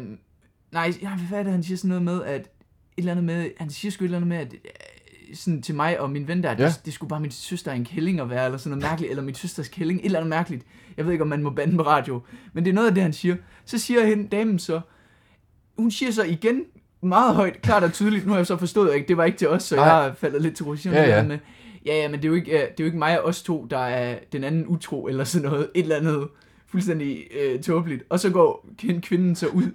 nej, 0.72 0.92
ja, 1.02 1.10
hvad 1.28 1.38
er 1.38 1.42
det, 1.42 1.52
han 1.52 1.62
siger 1.62 1.76
sådan 1.76 1.88
noget 1.88 2.02
med, 2.02 2.22
at, 2.22 2.40
et 2.40 2.48
eller 2.96 3.12
andet 3.12 3.24
med, 3.24 3.50
han 3.58 3.70
siger 3.70 3.92
sgu 3.92 4.04
et 4.04 4.06
eller 4.06 4.18
andet 4.18 4.28
med, 4.28 4.36
at, 4.36 4.52
øh, 4.54 5.36
sådan 5.36 5.62
til 5.62 5.74
mig 5.74 6.00
og 6.00 6.10
min 6.10 6.28
ven 6.28 6.42
der, 6.42 6.50
Ja. 6.58 6.66
det, 6.66 6.80
det 6.84 6.92
skulle 6.92 7.08
bare 7.08 7.20
min 7.20 7.30
søster 7.30 7.72
en 7.72 7.84
kælling 7.84 8.20
at 8.20 8.30
være, 8.30 8.44
eller 8.44 8.58
sådan 8.58 8.70
noget 8.78 8.90
mærkeligt, 8.90 9.10
eller 9.10 9.22
min 9.22 9.34
søsters 9.34 9.68
kælling, 9.68 10.00
et 10.00 10.04
eller 10.04 10.18
andet 10.18 10.30
mærkeligt. 10.30 10.64
Jeg 10.96 11.04
ved 11.04 11.12
ikke, 11.12 11.22
om 11.22 11.28
man 11.28 11.42
må 11.42 11.50
bande 11.50 11.76
på 11.76 11.82
radio, 11.82 12.22
men 12.52 12.64
det 12.64 12.70
er 12.70 12.74
noget 12.74 12.88
af 12.88 12.94
det, 12.94 13.02
han 13.02 13.12
siger. 13.12 13.36
Så 13.64 13.78
siger 13.78 14.06
hende, 14.06 14.28
damen 14.28 14.58
så, 14.58 14.80
hun 15.78 15.90
siger 15.90 16.12
så 16.12 16.24
igen, 16.24 16.64
meget 17.02 17.34
højt, 17.34 17.62
klart 17.62 17.82
og 17.82 17.92
tydeligt, 17.92 18.26
nu 18.26 18.30
har 18.32 18.38
jeg 18.38 18.46
så 18.46 18.56
forstået, 18.56 18.90
at 18.90 19.08
det 19.08 19.16
var 19.16 19.24
ikke 19.24 19.38
til 19.38 19.48
os, 19.48 19.62
så 19.62 19.76
Nej. 19.76 19.84
jeg 19.84 19.94
har 19.94 20.12
faldet 20.12 20.42
lidt 20.42 20.56
til 20.56 20.64
ro. 20.64 20.74
Ja, 20.84 20.90
ja. 21.04 21.24
Øh, 21.24 21.38
ja, 21.86 21.94
ja, 21.94 22.08
men 22.08 22.22
det 22.22 22.24
er, 22.24 22.28
jo 22.28 22.34
ikke, 22.34 22.52
øh, 22.52 22.60
det 22.60 22.80
er 22.80 22.84
jo 22.84 22.84
ikke 22.84 22.98
mig 22.98 23.20
og 23.20 23.26
os 23.26 23.42
to, 23.42 23.66
der 23.70 23.78
er 23.78 24.18
den 24.32 24.44
anden 24.44 24.66
utro, 24.66 25.06
eller 25.06 25.24
sådan 25.24 25.50
noget, 25.50 25.70
et 25.74 25.82
eller 25.82 25.96
andet 25.96 26.28
fuldstændig 26.66 27.26
øh, 27.40 27.60
tåbeligt. 27.60 28.02
Og 28.08 28.20
så 28.20 28.30
går 28.30 28.68
kvinden, 28.78 29.02
kvinden 29.02 29.34
så 29.34 29.46
ud, 29.46 29.70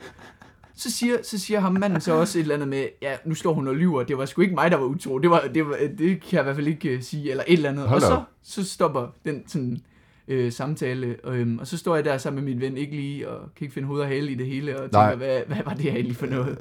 så 0.75 0.91
siger, 0.91 1.17
så 1.23 1.39
siger 1.39 1.59
ham 1.59 1.73
manden 1.73 2.01
så 2.01 2.13
også 2.13 2.37
et 2.37 2.41
eller 2.41 2.55
andet 2.55 2.67
med, 2.67 2.87
ja, 3.01 3.15
nu 3.25 3.35
står 3.35 3.53
hun 3.53 3.67
og 3.67 3.75
lyver, 3.75 4.03
det 4.03 4.17
var 4.17 4.25
sgu 4.25 4.41
ikke 4.41 4.55
mig, 4.55 4.71
der 4.71 4.77
var 4.77 4.85
utro, 4.85 5.19
det, 5.19 5.29
var, 5.29 5.49
det, 5.53 5.65
var, 5.65 5.77
det 5.97 6.21
kan 6.21 6.31
jeg 6.31 6.39
i 6.39 6.43
hvert 6.43 6.55
fald 6.55 6.67
ikke 6.67 6.95
uh, 6.95 7.01
sige, 7.01 7.31
eller 7.31 7.43
et 7.47 7.53
eller 7.53 7.69
andet. 7.69 7.87
Hold 7.87 8.03
og 8.03 8.07
så, 8.07 8.23
så 8.43 8.69
stopper 8.69 9.07
den 9.25 9.47
sådan, 9.47 9.81
øh, 10.27 10.51
samtale, 10.51 11.15
øhm, 11.25 11.59
og 11.59 11.67
så 11.67 11.77
står 11.77 11.95
jeg 11.95 12.05
der 12.05 12.17
sammen 12.17 12.43
med 12.43 12.53
min 12.53 12.61
ven, 12.61 12.77
ikke 12.77 12.95
lige, 12.95 13.29
og 13.29 13.39
kan 13.55 13.65
ikke 13.65 13.73
finde 13.73 13.87
hoved 13.87 14.01
og 14.01 14.07
hale 14.07 14.31
i 14.31 14.35
det 14.35 14.45
hele, 14.45 14.79
og 14.79 14.89
Nej. 14.91 15.09
tænker, 15.09 15.25
hvad, 15.25 15.41
hvad 15.47 15.63
var 15.65 15.73
det 15.73 15.83
her 15.83 15.91
egentlig 15.91 16.15
for 16.15 16.25
noget? 16.25 16.57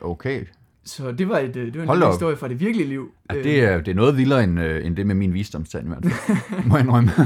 Okay. 0.00 0.44
Så 0.84 1.12
det 1.12 1.28
var, 1.28 1.38
et, 1.38 1.56
øh, 1.56 1.66
det 1.66 1.76
var 1.76 1.82
en 1.82 1.88
Hold 1.88 2.06
historie 2.12 2.36
fra 2.36 2.48
det 2.48 2.60
virkelige 2.60 2.88
liv. 2.88 3.10
Ja, 3.30 3.36
Øh, 3.36 3.44
det, 3.44 3.64
er, 3.64 3.78
det 3.80 3.88
er 3.88 3.94
noget 3.94 4.16
vildere 4.16 4.44
end, 4.44 4.60
øh, 4.60 4.86
end 4.86 4.96
det 4.96 5.06
med 5.06 5.14
min 5.14 5.34
visdomstand 5.34 5.84
i 5.86 5.88
hvert 5.88 6.04
fald. 6.04 6.64
Må 6.68 6.76
jeg 6.76 6.84
indrømme. 6.84 7.10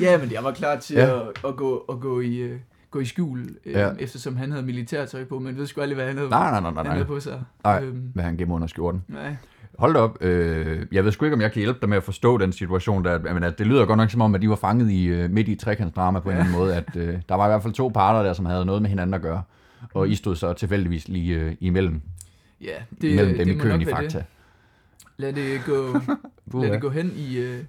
Ja, 0.00 0.18
men 0.18 0.32
jeg 0.32 0.44
var 0.44 0.52
klar 0.52 0.76
til 0.78 0.96
Ja. 0.96 1.16
at, 1.16 1.22
at, 1.48 1.56
gå, 1.56 1.76
at 1.76 2.00
gå 2.00 2.20
i... 2.20 2.36
øh, 2.36 2.56
gå 2.90 3.00
i 3.00 3.04
skjul, 3.04 3.40
øh, 3.66 3.72
Ja. 3.72 3.90
eftersom 3.98 4.36
han 4.36 4.50
havde 4.50 4.64
militærtøj 4.66 5.24
på, 5.24 5.38
men 5.38 5.56
ved 5.56 5.66
sgu 5.66 5.80
aldrig, 5.80 5.94
hvad 5.96 6.06
han 6.06 6.16
havde, 6.16 6.30
Nej, 6.30 6.50
nej, 6.50 6.60
nej, 6.60 6.70
nej, 6.72 6.82
han 6.82 6.92
havde 6.92 7.04
på 7.04 7.20
sig. 7.20 7.42
Nej. 7.64 7.82
Øhm, 7.84 8.10
Hvad 8.14 8.24
han 8.24 8.36
gemmer 8.36 8.54
under 8.54 8.66
skjorten. 8.66 9.02
nej. 9.08 9.36
Hold 9.78 9.94
da 9.94 9.98
op. 10.00 10.18
Øh, 10.20 10.86
jeg 10.92 11.04
ved 11.04 11.12
sgu 11.12 11.24
ikke, 11.24 11.34
om 11.34 11.40
jeg 11.40 11.52
kan 11.52 11.60
hjælpe 11.60 11.78
dig 11.80 11.88
med 11.88 11.96
at 11.96 12.02
forstå 12.02 12.38
den 12.38 12.52
situation. 12.52 13.04
Der, 13.04 13.34
men 13.34 13.42
at 13.44 13.58
det 13.58 13.66
lyder 13.66 13.86
godt 13.86 13.96
nok 13.96 14.10
som 14.10 14.20
om, 14.20 14.34
at 14.34 14.42
de 14.42 14.48
var 14.48 14.56
fanget 14.56 14.90
i, 14.90 15.04
øh, 15.06 15.30
midt 15.30 15.48
i 15.48 15.54
trekantsdrama 15.54 16.20
på 16.20 16.28
en 16.30 16.36
eller 16.36 16.44
anden 16.44 16.58
måde. 16.60 16.74
At 16.76 16.96
øh, 16.96 17.14
der 17.28 17.34
var 17.34 17.46
i 17.46 17.48
hvert 17.48 17.62
fald 17.62 17.72
to 17.72 17.88
parter 17.88 18.22
der, 18.22 18.32
som 18.32 18.46
havde 18.46 18.64
noget 18.66 18.82
med 18.82 18.88
hinanden 18.90 19.14
at 19.14 19.22
gøre. 19.22 19.42
Og 19.94 20.08
I 20.08 20.14
stod 20.14 20.36
så 20.36 20.52
tilfældigvis 20.52 21.08
lige 21.08 21.34
øh, 21.40 21.54
imellem, 21.60 22.00
Ja, 22.60 22.74
det, 22.90 23.02
det, 23.02 23.14
mellem 23.16 23.32
øh, 23.32 23.38
dem 23.38 23.46
det 23.48 23.54
i 23.54 23.58
køen 23.58 23.80
i 23.80 23.84
Fakta. 23.84 24.18
Det. 24.18 24.24
Lad 25.16 25.32
det 25.32 25.60
gå, 25.66 25.92
lad 26.60 26.68
ja. 26.68 26.72
det 26.74 26.80
gå 26.80 26.88
hen 26.90 27.12
i, 27.16 27.36
øh, 27.38 27.64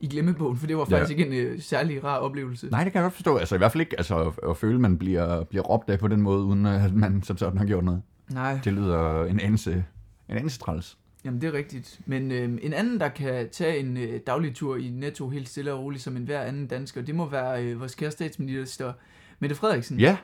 i 0.00 0.06
glemmebogen, 0.08 0.56
for 0.58 0.66
det 0.66 0.76
var 0.76 0.86
Ja. 0.90 0.96
faktisk 0.98 1.18
ikke 1.18 1.26
en 1.40 1.46
øh, 1.46 1.60
særlig 1.60 2.04
rar 2.04 2.18
oplevelse. 2.18 2.68
Nej, 2.70 2.84
det 2.84 2.92
kan 2.92 2.98
jeg 3.00 3.04
godt 3.04 3.14
forstå. 3.14 3.36
Altså 3.36 3.54
i 3.54 3.58
hvert 3.58 3.72
fald 3.72 3.80
ikke 3.80 3.94
altså, 3.98 4.18
at, 4.20 4.50
at 4.50 4.56
føle, 4.56 4.74
at 4.74 4.80
man 4.80 4.98
bliver, 4.98 5.44
bliver 5.44 5.62
råbt 5.62 5.90
af 5.90 5.98
på 5.98 6.08
den 6.08 6.22
måde, 6.22 6.42
uden 6.44 6.66
at 6.66 6.94
man 6.94 7.22
som 7.22 7.36
sådan 7.36 7.58
har 7.58 7.64
gjort 7.66 7.84
noget. 7.84 8.02
Nej, 8.30 8.60
Det 8.64 8.72
lyder 8.72 9.24
en 9.24 9.40
anelse, 9.40 9.84
en 10.28 10.36
anelse 10.36 10.58
træls. 10.58 10.98
jamen 11.24 11.40
det 11.40 11.48
er 11.48 11.52
rigtigt. 11.52 12.00
Men 12.06 12.30
øh, 12.32 12.58
en 12.62 12.72
anden, 12.72 13.00
der 13.00 13.08
kan 13.08 13.48
tage 13.52 13.78
en 13.78 13.96
øh, 13.96 14.20
daglig 14.26 14.54
tur 14.54 14.76
i 14.76 14.88
Netto 14.88 15.28
helt 15.28 15.48
stille 15.48 15.72
og 15.72 15.80
roligt 15.80 16.02
som 16.02 16.16
en 16.16 16.24
hver 16.24 16.40
anden 16.42 16.66
dansker, 16.66 17.02
det 17.02 17.14
må 17.14 17.28
være 17.28 17.64
øh, 17.64 17.80
vores 17.80 17.94
kære 17.94 18.10
statsminister, 18.10 18.92
Mette 19.40 19.56
Frederiksen. 19.56 20.00
Ja, 20.00 20.16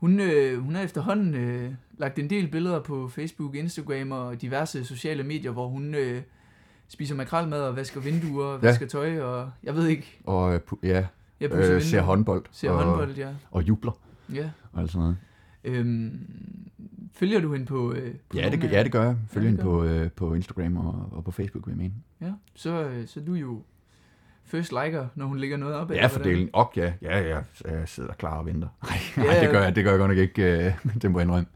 Hun, 0.00 0.20
øh, 0.20 0.58
hun 0.62 0.74
har 0.74 0.82
efterhånden 0.82 1.34
øh, 1.34 1.72
lagt 1.98 2.18
en 2.18 2.30
del 2.30 2.48
billeder 2.48 2.80
på 2.80 3.08
Facebook, 3.08 3.54
Instagram 3.54 4.12
og 4.12 4.42
diverse 4.42 4.84
sociale 4.84 5.22
medier, 5.22 5.50
hvor 5.50 5.68
hun 5.68 5.94
øh, 5.94 6.22
spiser 6.88 7.14
makrelmad 7.14 7.62
og 7.62 7.76
vasker 7.76 8.00
vinduer, 8.00 8.52
Ja. 8.52 8.58
vasker 8.58 8.86
tøj 8.86 9.20
og 9.20 9.50
jeg 9.62 9.74
ved 9.74 9.86
ikke, 9.86 10.20
og 10.24 10.54
øh, 10.54 10.60
ja, 10.82 11.06
pusser 11.48 11.74
øh, 11.74 11.82
ser 11.82 12.00
håndbold. 12.00 12.44
ser 12.50 12.70
og, 12.70 12.84
håndbold, 12.84 13.14
ja. 13.16 13.28
Og 13.50 13.68
jubler 13.68 13.92
ja. 14.34 14.50
og 14.72 14.80
alt 14.80 14.90
sådan 14.90 15.00
noget. 15.00 15.16
Øhm, 15.64 16.26
følger 17.12 17.40
du 17.40 17.52
hende 17.52 17.66
på, 17.66 17.92
øh, 17.92 18.14
på 18.28 18.36
Ja 18.38 18.50
det, 18.50 18.72
ja, 18.72 18.82
det 18.84 18.92
gør 18.92 19.02
jeg. 19.02 19.16
Følg 19.28 19.44
Ja, 19.44 19.50
hende 19.50 19.62
på, 19.62 19.84
øh, 19.84 20.10
på 20.10 20.34
Instagram 20.34 20.76
og, 20.76 21.08
og 21.12 21.24
på 21.24 21.30
Facebook, 21.30 21.66
vil 21.66 21.72
jeg 21.72 21.78
mene. 21.78 21.94
Ja, 22.20 22.32
så, 22.54 22.84
øh, 22.84 23.06
så 23.06 23.20
er 23.20 23.24
du 23.24 23.34
jo 23.34 23.62
first 24.50 24.72
liker, 24.84 25.06
når 25.14 25.26
hun 25.26 25.38
lægger 25.38 25.56
noget 25.56 25.74
op. 25.74 25.90
Ja, 25.92 26.06
fordeling. 26.06 26.50
Og 26.52 26.72
ja, 26.76 26.92
ja, 27.02 27.20
ja, 27.20 27.38
jeg 27.64 27.82
sidder 27.86 28.12
klar 28.12 28.34
og 28.38 28.46
venter. 28.46 28.68
Nej, 29.16 29.24
Ja, 29.26 29.40
det 29.40 29.46
ja. 29.46 29.50
gør 29.52 29.62
jeg, 29.62 29.76
det 29.76 29.84
gør 29.84 29.90
jeg 29.90 29.98
godt 29.98 30.10
nok 30.10 30.18
ikke. 30.18 30.42
Øh, 30.66 30.72
det 31.02 31.10
må 31.10 31.18
jeg 31.18 31.24
indrømme. 31.26 31.46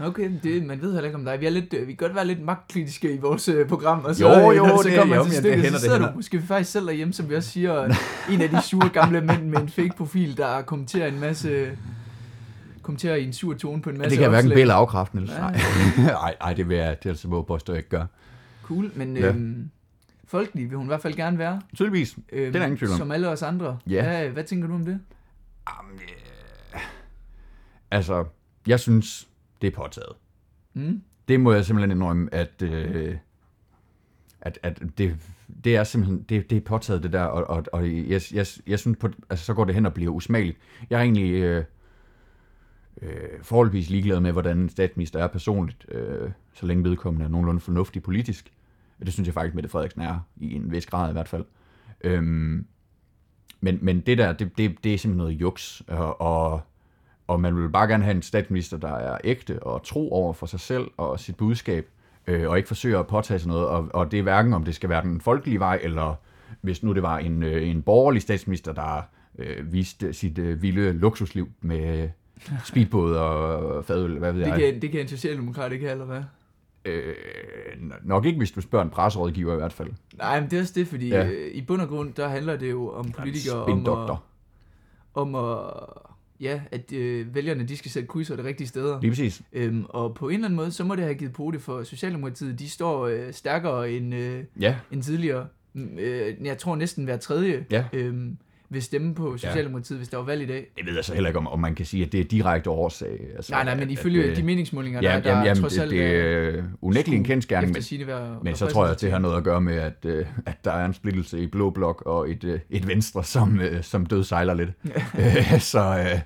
Okay, 0.00 0.30
det, 0.42 0.64
man 0.66 0.80
ved 0.82 0.92
heller 0.92 1.04
ikke 1.04 1.18
om 1.18 1.24
dig. 1.24 1.40
Vi, 1.40 1.46
er 1.46 1.50
lidt, 1.50 1.74
øh, 1.74 1.80
vi 1.88 1.92
kan 1.92 1.96
godt 2.06 2.14
være 2.14 2.26
lidt 2.26 2.40
magtkritiske 2.42 3.14
i 3.14 3.18
vores 3.18 3.48
øh, 3.48 3.68
program, 3.68 4.04
og 4.04 4.14
så, 4.14 4.28
Jo, 4.40 4.50
jo, 4.50 4.66
når 4.66 4.82
så 4.82 4.88
det- 4.88 4.98
kommer 4.98 5.16
jo, 5.16 5.22
man 5.22 5.30
til 5.32 5.42
det 5.42 5.52
stykket, 5.52 5.66
så 5.66 5.72
det 5.72 5.80
sidder 5.80 5.94
hænder. 5.94 6.10
du 6.10 6.16
måske 6.16 6.42
faktisk 6.42 6.72
selv 6.72 6.86
derhjemme, 6.86 7.12
som 7.14 7.30
vi 7.30 7.34
også 7.34 7.50
siger, 7.50 7.94
en 8.30 8.40
af 8.40 8.48
de 8.48 8.62
sure 8.62 8.88
gamle 8.88 9.20
mænd 9.20 9.42
med 9.48 9.58
en 9.58 9.68
fake 9.68 9.92
profil, 9.96 10.36
der 10.36 10.62
kommenterer 10.62 11.08
en 11.08 11.20
masse 11.20 11.70
kommenterer 12.82 13.16
i 13.16 13.24
en 13.24 13.32
sur 13.32 13.54
tone 13.54 13.82
på 13.82 13.90
en 13.90 13.96
Ja, 13.96 14.02
masse 14.02 14.10
det 14.10 14.16
kan 14.18 14.22
jeg 14.22 14.30
hverken 14.30 14.46
opslag. 14.50 14.54
bede 14.54 14.62
eller. 14.62 15.40
Nej. 15.40 15.60
Nej, 16.12 16.34
nej, 16.42 16.52
det 16.54 16.68
vil 16.68 16.76
jeg, 16.76 16.96
det 17.02 17.06
er 17.06 17.10
altså 17.10 17.28
må 17.28 17.38
jeg 17.38 17.46
påstå, 17.46 17.72
jeg 17.72 17.78
ikke 17.78 17.90
gør. 17.90 18.04
Cool, 18.62 18.90
men 18.94 19.16
Ja. 19.16 19.28
øhm, 19.28 19.70
folkelig 20.28 20.70
vil 20.70 20.76
hun 20.76 20.86
i 20.86 20.88
hvert 20.88 21.02
fald 21.02 21.14
gerne 21.14 21.38
være. 21.38 21.62
Tydeligvis. 21.74 22.18
Øhm, 22.32 22.52
Det 22.52 22.60
er 22.60 22.64
ingen 22.64 22.78
tvivl 22.78 22.92
om. 22.92 22.98
Som 22.98 23.10
alle 23.10 23.28
os 23.28 23.42
andre. 23.42 23.78
Ja. 23.86 24.02
Hvad, 24.02 24.28
hvad 24.28 24.44
tænker 24.44 24.68
du 24.68 24.74
om 24.74 24.84
det? 24.84 25.00
Jamen, 25.68 26.00
øh, 26.74 26.80
altså, 27.90 28.24
jeg 28.66 28.80
synes, 28.80 29.28
det 29.62 29.66
er 29.66 29.70
påtaget. 29.70 30.12
Mm? 30.74 31.02
Det 31.28 31.40
må 31.40 31.52
jeg 31.52 31.64
simpelthen 31.64 31.90
indrømme, 31.98 32.34
at, 32.34 32.62
øh, 32.62 33.16
at, 34.40 34.58
at 34.62 34.82
det, 34.98 35.16
det 35.64 35.76
er 35.76 35.84
simpelthen, 35.84 36.22
det, 36.22 36.50
det 36.50 36.56
er 36.56 36.60
påtaget 36.60 37.02
det 37.02 37.12
der, 37.12 37.22
og, 37.22 37.56
og, 37.56 37.64
og 37.72 37.88
jeg, 37.88 38.20
jeg, 38.34 38.46
jeg 38.66 38.78
synes, 38.78 38.98
på, 39.00 39.08
altså, 39.30 39.44
så 39.44 39.54
går 39.54 39.64
det 39.64 39.74
hen 39.74 39.86
og 39.86 39.94
bliver 39.94 40.12
usmageligt. 40.12 40.58
Jeg 40.90 40.98
er 40.98 41.02
egentlig 41.02 41.32
øh, 41.32 41.64
øh, 43.02 43.12
forholdsvis 43.42 43.90
ligeglad 43.90 44.20
med, 44.20 44.32
hvordan 44.32 44.58
en 44.58 44.68
statsminister 44.68 45.20
er 45.20 45.26
personligt, 45.26 45.86
øh, 45.88 46.30
så 46.54 46.66
længe 46.66 46.84
vedkommende 46.84 47.24
er 47.24 47.28
nogenlunde 47.28 47.60
fornuftig 47.60 48.02
politisk. 48.02 48.52
Det 49.04 49.12
synes 49.12 49.26
jeg 49.26 49.34
faktisk, 49.34 49.54
Mette 49.54 49.68
Frederiksen 49.70 50.00
er, 50.00 50.18
i 50.36 50.54
en 50.54 50.72
vis 50.72 50.86
grad 50.86 51.10
i 51.10 51.12
hvert 51.12 51.28
fald. 51.28 51.44
Øhm, 52.00 52.66
men, 53.60 53.78
men 53.82 54.00
det 54.00 54.18
der, 54.18 54.32
det, 54.32 54.58
det, 54.58 54.84
det 54.84 54.94
er 54.94 54.98
simpelthen 54.98 55.18
noget 55.18 55.40
juks, 55.40 55.82
og, 55.88 56.20
og, 56.20 56.60
og 57.26 57.40
man 57.40 57.56
vil 57.56 57.68
bare 57.68 57.88
gerne 57.88 58.04
have 58.04 58.16
en 58.16 58.22
statsminister, 58.22 58.76
der 58.76 58.92
er 58.92 59.18
ægte 59.24 59.62
og 59.62 59.82
tro 59.82 60.12
over 60.12 60.32
for 60.32 60.46
sig 60.46 60.60
selv 60.60 60.86
og 60.96 61.20
sit 61.20 61.36
budskab, 61.36 61.88
øh, 62.26 62.48
og 62.50 62.56
ikke 62.56 62.68
forsøger 62.68 63.00
at 63.00 63.06
påtage 63.06 63.38
sig 63.38 63.48
noget, 63.48 63.66
og, 63.66 63.88
og 63.94 64.10
det 64.10 64.18
er 64.18 64.22
hverken, 64.22 64.52
om 64.54 64.64
det 64.64 64.74
skal 64.74 64.88
være 64.88 65.02
den 65.02 65.20
folkelige 65.20 65.60
vej, 65.60 65.80
eller 65.82 66.14
hvis 66.60 66.82
nu 66.82 66.92
det 66.92 67.02
var 67.02 67.18
en, 67.18 67.42
øh, 67.42 67.68
en 67.68 67.82
borgerlig 67.82 68.22
statsminister, 68.22 68.72
der 68.72 69.02
øh, 69.38 69.72
viste 69.72 70.12
sit 70.12 70.38
øh, 70.38 70.62
vilde 70.62 70.92
luksusliv 70.92 71.48
med 71.60 72.08
speedbåd 72.68 73.16
og 73.16 73.84
fadøl, 73.84 74.18
hvad 74.18 74.32
ved 74.32 74.40
Det, 74.40 74.48
jeg. 74.48 74.58
kan, 74.58 74.82
det 74.82 74.90
kan 74.90 75.00
en 75.00 75.08
socialdemokrat 75.08 75.72
ikke 75.72 75.84
have, 75.84 75.92
eller 75.92 76.04
hvad? 76.04 76.22
Øh, 76.88 77.14
nok 78.02 78.24
ikke, 78.24 78.38
hvis 78.38 78.50
du 78.50 78.60
spørger 78.60 78.84
en 78.84 78.90
presserådgiver 78.90 79.52
i 79.52 79.56
hvert 79.56 79.72
fald. 79.72 79.88
Nej, 80.16 80.40
men 80.40 80.50
det 80.50 80.56
er 80.56 80.60
også 80.60 80.72
det, 80.76 80.86
fordi 80.88 81.08
Ja. 81.08 81.26
øh, 81.28 81.50
i 81.54 81.62
bund 81.62 81.82
og 81.82 81.88
grund, 81.88 82.12
der 82.14 82.28
handler 82.28 82.56
det 82.56 82.70
jo 82.70 82.90
om 82.92 83.12
politikere, 83.12 83.64
om 83.64 83.86
at, 84.10 84.16
om 85.14 85.34
at, 85.34 85.58
ja, 86.40 86.60
at 86.70 86.92
øh, 86.92 87.34
vælgerne, 87.34 87.64
de 87.64 87.76
skal 87.76 87.90
sætte 87.90 88.06
krydser 88.06 88.36
de 88.36 88.44
rigtige 88.44 88.68
steder. 88.68 89.00
Lige 89.00 89.10
præcis. 89.10 89.42
Øhm, 89.52 89.84
og 89.88 90.14
på 90.14 90.28
en 90.28 90.34
eller 90.34 90.44
anden 90.46 90.56
måde, 90.56 90.72
så 90.72 90.84
må 90.84 90.94
det 90.96 91.04
have 91.04 91.14
givet 91.14 91.32
på 91.32 91.50
det 91.52 91.62
for 91.62 91.82
Socialdemokratiet. 91.82 92.58
De 92.58 92.70
står 92.70 93.06
øh, 93.06 93.32
stærkere 93.32 93.90
end, 93.90 94.14
øh, 94.14 94.44
Ja, 94.60 94.76
end 94.92 95.02
tidligere. 95.02 95.46
Mm, 95.72 95.98
Øh, 95.98 96.34
jeg 96.44 96.58
tror 96.58 96.76
næsten 96.76 97.04
hver 97.04 97.16
tredje 97.16 97.64
Ja. 97.70 97.84
øhm, 97.92 98.38
vil 98.70 98.82
stemme 98.82 99.14
på 99.14 99.36
Socialdemokratiet, 99.36 99.96
ja. 99.96 99.98
hvis 99.98 100.08
der 100.08 100.16
var 100.16 100.24
valg 100.24 100.42
i 100.42 100.46
dag. 100.46 100.66
det 100.76 100.86
ved 100.86 100.94
jeg 100.94 101.04
så 101.04 101.14
heller 101.14 101.28
ikke, 101.28 101.38
om, 101.38 101.46
om 101.46 101.60
man 101.60 101.74
kan 101.74 101.86
sige, 101.86 102.04
at 102.04 102.12
det 102.12 102.20
er 102.20 102.24
direkte 102.24 102.70
årsag. 102.70 103.20
Altså, 103.36 103.52
Nej, 103.52 103.64
nej, 103.64 103.74
men 103.74 103.90
ifølge 103.90 104.24
at, 104.24 104.30
øh, 104.30 104.36
de 104.36 104.42
meningsmålinger, 104.42 105.00
Ja, 105.02 105.14
der, 105.14 105.20
der 105.20 105.30
jamen, 105.30 105.44
jamen, 105.46 105.60
trods 105.60 105.74
det, 105.74 105.80
alt 105.80 105.90
det 105.90 106.06
er 106.06 106.62
unægteligt 106.82 107.18
en 107.18 107.24
kendsgerning, 107.24 107.72
men, 107.72 108.06
være 108.06 108.38
men 108.42 108.54
så 108.56 108.66
tror 108.66 108.84
jeg, 108.84 108.94
at 108.94 109.00
det 109.00 109.10
har 109.10 109.18
noget 109.18 109.36
at 109.36 109.44
gøre 109.44 109.60
med, 109.60 109.74
at, 109.74 110.04
øh, 110.04 110.26
at 110.46 110.64
der 110.64 110.72
er 110.72 110.84
en 110.86 110.94
splittelse 110.94 111.40
i 111.40 111.46
Blå 111.46 111.70
Blok 111.70 112.02
og 112.06 112.30
et, 112.30 112.44
øh, 112.44 112.60
et 112.70 112.88
Venstre, 112.88 113.24
som, 113.24 113.60
øh, 113.60 113.82
som 113.82 114.06
død 114.06 114.24
sejler 114.24 114.54
lidt. 114.54 114.70
Øh, 115.18 115.60
så, 115.60 115.98
øh, 115.98 116.20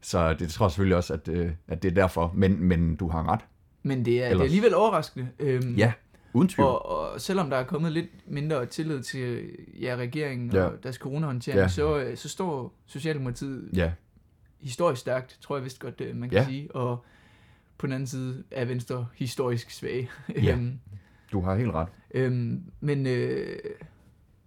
så 0.00 0.32
det 0.32 0.48
tror 0.48 0.66
jeg 0.66 0.70
selvfølgelig 0.70 0.96
også, 0.96 1.12
at, 1.12 1.28
øh, 1.28 1.50
at 1.68 1.82
det 1.82 1.90
er 1.90 1.94
derfor. 1.94 2.32
Men, 2.34 2.64
men 2.64 2.96
du 2.96 3.08
har 3.08 3.32
ret. 3.32 3.40
Men 3.82 4.04
det 4.04 4.24
er, 4.24 4.28
det 4.28 4.38
er 4.38 4.42
alligevel 4.42 4.74
overraskende. 4.74 5.28
Øhm, 5.40 5.74
Ja, 5.74 5.92
uden 6.34 6.48
tvivl. 6.48 6.68
Og, 6.68 6.86
og 6.88 7.20
selvom 7.20 7.50
der 7.50 7.56
er 7.56 7.64
kommet 7.64 7.92
lidt 7.92 8.06
mindre 8.26 8.66
tillid 8.66 9.02
til 9.02 9.50
ja, 9.80 9.96
regeringen 9.98 10.50
Ja. 10.52 10.62
og 10.64 10.72
deres 10.82 10.96
coronahåndtering, 10.96 11.56
Ja. 11.56 11.62
ja. 11.62 11.68
så, 11.68 11.98
øh, 11.98 12.16
så 12.16 12.28
står 12.28 12.74
Socialdemokratiet 12.86 13.68
Ja, 13.76 13.92
historisk 14.60 15.00
stærkt, 15.00 15.38
tror 15.40 15.56
jeg 15.56 15.64
vist 15.64 15.78
godt, 15.80 16.00
øh, 16.00 16.16
man 16.16 16.28
kan 16.28 16.38
Ja. 16.38 16.44
sige. 16.44 16.76
Og 16.76 17.04
på 17.78 17.86
den 17.86 17.92
anden 17.94 18.06
side 18.06 18.42
er 18.50 18.64
Venstre 18.64 19.06
historisk 19.16 19.70
svag. 19.70 20.10
Ja. 20.42 20.52
øhm, 20.56 20.72
du 21.32 21.40
har 21.40 21.56
helt 21.56 21.70
ret. 21.74 21.88
øhm, 22.14 22.62
men, 22.80 23.06
øh, 23.06 23.56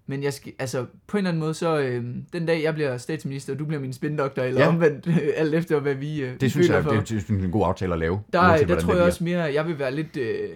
men 0.08 0.24
jeg 0.24 0.34
skal, 0.34 0.54
altså, 0.60 0.86
på 1.08 1.18
en 1.18 1.20
eller 1.20 1.30
anden 1.30 1.40
måde, 1.40 1.54
så 1.54 1.80
øh, 1.80 2.06
den 2.34 2.46
dag 2.46 2.64
jeg 2.64 2.74
bliver 2.74 2.98
statsminister, 2.98 3.54
og 3.54 3.60
du 3.60 3.66
bliver 3.66 3.82
min 3.82 3.94
spindoktor, 3.94 4.42
eller 4.42 4.62
Ja. 4.62 4.68
ja. 4.68 4.74
omvendt, 4.74 5.08
øh, 5.08 5.18
alt 5.36 5.54
efter 5.56 5.80
hvad 5.80 5.96
vi 5.96 6.22
øh, 6.22 6.42
Det 6.42 6.52
synes 6.52 6.70
jeg, 6.70 6.84
for. 6.84 6.90
det, 6.92 7.00
det 7.00 7.08
synes 7.08 7.30
jeg 7.30 7.40
er 7.40 7.44
en 7.44 7.52
god 7.52 7.66
aftale 7.68 7.94
at 7.94 8.00
lave. 8.00 8.22
Der, 8.34 8.40
uanset 8.42 8.68
der 8.70 8.80
tror 8.80 8.94
jeg 8.96 9.04
også 9.04 9.24
mere, 9.24 9.42
jeg 9.42 9.68
vil 9.68 9.80
være 9.80 9.96
lidt, 9.96 10.18
øh, 10.18 10.50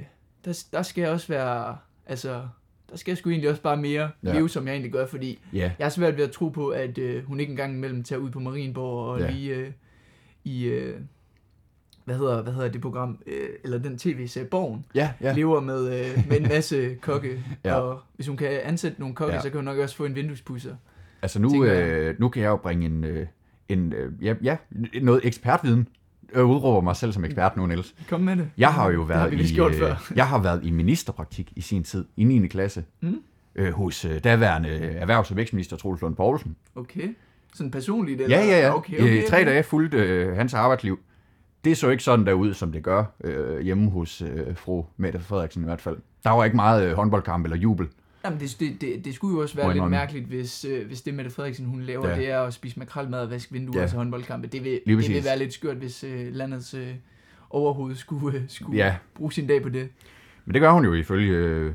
der, 0.45 0.63
der 0.73 0.81
skal 0.81 1.01
jeg 1.01 1.11
også 1.11 1.27
være, 1.27 1.77
altså, 2.05 2.41
der 2.89 2.97
skal 2.97 3.11
jeg 3.11 3.17
sgu 3.17 3.29
egentlig 3.29 3.49
også 3.49 3.61
bare 3.61 3.77
mere 3.77 4.09
Ja. 4.23 4.33
leve, 4.33 4.49
som 4.49 4.65
jeg 4.67 4.73
egentlig 4.73 4.91
gør, 4.91 5.05
fordi 5.05 5.39
Ja, 5.53 5.71
jeg 5.79 5.85
har 5.85 5.89
svært 5.89 6.17
ved 6.17 6.23
at 6.23 6.31
tro 6.31 6.49
på, 6.49 6.69
at 6.69 6.97
øh, 6.97 7.23
hun 7.25 7.39
ikke 7.39 7.51
engang 7.51 7.73
imellem 7.73 8.03
tager 8.03 8.19
ud 8.19 8.29
på 8.29 8.39
Marienborg 8.39 9.05
og 9.13 9.19
Ja. 9.19 9.31
lige 9.31 9.55
øh, 9.55 9.71
i, 10.43 10.63
øh, 10.65 10.99
hvad 12.05 12.17
hedder, 12.17 12.41
hvad 12.43 12.53
hedder 12.53 12.69
det 12.69 12.81
program, 12.81 13.19
øh, 13.27 13.49
eller 13.63 13.77
den 13.77 13.97
tv-serie 13.97 14.47
Borgen, 14.47 14.85
Ja, 14.95 15.11
ja. 15.21 15.33
lever 15.33 15.59
med, 15.59 15.99
øh, 15.99 16.27
med 16.29 16.37
en 16.37 16.43
masse 16.47 16.95
kokke, 17.01 17.43
Ja. 17.65 17.73
og 17.75 17.99
hvis 18.15 18.27
hun 18.27 18.37
kan 18.37 18.47
ansætte 18.63 18.99
nogle 18.99 19.15
kokke, 19.15 19.33
Ja. 19.35 19.41
så 19.41 19.49
kan 19.49 19.57
hun 19.57 19.65
nok 19.65 19.77
også 19.77 19.95
få 19.95 20.05
en 20.05 20.15
vinduespusser. 20.15 20.75
Altså 21.21 21.39
nu, 21.39 21.65
øh, 21.65 22.19
nu 22.19 22.29
kan 22.29 22.41
jeg 22.43 22.49
jo 22.49 22.55
bringe 22.57 22.85
en, 22.85 23.03
øh, 23.03 23.27
en 23.69 23.93
øh, 23.93 24.25
ja, 24.25 24.35
ja, 24.43 24.57
noget 25.01 25.21
ekspertviden. 25.23 25.87
Jeg 26.35 26.43
udråber 26.43 26.81
mig 26.81 26.95
selv 26.95 27.11
som 27.11 27.25
ekspert 27.25 27.57
nu, 27.57 27.65
Niels. 27.65 27.95
Kom 28.09 28.21
med 28.21 28.35
det. 28.35 28.49
Jeg 28.57 28.73
har 28.73 28.85
jo 28.91 28.91
det 28.91 29.15
har 29.15 29.19
været 29.19 29.31
vi 29.31 29.35
lige 29.35 29.55
i, 29.55 29.67
øh, 29.67 29.73
før. 29.75 30.11
jeg 30.15 30.27
har 30.27 30.39
været 30.41 30.65
i 30.65 30.71
ministerpraktik 30.71 31.53
i 31.55 31.61
sin 31.61 31.83
tid, 31.83 32.05
i 32.17 32.23
9. 32.23 32.47
klasse, 32.47 32.83
Mm. 33.01 33.21
øh, 33.55 33.73
hos 33.73 34.05
øh, 34.05 34.23
daværende 34.23 34.69
erhvervs- 34.69 35.31
og 35.31 35.37
vækstminister 35.37 35.77
Troels 35.77 36.01
Lund 36.01 36.15
Poulsen. 36.15 36.55
Okay. 36.75 37.15
Sådan 37.53 37.71
personligt? 37.71 38.21
Eller? 38.21 38.37
Ja, 38.39 38.45
ja, 38.45 38.59
ja. 38.59 38.75
Okay, 38.75 38.99
okay, 39.01 39.23
Øh, 39.23 39.27
tre 39.29 39.45
dage 39.45 39.63
fulgte 39.63 39.97
øh, 39.97 40.35
hans 40.35 40.53
arbejdsliv. 40.53 40.99
Det 41.63 41.77
så 41.77 41.89
ikke 41.89 42.03
sådan 42.03 42.25
derud, 42.25 42.53
som 42.53 42.71
det 42.71 42.83
gør 42.83 43.03
øh, 43.23 43.61
hjemme 43.61 43.89
hos 43.91 44.21
øh, 44.21 44.55
fru 44.55 44.85
Mette 44.97 45.19
Frederiksen 45.19 45.61
i 45.63 45.65
hvert 45.65 45.81
fald. 45.81 45.97
Der 46.23 46.29
var 46.29 46.43
ikke 46.45 46.55
meget 46.55 46.89
øh, 46.89 46.95
håndboldkamp 46.95 47.45
eller 47.45 47.57
jubel. 47.57 47.87
Jamen, 48.25 48.39
det, 48.39 48.55
det, 48.59 48.81
det, 48.81 49.05
det 49.05 49.13
skulle 49.15 49.35
jo 49.35 49.41
også 49.41 49.55
være 49.55 49.65
jeg 49.65 49.69
lidt 49.73 49.75
indrømme. 49.77 49.97
mærkeligt, 49.97 50.25
hvis, 50.25 50.65
øh, 50.65 50.87
hvis 50.87 51.01
det 51.01 51.13
Mette 51.13 51.31
Frederiksen 51.31 51.65
hun 51.65 51.81
laver, 51.81 52.09
Ja. 52.09 52.15
det 52.15 52.29
er 52.31 52.39
at 52.41 52.53
spise 52.53 52.79
makrelmad 52.79 53.19
og 53.21 53.29
vaske 53.29 53.51
vinduer 53.53 53.81
Ja. 53.81 53.87
til 53.87 53.97
håndboldkampe. 53.97 54.47
Det 54.47 54.63
vil, 54.63 54.71
Lige 54.71 54.81
det 54.85 54.95
præcis. 54.97 55.15
vil 55.15 55.23
være 55.25 55.37
lidt 55.39 55.53
skørt, 55.53 55.77
hvis 55.77 56.03
øh, 56.03 56.27
landets 56.35 56.73
øh, 56.73 56.87
overhoved 57.49 57.95
skulle, 57.95 58.37
øh, 58.37 58.43
skulle 58.47 58.77
Ja. 58.85 58.95
bruge 59.15 59.33
sin 59.33 59.47
dag 59.47 59.61
på 59.63 59.69
det. 59.69 59.89
Men 60.45 60.53
det 60.53 60.61
gør 60.61 60.71
hun 60.71 60.85
jo 60.85 60.93
ifølge 60.93 61.33
øh, 61.37 61.73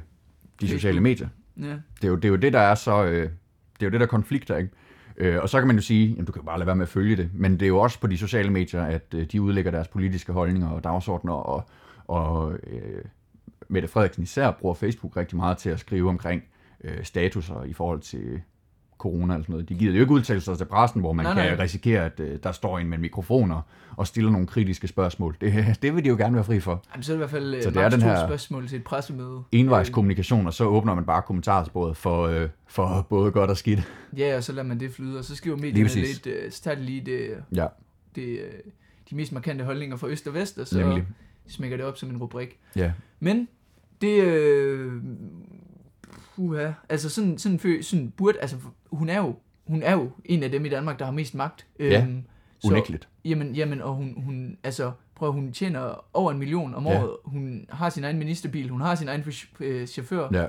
de 0.61 0.69
sociale 0.69 1.01
medier. 1.01 1.29
Ja. 1.61 1.63
Det 1.65 2.05
er 2.05 2.09
jo 2.09 2.17
det, 2.17 2.25
er 2.25 2.29
jo 2.29 2.37
det 2.37 2.53
der 2.53 2.61
er 2.61 2.75
så... 2.75 3.05
Øh, 3.05 3.13
det 3.13 3.83
er 3.83 3.87
jo 3.87 3.91
det, 3.91 4.01
der 4.01 4.07
konflikter, 4.07 4.57
ikke? 4.57 4.71
Øh, 5.17 5.43
og 5.43 5.49
så 5.49 5.59
kan 5.59 5.67
man 5.67 5.77
jo 5.77 5.83
sige, 5.83 6.09
jamen, 6.09 6.25
du 6.25 6.33
kan 6.33 6.41
jo 6.43 6.47
bare 6.47 6.59
lade 6.59 6.67
være 6.67 6.77
med 6.77 6.83
at 6.83 6.89
følge 6.89 7.17
det, 7.17 7.31
men 7.35 7.53
det 7.53 7.63
er 7.63 7.69
jo 7.69 7.79
også 7.79 8.01
på 8.01 8.07
de 8.07 8.19
sociale 8.19 8.51
medier, 8.51 8.83
at 8.83 9.15
øh, 9.15 9.27
de 9.33 9.43
udlægger 9.43 9.71
deres 9.71 9.89
politiske 9.89 10.33
holdninger 10.33 10.69
og 10.69 10.85
dagsordner, 10.85 11.33
og, 11.33 11.69
og 12.07 12.53
øh, 12.53 13.05
Mette 13.69 13.89
Frederiksen 13.89 14.23
især 14.23 14.51
bruger 14.51 14.75
Facebook 14.75 15.17
rigtig 15.17 15.37
meget 15.37 15.59
til 15.59 15.71
at 15.71 15.81
skrive 15.81 16.09
omkring 16.09 16.43
øh, 16.85 17.05
statuser 17.05 17.65
i 17.65 17.73
forhold 17.73 18.01
til 18.01 18.41
corona 18.99 19.35
eller 19.35 19.45
sådan 19.45 19.53
noget. 19.53 19.69
De 19.69 19.75
giver 19.75 19.93
jo 19.93 20.01
ikke 20.01 20.13
udtalelser 20.13 20.55
til 20.55 20.65
pressen, 20.65 21.01
hvor 21.01 21.13
man 21.13 21.27
nej, 21.27 21.35
kan 21.35 21.57
nej. 21.57 21.65
risikere, 21.65 22.05
at 22.05 22.21
øh, 22.21 22.39
der 22.43 22.53
står 22.53 22.79
en 22.79 22.89
med 22.89 22.99
mikrofoner 22.99 23.61
og 23.97 24.07
stiller 24.07 24.31
nogle 24.31 24.47
kritiske 24.47 24.89
spørgsmål. 24.89 25.37
Det, 25.41 25.55
det 25.83 25.95
vil 25.95 26.05
de 26.05 26.09
jo 26.09 26.17
gerne 26.17 26.35
være 26.35 26.45
fri 26.45 26.61
for. 26.61 26.85
Jamen, 26.93 27.03
så 27.03 27.13
er 27.13 27.15
det 27.15 27.19
i 27.19 27.23
hvert 27.23 27.31
fald 27.31 27.63
Så 27.63 27.69
øh, 27.69 27.75
det 27.75 27.83
er 27.83 27.89
den 27.89 28.03
her 28.03 28.27
spørgsmål 28.27 28.69
til 28.69 28.77
et 28.77 28.85
pressemøde. 28.85 29.43
Envejs 29.53 29.91
kommunikation, 29.91 30.47
og 30.47 30.55
så 30.55 30.65
åbner 30.65 30.95
man 30.95 31.05
bare 31.05 31.23
kommentarsporet 31.23 31.97
for, 31.97 32.27
øh, 32.27 32.49
for 32.67 33.07
både 33.09 33.31
godt 33.31 33.51
og 33.51 33.57
skidt. 33.57 33.93
Ja, 34.17 34.37
og 34.37 34.45
så 34.45 34.53
lader 34.53 34.69
man 34.69 34.81
det 34.81 34.93
flyde, 34.93 35.19
og 35.19 35.25
så 35.25 35.37
skriver 35.37 35.57
medierne 35.57 35.89
lidt, 35.89 36.27
øh, 36.27 36.53
så 36.53 36.63
tager 36.63 36.75
de 36.75 36.83
lige 36.83 37.01
det, 37.01 37.31
Ja, 37.55 37.67
det, 38.15 38.23
øh, 38.23 38.53
de 39.11 39.17
mest 39.17 39.33
markante 39.33 39.65
holdninger 39.65 39.97
fra 39.97 40.09
øst 40.09 40.27
og 40.27 40.35
vest, 40.35 40.59
og 40.59 40.67
så 40.67 40.79
nemlig. 40.79 41.05
smækker 41.49 41.77
det 41.77 41.87
op 41.87 41.97
som 41.97 42.11
en 42.11 42.17
rubrik. 42.17 42.59
Ja. 42.77 42.93
Men 43.21 43.49
det... 44.05 44.23
Øh, 44.23 44.93
uha, 46.37 46.71
altså 46.89 47.09
sådan, 47.11 47.39
sådan, 47.39 47.59
fø- 47.59 47.83
sådan 47.83 48.11
burde... 48.17 48.41
Altså, 48.41 48.57
hun 48.93 49.09
er 49.09 49.19
jo 49.19 49.35
hun 49.67 49.83
er 49.83 49.93
jo 49.93 50.11
en 50.25 50.43
af 50.43 50.51
dem 50.51 50.65
i 50.65 50.69
Danmark, 50.69 50.99
der 50.99 51.05
har 51.05 51.13
mest 51.13 51.35
magt. 51.35 51.67
Ja, 51.81 52.03
Øhm, 52.03 52.23
Unægteligt. 52.65 53.09
Jamen, 53.25 53.55
jamen, 53.55 53.81
og 53.83 53.95
hun, 53.95 54.15
hun, 54.25 54.57
altså, 54.65 54.93
prøv 55.15 55.33
hun 55.33 55.53
tjener 55.53 56.05
over 56.13 56.33
en 56.33 56.39
million 56.39 56.75
om 56.75 56.87
Ja. 56.87 57.03
året. 57.03 57.11
Hun 57.25 57.67
har 57.71 57.91
sin 57.91 58.05
egen 58.05 58.19
ministerbil, 58.19 58.69
hun 58.69 58.81
har 58.81 58.95
sin 58.95 59.09
egen 59.09 59.25
øh, 59.61 59.87
chauffør. 59.87 60.29
Ja. 60.33 60.47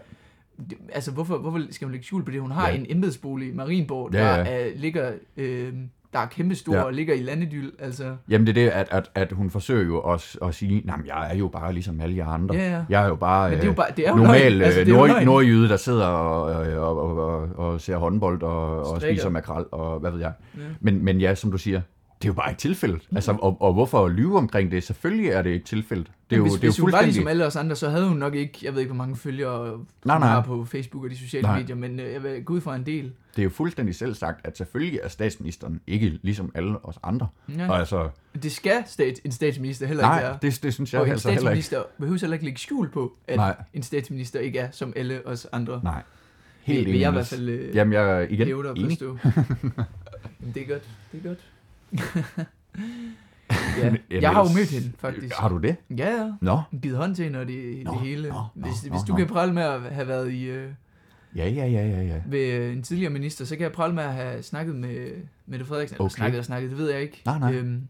Det- 0.70 0.78
Altså, 0.94 1.12
hvorfor, 1.12 1.38
hvorfor 1.38 1.62
skal 1.72 1.86
man 1.86 1.92
lægge 1.92 2.06
skjul 2.06 2.24
på 2.26 2.32
det? 2.32 2.42
Hun 2.42 2.52
har 2.52 2.70
Ja. 2.70 2.76
en 2.76 2.86
embedsbolig 2.90 3.50
i 3.50 3.54
Marienborg, 3.54 4.14
Ja, 4.14 4.20
der 4.20 4.38
ja. 4.38 4.44
Er, 4.70 4.78
ligger, 4.78 5.14
øh, 5.38 5.74
der 6.16 6.22
er 6.22 6.26
kæmpestor 6.28 6.76
Ja. 6.76 6.82
og 6.84 6.94
ligger 6.94 7.14
i 7.14 7.22
landedyl. 7.24 7.70
Altså, 7.80 8.16
Jamen 8.30 8.48
det 8.48 8.58
er 8.58 8.64
det, 8.64 8.70
at, 8.70 8.88
at, 8.92 9.12
at 9.16 9.32
hun 9.32 9.50
forsøger 9.50 9.86
jo 9.86 10.02
også 10.02 10.38
at 10.42 10.56
sige, 10.56 10.82
nej, 10.86 10.98
jeg 11.06 11.32
er 11.34 11.38
jo 11.38 11.48
bare 11.48 11.74
ligesom 11.74 12.02
alle 12.02 12.18
jer 12.18 12.28
andre. 12.28 12.56
Ja, 12.56 12.70
ja. 12.72 12.82
Jeg 12.90 13.04
er 13.04 13.08
jo 13.08 13.16
bare, 13.16 13.50
men 13.50 13.58
det 13.60 13.64
er 13.64 13.66
jo 13.66 13.72
øh, 13.72 13.76
bare, 13.76 13.88
det 13.98 14.08
er 14.08 14.12
jo 14.12 14.16
normal 14.18 14.62
altså, 14.62 14.80
det 14.80 14.88
er 14.88 14.92
jo 14.92 14.98
nord, 14.98 15.08
løgn. 15.08 15.26
nordjyde, 15.26 15.70
der 15.70 15.78
sidder 15.78 16.06
og, 16.06 16.42
og, 16.80 16.98
og, 17.18 17.18
og, 17.18 17.50
og 17.72 17.82
ser 17.82 17.98
håndbold 17.98 18.42
og, 18.42 18.80
og 18.80 18.98
Strikker. 18.98 19.16
spiser 19.22 19.30
makrel 19.30 19.66
og 19.72 20.00
hvad 20.00 20.12
ved 20.12 20.20
jeg. 20.20 20.32
Ja. 20.58 20.62
Men, 20.80 21.04
men 21.06 21.20
ja, 21.22 21.36
som 21.36 21.52
du 21.52 21.58
siger, 21.58 21.82
det 22.22 22.26
er 22.26 22.30
jo 22.30 22.34
bare 22.34 22.50
ikke 22.50 22.60
tilfældet. 22.60 23.02
Altså, 23.16 23.38
og, 23.42 23.58
og 23.62 23.74
hvorfor 23.74 24.08
lyve 24.08 24.38
omkring 24.38 24.72
det? 24.72 24.84
Selvfølgelig 24.84 25.30
er 25.30 25.42
det 25.42 25.50
ikke 25.50 25.66
tilfældet. 25.66 26.12
Det 26.30 26.36
er 26.36 26.38
jo, 26.38 26.44
hvis, 26.44 26.54
det 26.54 26.64
er 26.64 26.68
jo 26.68 26.72
hvis 26.72 26.80
hun 26.80 26.92
var 26.92 27.02
ligesom 27.02 27.28
alle 27.28 27.46
os 27.46 27.56
andre, 27.56 27.76
så 27.76 27.90
havde 27.90 28.08
hun 28.08 28.18
nok 28.18 28.36
ikke, 28.36 28.60
jeg 28.64 28.74
ved 28.74 28.80
ikke, 28.82 28.94
hvor 28.94 29.04
mange 29.04 29.16
følgere 29.16 29.80
Nej, 30.06 30.20
nej. 30.20 30.28
har 30.28 30.42
på 30.42 30.66
Facebook 30.66 31.04
og 31.04 31.10
de 31.10 31.18
sociale 31.18 31.42
Nej. 31.48 31.60
medier, 31.60 31.76
men 31.76 32.00
øh, 32.00 32.14
jeg 32.14 32.24
vil 32.24 32.44
gå 32.44 32.54
ud 32.54 32.62
fra 32.62 32.76
en 32.76 32.86
del. 32.86 33.04
Det 33.36 33.42
er 33.42 33.44
jo 33.44 33.50
fuldstændig 33.50 33.96
selv 33.96 34.16
sagt, 34.16 34.46
at 34.48 34.58
selvfølgelig 34.58 35.00
er 35.04 35.08
statsministeren 35.08 35.82
ikke 35.88 36.20
ligesom 36.22 36.52
alle 36.56 36.86
os 36.86 37.00
andre. 37.04 37.28
Ja. 37.58 37.70
Og 37.70 37.80
altså, 37.80 38.10
Det 38.44 38.52
skal 38.52 38.84
stat, 38.88 39.20
en 39.24 39.32
statsminister 39.32 39.88
heller 39.88 40.04
ikke 40.04 40.10
nej, 40.10 40.22
være. 40.22 40.38
det, 40.42 40.64
det 40.64 40.74
synes 40.74 40.94
jeg 40.94 41.02
og 41.02 41.08
en 41.08 41.12
altså 41.12 41.30
heller 41.32 41.52
ikke. 41.52 41.64
statsminister 41.64 41.96
behøver 42.00 42.20
heller 42.20 42.34
ikke 42.34 42.46
lægge 42.46 42.60
skjul 42.60 42.90
på, 42.90 43.14
at 43.28 43.36
Nej. 43.36 43.56
en 43.74 43.84
statsminister 43.84 44.40
ikke 44.40 44.60
er 44.60 44.72
som 44.72 44.94
alle 44.96 45.28
os 45.28 45.48
andre. 45.52 45.82
Nej. 45.84 46.04
Helt 46.62 46.78
Helt 46.80 46.92
vil, 46.92 47.00
jeg 47.00 47.10
i 47.10 47.14
hvert 47.14 47.28
fald 47.28 47.50
øh, 47.50 47.76
Jamen, 47.76 47.94
jeg 47.94 48.28
igen 48.32 48.48
enig. 48.48 48.90
forstå. 48.90 49.18
Jamen, 50.42 50.54
det 50.54 50.62
er 50.62 50.68
godt, 50.68 50.90
det 51.12 51.22
er 51.26 51.28
godt. 51.28 51.40
ja. 53.78 53.94
Jeg 54.22 54.30
har 54.32 54.48
jo 54.50 54.54
mødt 54.58 54.70
hende, 54.72 54.92
faktisk. 55.00 55.36
Har 55.36 55.50
du 55.50 55.58
det? 55.58 55.76
Ja, 55.98 56.10
ja. 56.24 56.32
Nå, 56.42 56.62
Givet 56.82 56.98
hånd 56.98 57.16
til 57.16 57.24
hende 57.26 57.40
og 57.40 57.48
det, 57.48 57.84
Nå, 57.86 57.92
det 57.92 58.00
hele. 58.00 58.30
nå, 58.30 58.34
nå, 58.56 58.68
hvis 58.68 58.86
nå, 58.86 58.90
hvis 58.92 59.02
du 59.08 59.12
nå. 59.14 59.18
kan 59.18 59.28
prale 59.28 59.54
med 59.54 59.64
at 59.64 59.82
have 59.82 60.08
været 60.08 60.32
i, 60.32 60.44
øh, 60.46 60.70
ja, 61.36 61.48
ja, 61.50 61.66
ja, 61.68 61.88
ja, 61.88 62.02
ja. 62.02 62.22
ved 62.28 62.54
øh, 62.54 62.74
en 62.74 62.84
tidligere 62.84 63.14
minister, 63.14 63.46
så 63.46 63.56
kan 63.56 63.64
jeg 63.64 63.72
prale 63.72 63.94
med 63.94 64.04
at 64.04 64.14
have 64.14 64.44
snakket 64.44 64.76
med 64.76 65.12
Mette 65.46 65.66
Frederiksen. 65.66 65.96
Eller 65.96 66.06
Okay. 66.06 66.16
snakket 66.16 66.40
og 66.40 66.46
snakket, 66.46 66.70
det 66.70 66.78
ved 66.78 66.92
jeg 66.92 67.02
ikke. 67.02 67.22
Nej, 67.26 67.40
nej. 67.40 67.54
Øhm, 67.54 67.88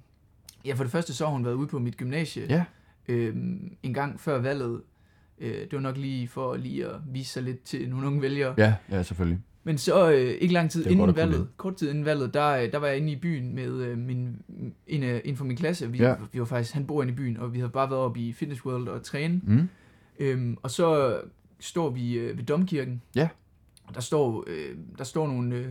ja, 0.65 0.73
for 0.73 0.83
det 0.83 0.91
første 0.91 1.13
så 1.13 1.25
har 1.25 1.31
hun 1.31 1.45
været 1.45 1.53
ude 1.55 1.67
på 1.67 1.79
mit 1.79 1.97
gymnasie 1.97 2.45
Ja. 2.49 2.63
øhm, 3.07 3.75
en 3.83 3.93
gang 3.93 4.19
før 4.19 4.39
valget. 4.39 4.81
Øh, 5.39 5.53
det 5.53 5.69
var 5.73 5.79
nok 5.79 5.97
lige 5.97 6.27
for 6.27 6.55
lige 6.55 6.85
at 6.85 6.95
vise 7.13 7.29
sig 7.31 7.43
lidt 7.43 7.63
til 7.63 7.89
nogle 7.89 8.07
unge 8.07 8.21
vælgere. 8.21 8.53
Ja, 8.57 8.73
ja, 8.91 9.03
selvfølgelig. 9.03 9.39
Men 9.67 9.77
så 9.77 10.11
øh, 10.11 10.17
ikke 10.31 10.53
lang 10.53 10.71
tid 10.71 10.83
godt 10.83 10.91
inden 10.91 11.05
kunne 11.05 11.15
valget, 11.15 11.47
kort 11.57 11.75
tid 11.75 11.89
inden 11.89 12.05
valget, 12.05 12.33
der, 12.33 12.49
øh, 12.49 12.71
der 12.71 12.77
var 12.77 12.87
jeg 12.87 12.97
inde 12.97 13.11
i 13.11 13.15
byen 13.15 13.55
med 13.55 13.73
øh, 13.81 13.97
min, 13.97 14.41
en, 14.87 15.03
af- 15.03 15.21
en 15.25 15.37
fra 15.37 15.45
min 15.45 15.57
klasse. 15.57 15.91
Vi, 15.91 15.97
Ja. 15.97 16.15
vi 16.33 16.39
var 16.39 16.45
faktisk, 16.45 16.73
han 16.73 16.85
bor 16.87 17.01
inde 17.01 17.13
i 17.13 17.15
byen, 17.15 17.37
og 17.37 17.53
vi 17.53 17.59
havde 17.59 17.71
bare 17.71 17.89
været 17.89 18.01
oppe 18.01 18.19
i 18.19 18.33
Fitness 18.33 18.65
World 18.65 18.87
og 18.87 19.03
træne. 19.03 19.41
Mm. 19.43 19.69
Øhm, 20.19 20.57
og 20.63 20.71
så 20.71 21.17
står 21.59 21.89
vi 21.89 22.13
øh, 22.13 22.37
ved 22.37 22.43
Domkirken. 22.43 23.01
Ja. 23.15 23.27
Og 23.87 23.95
der 23.95 24.01
står, 24.01 24.43
øh, 24.47 24.75
der 24.97 25.03
står 25.03 25.27
nogle, 25.27 25.55
øh, 25.55 25.65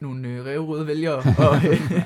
nogle 0.00 0.28
øh, 0.28 0.44
revrøde 0.46 0.86
vælgere 0.86 1.16
og 1.48 1.56
øh, 1.70 2.02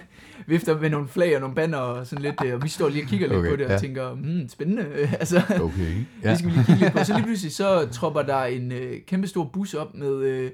vifter 0.46 0.80
med 0.80 0.90
nogle 0.90 1.08
flag 1.08 1.34
og 1.34 1.40
nogle 1.40 1.54
banner 1.56 1.78
og 1.78 2.06
sådan 2.06 2.22
lidt. 2.22 2.34
Øh, 2.46 2.54
og 2.54 2.62
vi 2.62 2.68
står 2.68 2.88
lige 2.88 3.04
og 3.04 3.08
kigger 3.08 3.26
lidt 3.28 3.38
Okay, 3.38 3.50
på 3.50 3.56
det 3.56 3.66
og 3.66 3.72
ja. 3.72 3.78
tænker, 3.78 4.12
hmm, 4.14 4.48
spændende. 4.48 4.82
Øh, 4.94 5.12
altså, 5.20 5.42
Okay. 5.62 5.94
Ja. 6.22 6.30
det 6.30 6.38
skal 6.38 6.50
vi 6.50 6.54
lige 6.54 6.64
kigge 6.64 6.80
lidt 6.80 6.92
på. 6.92 7.04
Så 7.04 7.14
lige 7.14 7.24
pludselig 7.24 7.52
så 7.52 7.88
tropper 7.92 8.22
der 8.22 8.42
en 8.44 8.72
øh, 8.72 8.96
kæmpe 9.06 9.26
stor 9.26 9.44
bus 9.44 9.74
op 9.74 9.94
med 9.94 10.16
øh, 10.22 10.50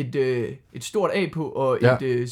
et, 0.00 0.14
øh, 0.14 0.52
et 0.72 0.84
stort 0.84 1.10
A 1.14 1.26
på 1.32 1.48
og 1.48 1.78
Ja. 1.82 1.94
et, 1.96 2.02
øh, 2.02 2.28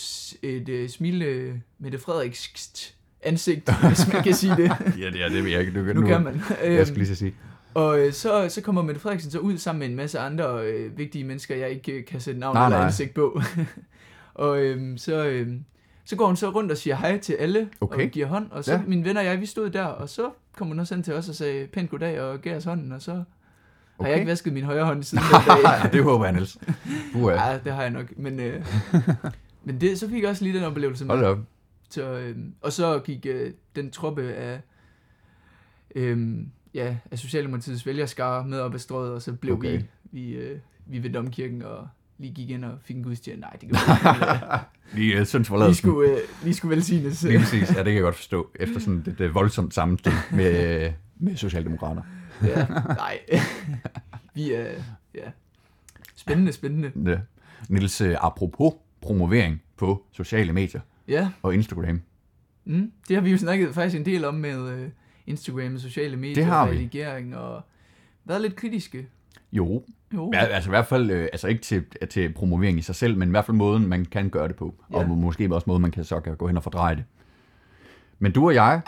et 0.51 0.69
øh, 0.69 0.89
smilende 0.89 1.61
Mette 1.79 1.99
Frederiks 1.99 2.95
ansigt, 3.23 3.71
hvis 3.89 4.12
man 4.12 4.23
kan 4.23 4.35
sige 4.35 4.57
det. 4.57 4.69
Ja, 5.01 5.11
det, 5.11 5.23
er, 5.25 5.29
det 5.29 5.51
jeg 5.53 5.61
ikke. 5.61 5.73
Du, 5.93 6.01
Nu 6.01 6.07
kan 6.07 6.23
man. 6.25 6.41
Jeg 6.65 6.87
skal 6.87 6.99
lige 6.99 7.09
så 7.09 7.15
sige. 7.15 7.35
Og 7.75 7.99
øh, 8.01 8.12
så, 8.12 8.49
så 8.49 8.61
kommer 8.61 8.83
Mette 8.83 9.01
Frederiksen 9.01 9.31
så 9.31 9.39
ud 9.39 9.59
sammen 9.59 9.79
med 9.81 9.89
en 9.89 9.95
masse 9.97 10.19
andre 10.19 10.67
øh, 10.67 10.99
vigtige 10.99 11.25
mennesker, 11.25 11.57
jeg 11.57 11.71
ikke 11.71 11.93
øh, 11.93 12.05
kan 12.05 12.21
sætte 12.21 12.41
navn 12.41 12.55
Nej, 12.57 12.67
eller 12.67 12.79
nej. 12.79 12.87
ansigt 12.87 13.15
på. 13.15 13.41
og 14.35 14.62
øh, 14.62 14.99
så, 14.99 15.27
øh, 15.27 15.49
så 16.05 16.17
går 16.17 16.27
hun 16.27 16.37
så 16.37 16.51
rundt 16.51 16.71
og 16.73 16.77
siger 16.79 16.97
hej 16.97 17.19
til 17.19 17.33
alle, 17.33 17.69
Okay. 17.81 18.05
og 18.05 18.11
giver 18.11 18.27
hånd. 18.27 18.47
Og 18.51 18.65
så 18.65 18.73
Ja. 18.73 18.79
ja. 18.79 18.85
mine 18.87 19.05
venner 19.05 19.21
og 19.21 19.27
jeg, 19.27 19.41
vi 19.41 19.47
stod 19.47 19.71
der, 19.71 19.85
og 19.85 20.09
så 20.09 20.31
kom 20.57 20.67
hun 20.67 20.79
også 20.79 20.95
hen 20.95 21.03
til 21.05 21.15
os 21.15 21.29
og 21.29 21.35
sagde 21.35 21.67
pænt 21.67 21.91
goddag 21.91 22.21
og 22.21 22.41
gav 22.41 22.57
os 22.57 22.65
hånden, 22.65 22.93
og 22.93 23.03
så 23.03 23.23
okay. 23.99 24.05
har 24.07 24.09
jeg 24.09 24.18
ikke 24.20 24.30
vasket 24.30 24.53
min 24.53 24.64
højre 24.64 24.84
hånd 24.84 25.03
siden 25.03 25.24
den 25.49 25.64
dag. 25.64 25.92
det 25.92 26.03
håber 26.03 26.24
jeg, 26.24 26.32
Niels. 26.34 26.59
Uh, 27.14 27.32
ja. 27.32 27.59
Det 27.64 27.72
har 27.72 27.82
jeg 27.82 27.90
nok, 27.90 28.18
men... 28.18 28.40
Øh, 28.40 28.66
men 29.64 29.80
det, 29.80 29.99
så 29.99 30.09
fik 30.09 30.22
jeg 30.22 30.30
også 30.30 30.45
lige 30.45 30.57
den 30.59 30.64
oplevelse. 30.64 31.07
Hold 31.07 31.24
op. 31.24 31.38
Så, 31.90 32.12
øh, 32.18 32.36
og 32.62 32.72
så 32.72 32.99
gik 32.99 33.26
øh, 33.26 33.51
den 33.76 33.90
truppe 33.90 34.32
af, 34.32 34.61
øh, 35.95 36.36
ja, 36.74 36.97
af 37.11 37.18
Socialdemokratiets 37.18 37.86
vælgerskare 37.86 38.47
med 38.47 38.61
op 38.61 38.74
ad 38.74 38.78
strøget, 38.78 39.12
og 39.12 39.22
så 39.22 39.32
blev 39.32 39.55
Okay. 39.55 39.78
vi, 39.78 39.84
vi, 40.12 40.32
øh, 40.32 40.59
vi 40.86 41.03
ved 41.03 41.11
Domkirken 41.11 41.62
og 41.62 41.88
lige 42.18 42.34
gik 42.34 42.51
ind 42.51 42.64
og 42.64 42.72
fik 42.84 42.97
en 42.97 43.03
gudstjeneste. 43.03 43.40
Nej, 43.40 43.51
det 43.51 43.61
kan 43.61 43.70
vi 43.70 43.76
ikke. 44.34 44.47
Lige 45.12 45.20
uh, 45.20 45.26
synes 45.26 45.49
Vi 45.49 45.49
forladelsen. 45.49 45.82
skulle, 45.82 46.11
øh, 46.11 46.18
vi 46.45 46.53
skulle 46.53 46.76
velsignes. 46.76 47.22
Lige 47.22 47.38
præcis. 47.38 47.70
Ja, 47.74 47.78
det 47.78 47.84
kan 47.84 47.95
jeg 47.95 48.03
godt 48.03 48.14
forstå. 48.16 48.51
Efter 48.55 48.80
sådan 48.80 49.05
et, 49.07 49.20
et 49.20 49.34
voldsomt 49.34 49.74
sammenstød 49.74 50.12
med, 50.32 50.92
med 51.16 51.36
Socialdemokrater. 51.36 52.03
Ja, 52.43 52.66
nej. 52.89 53.18
vi 54.35 54.53
er, 54.53 54.66
ja. 55.14 55.30
Spændende, 56.16 56.53
spændende. 56.53 57.11
Ja. 57.11 57.18
Niels, 57.68 58.01
uh, 58.01 58.09
apropos 58.20 58.74
promovering 59.01 59.62
på 59.76 60.05
sociale 60.12 60.53
medier 60.53 60.80
Ja, 61.09 61.30
og 61.43 61.55
Instagram. 61.55 62.01
mm, 62.64 62.93
det 63.09 63.16
har 63.16 63.22
vi 63.22 63.30
jo 63.30 63.39
snakket 63.39 63.74
faktisk 63.74 63.97
en 63.97 64.05
del 64.07 64.24
om 64.24 64.35
med 64.35 64.68
øh, 64.68 64.89
Instagram 65.26 65.74
og 65.74 65.80
sociale 65.80 66.16
medier. 66.16 66.35
Det 66.35 66.45
har 66.45 66.66
vi. 66.66 66.76
redigering 66.76 67.37
og 67.37 67.62
været 68.24 68.41
lidt 68.43 68.57
kritiske. 68.57 69.07
Jo, 69.53 69.82
Jo. 70.14 70.30
Ja, 70.35 70.39
altså 70.45 70.70
i 70.70 70.72
hvert 70.72 70.87
fald, 70.87 71.11
øh, 71.11 71.22
altså 71.32 71.49
ikke 71.49 71.62
til, 71.62 71.85
til 72.11 72.32
promovering 72.32 72.78
i 72.78 72.82
sig 72.82 72.95
selv, 72.95 73.16
men 73.18 73.28
i 73.28 73.30
hvert 73.30 73.45
fald 73.45 73.57
måden, 73.57 73.87
man 73.87 74.05
kan 74.05 74.30
gøre 74.30 74.49
det 74.49 74.57
på. 74.57 74.74
Ja. 74.93 74.99
Ja. 74.99 75.05
Og 75.05 75.11
måske 75.11 75.55
også 75.55 75.64
måden, 75.66 75.82
man 75.82 75.91
kan 75.91 76.05
så 76.05 76.20
kan 76.20 76.37
gå 76.37 76.47
hen 76.47 76.57
og 76.57 76.62
fordreje 76.62 76.97
det. 76.97 77.05
Men 78.18 78.32
du 78.32 78.45
og 78.47 78.55
jeg 78.55 78.80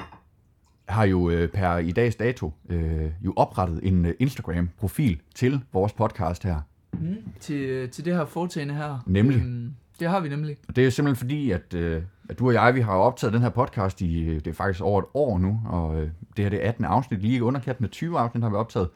har 0.88 1.04
jo 1.04 1.30
øh, 1.30 1.48
per 1.48 1.76
i 1.78 1.90
dags 1.90 2.16
dato 2.16 2.52
øh, 2.68 3.10
jo 3.20 3.32
oprettet 3.36 3.80
en 3.82 4.06
øh, 4.06 4.14
Instagram-profil 4.18 5.20
til 5.34 5.60
vores 5.72 5.92
podcast 5.92 6.44
her. 6.44 6.60
Mm. 6.92 7.16
Til, 7.40 7.56
øh, 7.56 7.90
til 7.90 8.04
det 8.04 8.14
her 8.14 8.24
foretagende 8.24 8.74
her. 8.74 9.02
Nemlig. 9.06 9.38
Øhm, 9.38 9.74
det 10.00 10.08
har 10.08 10.20
vi 10.20 10.28
nemlig. 10.28 10.56
Og 10.68 10.76
det 10.76 10.86
er 10.86 10.90
simpelthen 10.90 11.16
fordi, 11.16 11.50
at, 11.50 11.74
øh, 11.74 12.02
at 12.28 12.38
du 12.38 12.46
og 12.46 12.54
jeg, 12.54 12.74
vi 12.74 12.80
har 12.80 12.92
optaget 12.92 13.32
den 13.34 13.42
her 13.42 13.48
podcast 13.48 14.00
i, 14.00 14.24
øh, 14.24 14.34
det 14.34 14.46
er 14.46 14.52
faktisk 14.52 14.82
over 14.84 15.00
et 15.00 15.06
år 15.14 15.38
nu, 15.38 15.60
og 15.66 16.00
øh, 16.00 16.08
det 16.36 16.44
her 16.44 16.48
det 16.48 16.64
er 16.64 16.68
18 16.68 16.84
afsnit, 16.84 17.20
lige 17.22 17.36
i 17.36 17.40
underkanten 17.40 17.84
af 17.84 17.90
20 17.90 18.18
afsnit 18.18 18.42
har 18.42 18.50
vi 18.50 18.56
optaget. 18.56 18.88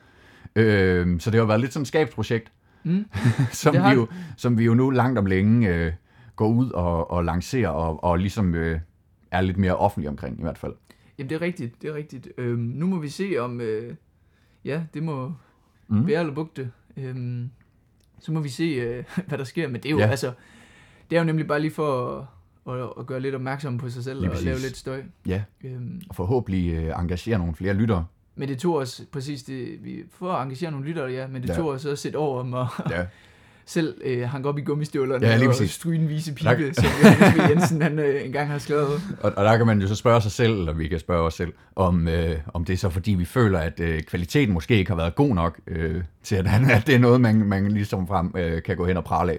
Øh, 0.56 1.20
så 1.20 1.30
det 1.30 1.40
har 1.40 1.46
været 1.46 1.60
lidt 1.60 1.72
sådan 1.72 1.82
et 1.82 1.88
skabsprojekt, 1.88 2.52
Mm. 2.82 3.04
som, 3.52 3.74
vi 3.74 3.78
jo, 3.94 4.06
som 4.36 4.58
vi 4.58 4.64
jo 4.64 4.74
nu 4.74 4.90
langt 4.90 5.18
om 5.18 5.26
længe 5.26 5.68
øh, 5.68 5.92
går 6.36 6.48
ud 6.48 6.70
og, 6.70 7.10
og 7.10 7.24
lancerer, 7.24 7.68
og, 7.68 8.04
og 8.04 8.18
ligesom 8.18 8.54
øh, 8.54 8.80
er 9.30 9.40
lidt 9.40 9.58
mere 9.58 9.76
offentlig 9.76 10.08
omkring 10.08 10.38
i 10.38 10.42
hvert 10.42 10.58
fald. 10.58 10.72
Jamen, 11.20 11.30
det 11.30 11.36
er 11.36 11.40
rigtigt, 11.40 11.82
det 11.82 11.90
er 11.90 11.94
rigtigt. 11.94 12.28
Øhm, 12.38 12.58
nu 12.58 12.86
må 12.86 12.98
vi 12.98 13.08
se 13.08 13.36
om, 13.38 13.60
øh, 13.60 13.94
ja, 14.64 14.82
det 14.94 15.02
må 15.02 15.32
Mm. 15.88 16.06
bære 16.06 16.20
eller 16.20 16.34
bugte. 16.34 16.70
Øhm, 16.96 17.50
så 18.18 18.32
må 18.32 18.40
vi 18.40 18.48
se, 18.48 18.64
øh, 18.64 19.04
hvad 19.28 19.38
der 19.38 19.44
sker. 19.44 19.68
Men 19.68 19.76
det 19.82 19.86
er 19.86 19.90
jo, 19.90 19.98
Ja. 19.98 20.06
altså, 20.06 20.32
det 21.10 21.16
er 21.16 21.20
jo 21.20 21.26
nemlig 21.26 21.46
bare 21.46 21.60
lige 21.60 21.70
for 21.70 22.18
at, 22.66 22.74
at, 22.80 22.88
at 22.98 23.06
gøre 23.06 23.20
lidt 23.20 23.34
opmærksom 23.34 23.78
på 23.78 23.88
sig 23.88 24.04
selv 24.04 24.20
Lige 24.20 24.30
og 24.30 24.36
lave 24.42 24.54
præcis. 24.54 24.68
lidt 24.68 24.76
støj. 24.76 25.02
Ja, 25.26 25.42
Øhm, 25.64 26.02
og 26.08 26.16
forhåbentlig 26.16 26.72
øh, 26.74 26.92
engagere 27.00 27.38
nogle 27.38 27.54
flere 27.54 27.74
lyttere. 27.74 28.06
men 28.34 28.48
det 28.48 28.58
tog 28.58 28.74
os 28.76 29.02
præcis 29.12 29.42
det, 29.42 29.84
vi 29.84 30.04
for 30.10 30.32
at 30.32 30.42
engagere 30.42 30.70
nogle 30.70 30.86
lyttere, 30.86 31.10
ja, 31.10 31.26
men 31.26 31.42
det 31.42 31.48
ja. 31.48 31.54
tog 31.54 31.68
os 31.68 31.84
også 31.84 32.08
et 32.08 32.16
år 32.16 32.40
om 32.40 32.54
at 32.54 32.66
Ja. 32.90 33.06
selv 33.66 33.94
øh, 34.04 34.28
hanke 34.28 34.48
op 34.48 34.58
i 34.58 34.60
gummistøvlerne 34.60 35.26
Ja, 35.26 35.36
lige 35.36 35.48
og 35.48 35.54
stryge 35.54 35.98
en 35.98 36.08
vise 36.08 36.34
Der- 36.34 36.56
pibe, 36.56 36.74
som 36.74 36.84
Johannes 37.02 37.34
V. 37.36 37.50
Jensen 37.50 37.82
han, 37.82 37.98
øh, 37.98 38.24
engang 38.26 38.50
har 38.50 38.58
skrevet. 38.58 39.02
Og, 39.20 39.32
og 39.36 39.44
der 39.44 39.56
kan 39.56 39.66
man 39.66 39.80
jo 39.80 39.88
så 39.88 39.94
spørge 39.94 40.20
sig 40.20 40.32
selv, 40.32 40.58
eller 40.58 40.72
vi 40.72 40.88
kan 40.88 40.98
spørge 40.98 41.26
os 41.26 41.34
selv, 41.34 41.52
om, 41.76 42.08
øh, 42.08 42.36
om 42.54 42.64
det 42.64 42.72
er 42.72 42.76
så 42.76 42.90
fordi, 42.90 43.14
vi 43.14 43.24
føler, 43.24 43.58
at 43.58 43.80
øh, 43.80 44.02
kvaliteten 44.02 44.54
måske 44.54 44.76
ikke 44.78 44.90
har 44.90 44.96
været 44.96 45.14
god 45.14 45.34
nok 45.34 45.58
øh, 45.66 46.02
til, 46.22 46.36
at, 46.36 46.46
at 46.76 46.86
det 46.86 46.94
er 46.94 46.98
noget, 46.98 47.20
man, 47.20 47.36
man 47.44 47.68
ligesom 47.72 48.08
frem 48.08 48.32
øh, 48.36 48.62
kan 48.62 48.76
gå 48.76 48.86
hen 48.86 48.96
og 48.96 49.04
prale 49.04 49.32
af, 49.32 49.38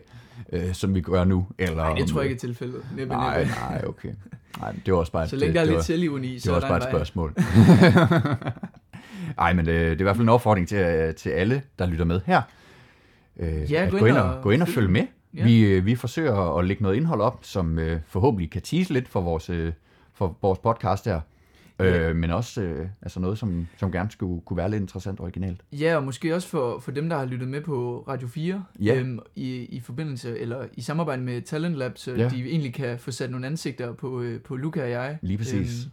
øh, 0.54 0.74
som 0.74 0.96
vi 0.96 1.02
gør 1.02 1.24
nu. 1.24 1.48
Eller, 1.60 1.76
Nej, 1.76 1.94
det 1.94 2.08
tror 2.08 2.22
jeg 2.22 2.32
ikke 2.32 2.36
er 2.36 2.40
tilfældet. 2.48 2.82
Næppe, 2.98 3.14
Nej, 3.14 3.38
næppe. 3.38 3.54
nej, 3.70 3.82
okay. 3.88 4.10
Nej, 4.60 4.72
det 4.86 4.94
var 4.94 5.00
også 5.00 5.12
bare 5.12 5.24
et, 5.24 5.30
Så 5.30 5.36
længe 5.36 5.54
der 5.54 5.60
er 5.60 5.64
det 5.64 5.70
lidt 5.70 5.78
var, 5.78 5.84
selvironi, 5.84 6.34
det 6.34 6.44
så 6.44 6.52
var 6.52 6.60
er 6.60 6.62
også 6.62 6.68
der 6.68 6.80
bare 6.80 6.80
et 6.80 6.94
vej. 6.94 7.00
spørgsmål. 7.00 7.34
Nej, 9.38 9.54
men 9.54 9.70
øh, 9.70 9.76
det 9.76 9.92
er 9.92 10.00
i 10.00 10.04
hvert 10.04 10.16
fald 10.16 10.24
en 10.24 10.30
opfordring 10.30 10.68
til, 10.68 10.78
øh, 10.78 11.16
til 11.16 11.30
alle, 11.30 11.62
der 11.80 11.86
lytter 11.86 12.06
med 12.06 12.22
her. 12.26 12.42
Øh, 13.42 13.72
Ja, 13.72 13.86
at 13.86 13.92
gå 13.92 14.06
ind 14.06 14.18
og, 14.18 14.36
og 14.36 14.44
gå 14.44 14.52
ind 14.52 14.62
og 14.62 14.68
følg. 14.68 14.76
følge 14.76 14.92
med. 14.92 15.04
Ja. 15.36 15.44
Vi, 15.44 15.62
øh, 15.62 15.86
vi 15.86 15.96
forsøger 15.96 16.58
at 16.58 16.66
lægge 16.66 16.84
noget 16.84 16.96
indhold 16.96 17.22
op, 17.22 17.40
som 17.42 17.80
øh, 17.80 18.00
forhåbentlig 18.08 18.52
kan 18.52 18.62
tease 18.62 18.94
lidt 18.94 19.08
for 19.08 19.22
vores, 19.22 19.50
øh, 19.50 19.74
for 20.14 20.38
vores 20.42 20.60
podcast 20.60 21.06
her. 21.06 21.22
Ja. 21.80 22.10
Øh, 22.10 22.16
men 22.16 22.32
også 22.32 22.62
øh, 22.62 22.88
altså 23.02 23.20
noget, 23.20 23.38
som, 23.38 23.68
som 23.78 23.92
gerne 23.92 24.12
skulle 24.12 24.42
kunne 24.46 24.58
være 24.58 24.70
lidt 24.70 24.82
interessant 24.82 25.20
og 25.20 25.24
originalt. 25.24 25.62
Ja, 25.72 25.96
og 25.96 26.04
måske 26.04 26.36
også 26.36 26.48
for, 26.48 26.80
for 26.80 26.92
dem, 26.92 27.10
der 27.10 27.18
har 27.18 27.26
lyttet 27.26 27.48
med 27.48 27.62
på 27.62 28.06
Radio 28.08 28.28
4, 28.28 28.64
Ja. 28.82 28.96
øhm, 29.00 29.20
i, 29.36 29.56
i 29.56 29.80
forbindelse, 29.80 30.40
eller 30.40 30.66
i 30.74 30.82
samarbejde 30.82 31.22
med 31.22 31.42
Talent 31.42 31.76
Lab, 31.76 31.92
så 31.98 32.12
ja. 32.16 32.30
de 32.30 32.46
egentlig 32.50 32.74
kan 32.74 33.00
få 33.00 33.12
sat 33.12 33.32
nogle 33.32 33.48
ansigter 33.48 33.94
på, 33.94 34.22
øh, 34.22 34.42
på 34.42 34.56
Luca 34.56 34.84
og 34.84 34.90
jeg. 34.90 35.18
Lige 35.22 35.38
præcis. 35.38 35.88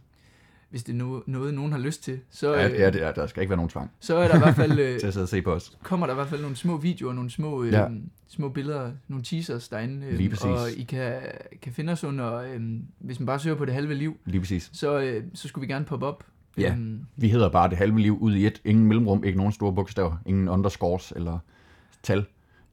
Hvis 0.69 0.83
det 0.83 0.93
er 0.93 0.97
no, 0.97 1.19
noget, 1.27 1.53
nogen 1.53 1.71
har 1.71 1.79
lyst 1.79 2.03
til. 2.03 2.19
Så, 2.29 2.53
Ja, 2.55 2.67
øh, 2.69 2.79
ja, 2.79 2.89
det 2.89 3.03
er, 3.03 3.11
der 3.11 3.27
skal 3.27 3.41
ikke 3.41 3.49
være 3.49 3.57
nogen 3.57 3.69
tvang 3.69 3.91
så 3.99 4.15
er 4.15 4.27
der 4.27 4.35
i 4.35 4.39
hvert 4.39 4.55
fald, 4.55 4.79
øh, 4.79 4.99
til 4.99 5.07
at 5.07 5.13
sidde 5.13 5.23
og 5.23 5.29
se 5.29 5.41
på 5.41 5.51
os. 5.53 5.77
kommer 5.83 6.05
der 6.05 6.13
i 6.13 6.15
hvert 6.15 6.27
fald 6.27 6.41
nogle 6.41 6.55
små 6.55 6.77
videoer, 6.77 7.13
nogle 7.13 7.29
små, 7.29 7.63
øh, 7.63 7.73
Ja. 7.73 7.87
små 8.27 8.49
billeder, 8.49 8.91
nogle 9.07 9.23
teasers 9.23 9.67
derinde. 9.69 10.07
Øh, 10.07 10.13
Lige 10.17 10.29
præcis. 10.29 10.45
Og 10.45 10.71
I 10.77 10.83
kan, 10.83 11.13
kan 11.61 11.73
finde 11.73 11.93
os 11.93 12.03
under, 12.03 12.33
øh, 12.35 12.61
hvis 12.99 13.19
man 13.19 13.25
bare 13.25 13.39
søger 13.39 13.55
på 13.57 13.65
det 13.65 13.73
halve 13.73 13.93
liv, 13.93 14.17
Lige 14.25 14.41
præcis. 14.41 14.69
så, 14.73 14.99
øh, 14.99 15.23
så 15.33 15.47
skulle 15.47 15.67
vi 15.67 15.73
gerne 15.73 15.85
poppe 15.85 16.05
op. 16.05 16.23
Ja. 16.57 16.71
Øhm, 16.71 16.99
Vi 17.15 17.29
hedder 17.29 17.49
bare 17.49 17.69
det 17.69 17.77
halve 17.77 17.99
liv 17.99 18.17
ud 18.21 18.35
i 18.35 18.45
et. 18.47 18.61
Ingen 18.65 18.85
mellemrum, 18.87 19.23
ikke 19.23 19.37
nogen 19.37 19.53
store 19.53 19.73
bogstaver, 19.75 20.17
ingen 20.25 20.47
underscores 20.49 21.13
eller 21.15 21.39
tal. 22.03 22.25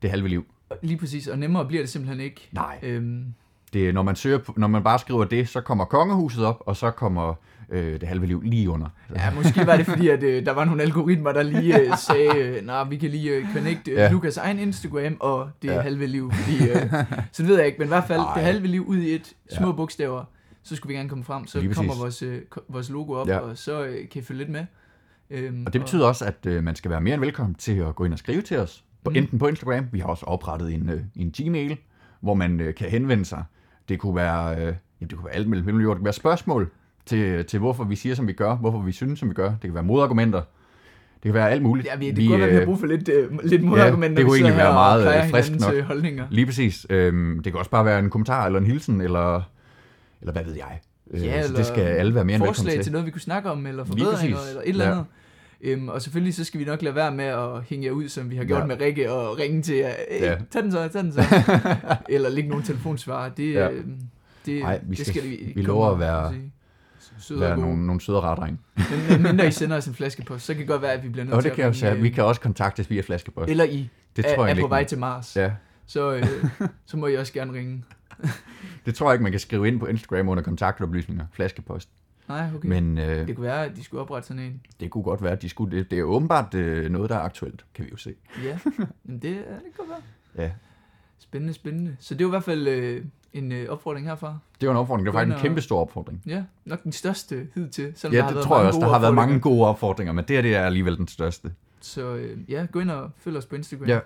Det 0.03 0.11
halve 0.11 0.29
liv. 0.29 0.47
lige 0.83 0.99
præcis, 0.99 1.29
og 1.29 1.39
nemmere 1.39 1.67
bliver 1.67 1.83
det 1.83 1.91
simpelthen 1.91 2.21
ikke. 2.21 2.49
Nej. 2.53 2.79
Øhm, 2.83 3.25
Det, 3.73 3.95
når, 3.95 4.03
man 4.03 4.17
søger, 4.17 4.39
når 4.57 4.67
man 4.67 4.83
bare 4.83 4.99
skriver 4.99 5.25
det, 5.25 5.49
så 5.49 5.61
kommer 5.61 5.85
kongehuset 5.85 6.45
op, 6.45 6.63
og 6.67 6.77
så 6.77 6.91
kommer 6.91 7.35
øh, 7.69 8.01
det 8.01 8.09
halve 8.09 8.27
liv 8.27 8.43
lige 8.43 8.71
under. 8.71 8.87
Ja, 9.17 9.31
måske 9.35 9.67
var 9.67 9.77
det 9.77 9.87
fordi, 9.87 10.09
at 10.09 10.23
øh, 10.23 10.47
der 10.47 10.53
var 10.53 10.65
nogle 10.65 10.83
algoritmer, 10.83 11.33
der 11.33 11.43
lige 11.43 11.81
øh, 11.81 11.97
sagde, 11.99 12.39
øh, 12.39 12.67
nej, 12.67 12.85
vi 12.85 12.97
kan 12.97 13.11
lige 13.11 13.31
øh, 13.31 13.53
connecte 13.55 13.91
øh, 13.91 13.97
Ja. 13.97 14.11
Lukas 14.11 14.37
egen 14.37 14.59
Instagram 14.59 15.17
og 15.21 15.51
det 15.63 15.69
Ja. 15.69 15.81
halve 15.81 16.07
liv. 16.07 16.33
Fordi, 16.33 16.71
øh, 16.71 16.93
så 17.33 17.45
ved 17.45 17.57
jeg 17.57 17.67
ikke, 17.67 17.79
men 17.79 17.87
i 17.87 17.89
hvert 17.89 18.05
fald 18.07 18.21
Ej. 18.21 18.35
det 18.35 18.43
halve 18.43 18.67
liv 18.67 18.85
ud 18.87 18.97
i 18.99 19.15
et 19.15 19.33
små 19.59 19.67
Ja. 19.67 19.73
bogstaver, 19.73 20.25
så 20.63 20.77
skulle 20.77 20.91
vi 20.93 20.97
gerne 20.97 21.09
komme 21.09 21.25
frem. 21.25 21.47
Så 21.47 21.61
Lige 21.61 21.75
kommer 21.75 21.95
vores, 22.01 22.23
øh, 22.23 22.41
vores 22.69 22.91
logo 22.91 23.13
op, 23.13 23.29
Ja. 23.29 23.39
og 23.39 23.59
så 23.59 23.85
øh, 23.85 24.09
kan 24.09 24.23
I 24.23 24.25
følge 24.25 24.39
lidt 24.39 24.51
med. 24.51 24.65
Øhm, 25.31 25.63
Og 25.67 25.73
det 25.73 25.81
betyder 25.81 26.07
også, 26.07 26.25
at 26.25 26.47
øh, 26.47 26.65
man 26.65 26.77
skal 26.77 26.91
være 26.91 27.01
mere 27.01 27.15
end 27.15 27.21
velkommen 27.23 27.55
til 27.55 27.77
at 27.79 27.95
gå 27.95 28.05
ind 28.05 28.13
og 28.13 28.19
skrive 28.19 28.43
til 28.43 28.59
os. 28.59 28.85
På, 29.05 29.11
Mm. 29.11 29.17
Enten 29.17 29.39
på 29.39 29.47
Instagram, 29.49 29.87
vi 29.93 29.99
har 29.99 30.07
også 30.07 30.27
oprettet 30.27 30.75
en, 30.75 30.89
øh, 30.91 31.01
en 31.17 31.31
Gmail, 31.39 31.77
hvor 32.21 32.35
man 32.35 32.61
øh, 32.61 32.75
kan 32.75 32.91
henvende 32.91 33.25
sig. 33.25 33.45
Det 33.89 33.99
kunne 33.99 34.17
være, 34.17 34.55
øh, 34.57 34.61
jamen, 34.63 34.75
det 35.01 35.13
kunne 35.13 35.25
være 35.27 35.35
alt 35.35 35.49
mellem 35.49 35.67
himmel 35.67 35.83
og 35.83 35.85
jord. 35.85 35.95
Det 35.95 35.99
kunne 35.99 36.05
være 36.05 36.13
spørgsmål 36.13 36.71
til, 37.07 37.45
til, 37.45 37.59
hvorfor 37.59 37.85
vi 37.85 37.97
siger, 37.97 38.15
som 38.15 38.27
vi 38.27 38.33
gør, 38.33 38.55
hvorfor 38.57 38.79
vi 38.83 38.93
synes, 38.93 39.19
som 39.21 39.29
vi 39.29 39.35
gør. 39.35 39.49
Det 39.49 39.61
kan 39.63 39.75
være 39.75 39.83
modargumenter. 39.83 40.39
Det 41.23 41.23
kan 41.23 41.35
være 41.35 41.51
alt 41.51 41.63
muligt. 41.63 41.87
Ja, 41.87 41.97
vi, 41.99 42.11
det 42.11 42.17
kunne 42.17 42.29
godt 42.29 42.41
være, 42.41 42.51
vi 42.51 42.57
har 42.57 42.65
brug 42.65 42.79
for 42.79 42.87
lidt, 42.87 43.09
øh, 43.09 43.39
lidt 43.45 43.63
modargumenter, 43.63 44.17
det 44.17 44.25
når 44.25 44.31
kunne 44.31 44.39
vi 44.39 44.45
egentlig 44.45 44.59
være 44.65 44.73
meget, 44.73 45.25
øh, 45.25 45.31
frisk 45.31 45.61
nok. 45.61 45.75
øh, 45.75 45.85
holdninger. 45.85 46.25
Lige 46.31 46.47
præcis. 46.47 46.87
Øhm, 46.91 47.41
det 47.45 47.53
kan 47.53 47.59
også 47.59 47.71
bare 47.71 47.85
være 47.85 47.99
en 47.99 48.11
kommentar, 48.11 48.47
eller 48.47 48.59
en 48.59 48.67
hilsen, 48.67 49.01
eller, 49.01 49.35
eller 50.21 50.33
hvad 50.33 50.45
ved 50.45 50.55
jeg. 50.55 50.81
Øh, 51.11 51.25
Ja, 51.25 51.43
så 51.47 51.55
det 51.55 51.67
skal 51.67 51.81
alle 51.83 52.15
være 52.15 52.25
mere 52.25 52.35
end 52.35 52.43
velkommen 52.43 52.55
forslag 52.55 52.75
til. 52.75 52.83
til 52.83 52.93
noget, 52.93 53.07
vi 53.07 53.11
kunne 53.11 53.21
snakke 53.21 53.51
om, 53.51 53.67
eller 53.67 53.85
forbedringer, 53.85 54.39
eller 54.49 54.61
et 54.63 54.69
eller 54.69 54.85
Ja. 54.85 54.91
andet. 54.91 55.05
Øhm, 55.61 55.89
og 55.89 56.03
selvfølgelig 56.03 56.35
så 56.35 56.45
skal 56.45 56.61
vi 56.61 56.65
nok 56.65 56.83
lade 56.83 56.95
være 56.95 57.13
med 57.15 57.25
at 57.25 57.63
hænge 57.69 57.87
jer 57.87 57.93
ud, 57.93 58.09
som 58.09 58.31
vi 58.31 58.37
har 58.37 58.45
gjort 58.45 58.61
Ja. 58.61 58.67
med 58.67 58.81
Rikke, 58.81 59.13
og 59.13 59.39
ringe 59.39 59.63
til 59.63 59.77
jer. 59.77 59.91
Ja. 60.21 60.31
ja. 60.31 60.37
Tag 60.51 60.63
den 60.63 60.73
så, 60.73 60.89
tag 60.89 61.03
den 61.03 61.13
så. 61.13 61.23
eller 62.09 62.29
lægge 62.31 62.49
nogle 62.51 62.65
telefonsvarer. 62.65 63.29
Det, 63.31 63.53
Ja. 63.55 63.65
ja. 63.65 63.71
det, 64.47 64.63
Ej, 64.63 64.81
vi 64.83 64.95
det 64.97 65.07
skal- 65.07 65.15
skal 65.21 65.31
vi, 65.31 65.53
vi 65.57 65.63
lover 65.63 65.91
at 65.91 65.99
være- 65.99 66.35
søde 67.19 67.41
Være 67.41 67.59
nogle, 67.59 67.87
nogle 67.87 68.01
søde 68.01 68.21
rare 68.21 68.37
drenge. 68.37 68.59
Men, 69.11 69.23
mindre 69.23 69.47
I 69.47 69.51
sender 69.51 69.77
os 69.77 69.87
en 69.87 69.95
flaskepost, 69.95 70.45
så 70.47 70.53
kan 70.55 70.61
det 70.61 70.69
godt 70.69 70.83
være, 70.83 70.93
at 70.93 71.03
vi 71.03 71.09
bliver 71.09 71.25
nødt 71.25 71.35
Og 71.35 71.43
til 71.43 71.51
det 71.51 71.57
kan 71.57 71.65
at 71.65 71.69
også, 71.69 71.95
vi 71.95 72.11
kan 72.11 72.25
også 72.25 72.41
kontaktes 72.41 72.91
via 72.91 73.01
flaskepost. 73.01 73.51
Eller 73.51 73.65
I 73.65 73.91
Det 74.17 74.27
er, 74.27 74.35
tror 74.35 74.47
jeg 74.47 74.57
er 74.59 74.61
på 74.63 74.69
vej 74.69 74.85
til 74.85 74.99
Mars. 74.99 75.37
Ja, 75.37 75.53
Så, 75.87 76.13
øh, 76.15 76.27
så 76.87 76.97
må 76.97 77.07
I 77.07 77.15
også 77.17 77.33
gerne 77.33 77.53
ringe. 77.53 77.85
det 78.87 78.95
tror 78.95 79.09
jeg 79.11 79.15
ikke, 79.15 79.23
man 79.23 79.33
kan 79.33 79.41
skrive 79.41 79.69
ind 79.69 79.81
på 79.81 79.87
Instagram 79.87 80.29
under 80.29 80.43
kontaktoplysninger, 80.43 81.27
flaskepost. 81.33 81.89
Nej, 82.29 82.49
okay. 82.57 82.69
Men 82.69 82.99
øh, 82.99 83.27
Det 83.27 83.37
kunne 83.37 83.45
være, 83.47 83.65
at 83.65 83.77
de 83.77 83.85
skulle 83.85 84.01
oprette 84.01 84.29
sådan 84.29 84.43
en. 84.43 84.61
det 84.81 84.91
kunne 84.91 85.05
godt 85.05 85.23
være, 85.23 85.33
at 85.33 85.43
de 85.43 85.49
skulle 85.49 85.77
det. 85.77 85.91
Det 85.91 85.99
er 85.99 86.03
åbenbart 86.03 86.55
øh, 86.55 86.91
noget, 86.91 87.11
der 87.11 87.17
er 87.17 87.21
aktuelt, 87.21 87.65
kan 87.75 87.85
vi 87.85 87.91
jo 87.91 87.97
se. 87.97 88.15
Ja, 88.45 88.59
men 89.05 89.19
det, 89.19 89.31
er- 89.31 89.37
det 89.37 89.63
kan 89.63 89.73
godt 89.77 89.89
være. 89.89 90.45
Ja. 90.47 90.51
Spændende, 91.19 91.55
spændende. 91.55 91.97
Så 92.01 92.15
det 92.15 92.27
var 92.27 92.31
i 92.31 92.33
hvert 92.33 92.45
fald 92.45 92.69
øh, 92.69 93.05
en 93.39 93.53
øh, 93.53 93.69
opfordring 93.69 94.07
herfra. 94.07 94.39
Det 94.61 94.69
var 94.69 94.75
en 94.75 94.79
opfordring. 94.81 95.07
Det 95.07 95.15
var 95.15 95.21
faktisk 95.21 95.37
en 95.37 95.43
kæmpe 95.43 95.61
stor 95.61 95.81
opfordring. 95.81 96.23
Ja, 96.27 96.43
nok 96.65 96.83
den 96.85 96.93
største 96.93 97.49
hidtil. 97.55 97.93
Selvom 97.97 98.15
Ja, 98.15 98.19
der 98.19 98.25
har 98.25 98.33
det 98.35 98.43
tror 98.43 98.59
jeg 98.59 98.67
også. 98.67 98.81
Der 98.81 98.89
har 98.89 98.99
været 98.99 99.15
mange 99.15 99.41
gode 99.41 99.67
opfordringer, 99.67 100.13
men 100.13 100.25
det 100.25 100.37
her 100.37 100.43
det 100.43 100.55
er 100.55 100.63
alligevel 100.67 100.97
den 100.97 101.09
største. 101.09 101.53
Så 101.81 102.15
øh, 102.15 102.39
ja, 102.51 102.67
gå 102.73 102.81
ind 102.81 102.91
og 102.91 103.11
følg 103.19 103.37
os 103.37 103.47
på 103.47 103.57
Instagram. 103.57 103.89
Ja. 103.89 103.99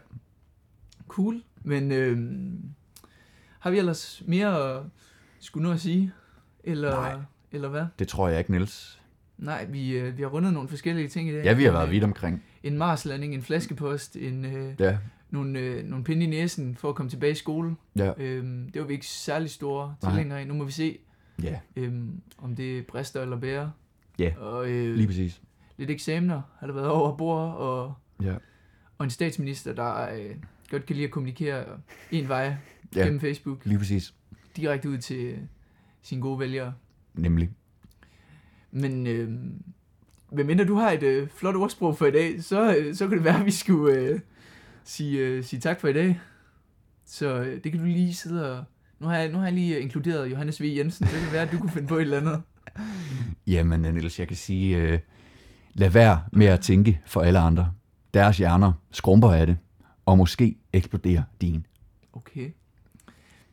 Cool. 1.09 1.41
Men 1.63 1.93
øh, 1.93 2.19
har 3.59 3.71
vi 3.71 3.79
ellers 3.79 4.23
mere 4.27 4.77
at 4.77 4.83
skulle 5.41 5.69
nå 5.69 5.75
at 5.75 5.81
sige? 5.81 6.13
Eller, 6.65 6.91
Nej. 6.91 7.15
eller 7.53 7.69
hvad? 7.69 7.85
Det 7.99 8.09
tror 8.09 8.29
jeg 8.29 8.39
ikke, 8.39 8.51
Niels. 8.51 9.01
Nej, 9.39 9.65
vi, 9.65 9.91
øh, 9.99 10.17
vi 10.17 10.23
har 10.23 10.29
rundet 10.29 10.53
nogle 10.53 10.69
forskellige 10.69 11.09
ting 11.09 11.29
i 11.29 11.33
dag. 11.33 11.45
Ja, 11.45 11.53
vi 11.53 11.65
har 11.65 11.73
været 11.73 11.91
vidt 11.91 12.05
omkring. 12.05 12.43
En 12.63 12.79
Marslanding, 12.79 13.35
en 13.35 13.43
flaskepost, 13.43 14.17
en, 14.17 14.45
øh, 14.45 14.75
Ja, 14.79 14.99
nogle, 15.31 15.59
øh, 15.59 15.85
nogle 15.85 16.05
pinde 16.05 16.25
i 16.25 16.29
næsen 16.29 16.77
for 16.77 16.89
at 16.89 16.95
komme 16.95 17.11
tilbage 17.11 17.33
i 17.33 17.35
skole. 17.35 17.77
ja, 17.97 18.13
Øhm, 18.19 18.71
det 18.73 18.81
var 18.83 18.87
vi 18.87 18.95
ikke 18.95 19.07
særlig 19.07 19.51
store 19.51 19.95
tilhængere 20.03 20.41
af. 20.41 20.47
Nu 20.47 20.55
må 20.55 20.65
vi 20.65 20.73
se, 20.73 20.99
ja, 21.43 21.61
øhm, 21.77 22.21
om 22.39 22.57
det 22.57 22.87
brister 22.87 23.23
eller 23.23 23.37
bærer. 23.41 23.71
Ja, 24.19 24.33
Og 24.39 24.71
øh, 24.71 24.95
lige 24.95 25.07
præcis. 25.07 25.41
lidt 25.77 25.91
eksamener 25.91 26.43
har 26.59 26.67
der 26.67 26.75
været 26.75 26.89
over 26.89 27.17
bord, 27.17 27.55
og, 27.55 27.95
Ja, 28.23 28.35
og 28.99 29.05
en 29.05 29.11
statsminister, 29.11 29.73
der 29.73 30.15
øh, 30.15 30.31
godt 30.71 30.87
kan 30.87 30.97
lide 30.97 31.07
at 31.07 31.13
kommunikere 31.13 31.65
en 32.11 32.29
vej 32.29 32.55
Ja. 32.97 33.03
gennem 33.05 33.21
Facebook, 33.21 33.67
lige 33.67 33.79
præcis. 33.79 34.15
direkte 34.57 34.89
ud 34.91 34.99
til 34.99 35.39
sine 36.03 36.21
gode 36.23 36.39
vælgere. 36.39 36.75
Nemlig. 37.15 37.51
Men 38.71 39.07
øh, 39.07 39.31
medmindre 40.33 40.65
du 40.65 40.75
har 40.75 40.91
et 40.91 41.03
øh, 41.03 41.29
flot 41.29 41.55
ordsprog 41.57 41.99
for 41.99 42.07
i 42.07 42.11
dag, 42.11 42.43
så, 42.43 42.77
øh, 42.77 42.95
så 42.95 43.09
kan 43.09 43.17
det 43.17 43.25
være, 43.25 43.41
at 43.41 43.47
vi 43.47 43.51
skulle 43.51 43.95
øh, 43.99 44.21
sige, 44.85 45.19
øh, 45.19 45.45
sige 45.45 45.61
tak 45.61 45.81
for 45.81 45.89
i 45.89 45.93
dag. 45.93 46.21
Så 47.07 47.35
øh, 47.35 47.65
det 47.65 47.73
kan 47.73 47.81
du 47.81 47.87
lige 47.87 48.15
sidde 48.15 48.57
og... 48.57 48.65
Nu 48.99 49.07
har 49.07 49.17
jeg, 49.17 49.29
nu 49.29 49.39
har 49.39 49.45
jeg 49.45 49.53
lige 49.55 49.77
øh, 49.77 49.83
inkluderet 49.83 50.31
Johannes 50.31 50.63
V. 50.63 50.65
Jensen, 50.77 51.07
det 51.07 51.15
kan 51.23 51.33
være, 51.33 51.43
at 51.43 51.53
du 51.53 51.59
kunne 51.59 51.71
finde 51.71 51.89
på 51.89 51.97
et 51.97 52.03
eller 52.03 52.17
andet. 52.21 52.43
Jamen, 53.47 53.81
Niels, 53.81 54.19
jeg 54.19 54.29
kan 54.29 54.37
sige, 54.37 54.77
øh, 54.77 54.99
lad 55.75 55.91
være 55.91 56.21
med 56.33 56.47
at 56.47 56.61
tænke 56.61 57.01
for 57.07 57.21
alle 57.21 57.39
andre. 57.39 57.73
Deres 58.15 58.39
hjerner 58.39 58.73
skrumper 58.91 59.33
af 59.33 59.47
det, 59.47 59.57
og 60.07 60.19
måske 60.19 60.57
eksploderer 60.73 61.23
din. 61.41 61.67
Okay. 62.13 62.51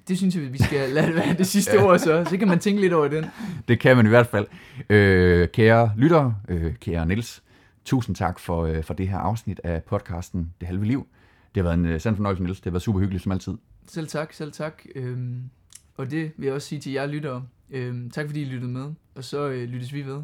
det 0.08 0.18
synes 0.18 0.36
jeg, 0.36 0.54
vi 0.54 0.64
skal 0.64 0.90
lade 0.90 1.08
det 1.08 1.16
være 1.16 1.34
det 1.34 1.48
sidste 1.48 1.80
ord 1.84 2.00
så. 2.00 2.26
Så 2.30 2.38
kan 2.38 2.48
man 2.48 2.60
tænke 2.60 2.82
lidt 2.82 2.94
over 2.94 3.08
den. 3.08 3.26
Det 3.68 3.80
kan 3.80 3.98
man 3.98 4.06
i 4.06 4.10
hvert 4.10 4.28
fald. 4.28 4.48
Øh, 4.90 5.48
kære 5.48 5.92
lyttere, 5.98 6.36
øh, 6.48 6.76
kære 6.76 7.06
Niels, 7.06 7.44
tusind 7.86 8.16
tak 8.16 8.40
for, 8.40 8.66
øh, 8.66 8.84
for 8.84 8.94
det 8.94 9.08
her 9.08 9.18
afsnit 9.18 9.62
af 9.64 9.84
podcasten 9.84 10.54
Det 10.60 10.68
Halve 10.68 10.86
Liv. 10.86 11.08
Det 11.56 11.64
har 11.64 11.70
været 11.70 11.80
en 11.80 11.86
øh, 11.86 12.02
sand 12.02 12.16
fornøjelse, 12.16 12.44
Niels. 12.44 12.60
Det 12.60 12.66
har 12.66 12.72
været 12.72 12.82
super 12.82 13.00
hyggeligt 13.00 13.24
som 13.24 13.32
altid. 13.32 13.54
Selv 13.88 14.08
tak, 14.08 14.34
selv 14.34 14.52
tak. 14.52 14.84
Øhm, 14.96 15.50
og 15.96 16.12
det 16.12 16.32
vil 16.38 16.46
jeg 16.46 16.54
også 16.54 16.68
sige 16.68 16.82
til 16.82 16.92
jer 16.92 17.06
lyttere. 17.06 17.46
Øhm, 17.70 18.10
tak 18.10 18.26
fordi 18.26 18.42
I 18.42 18.46
lyttede 18.46 18.72
med, 18.72 18.94
og 19.16 19.24
så 19.24 19.48
øh, 19.48 19.64
lyttes 19.70 19.94
vi 19.94 20.06
ved. 20.06 20.22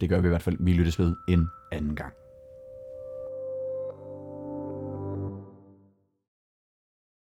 Det 0.00 0.08
gør 0.08 0.20
vi 0.20 0.26
i 0.26 0.28
hvert 0.28 0.42
fald. 0.42 0.56
Vi 0.60 0.72
lyttes 0.72 0.98
ved 0.98 1.16
en 1.28 1.48
anden 1.72 1.96
gang. 1.96 2.12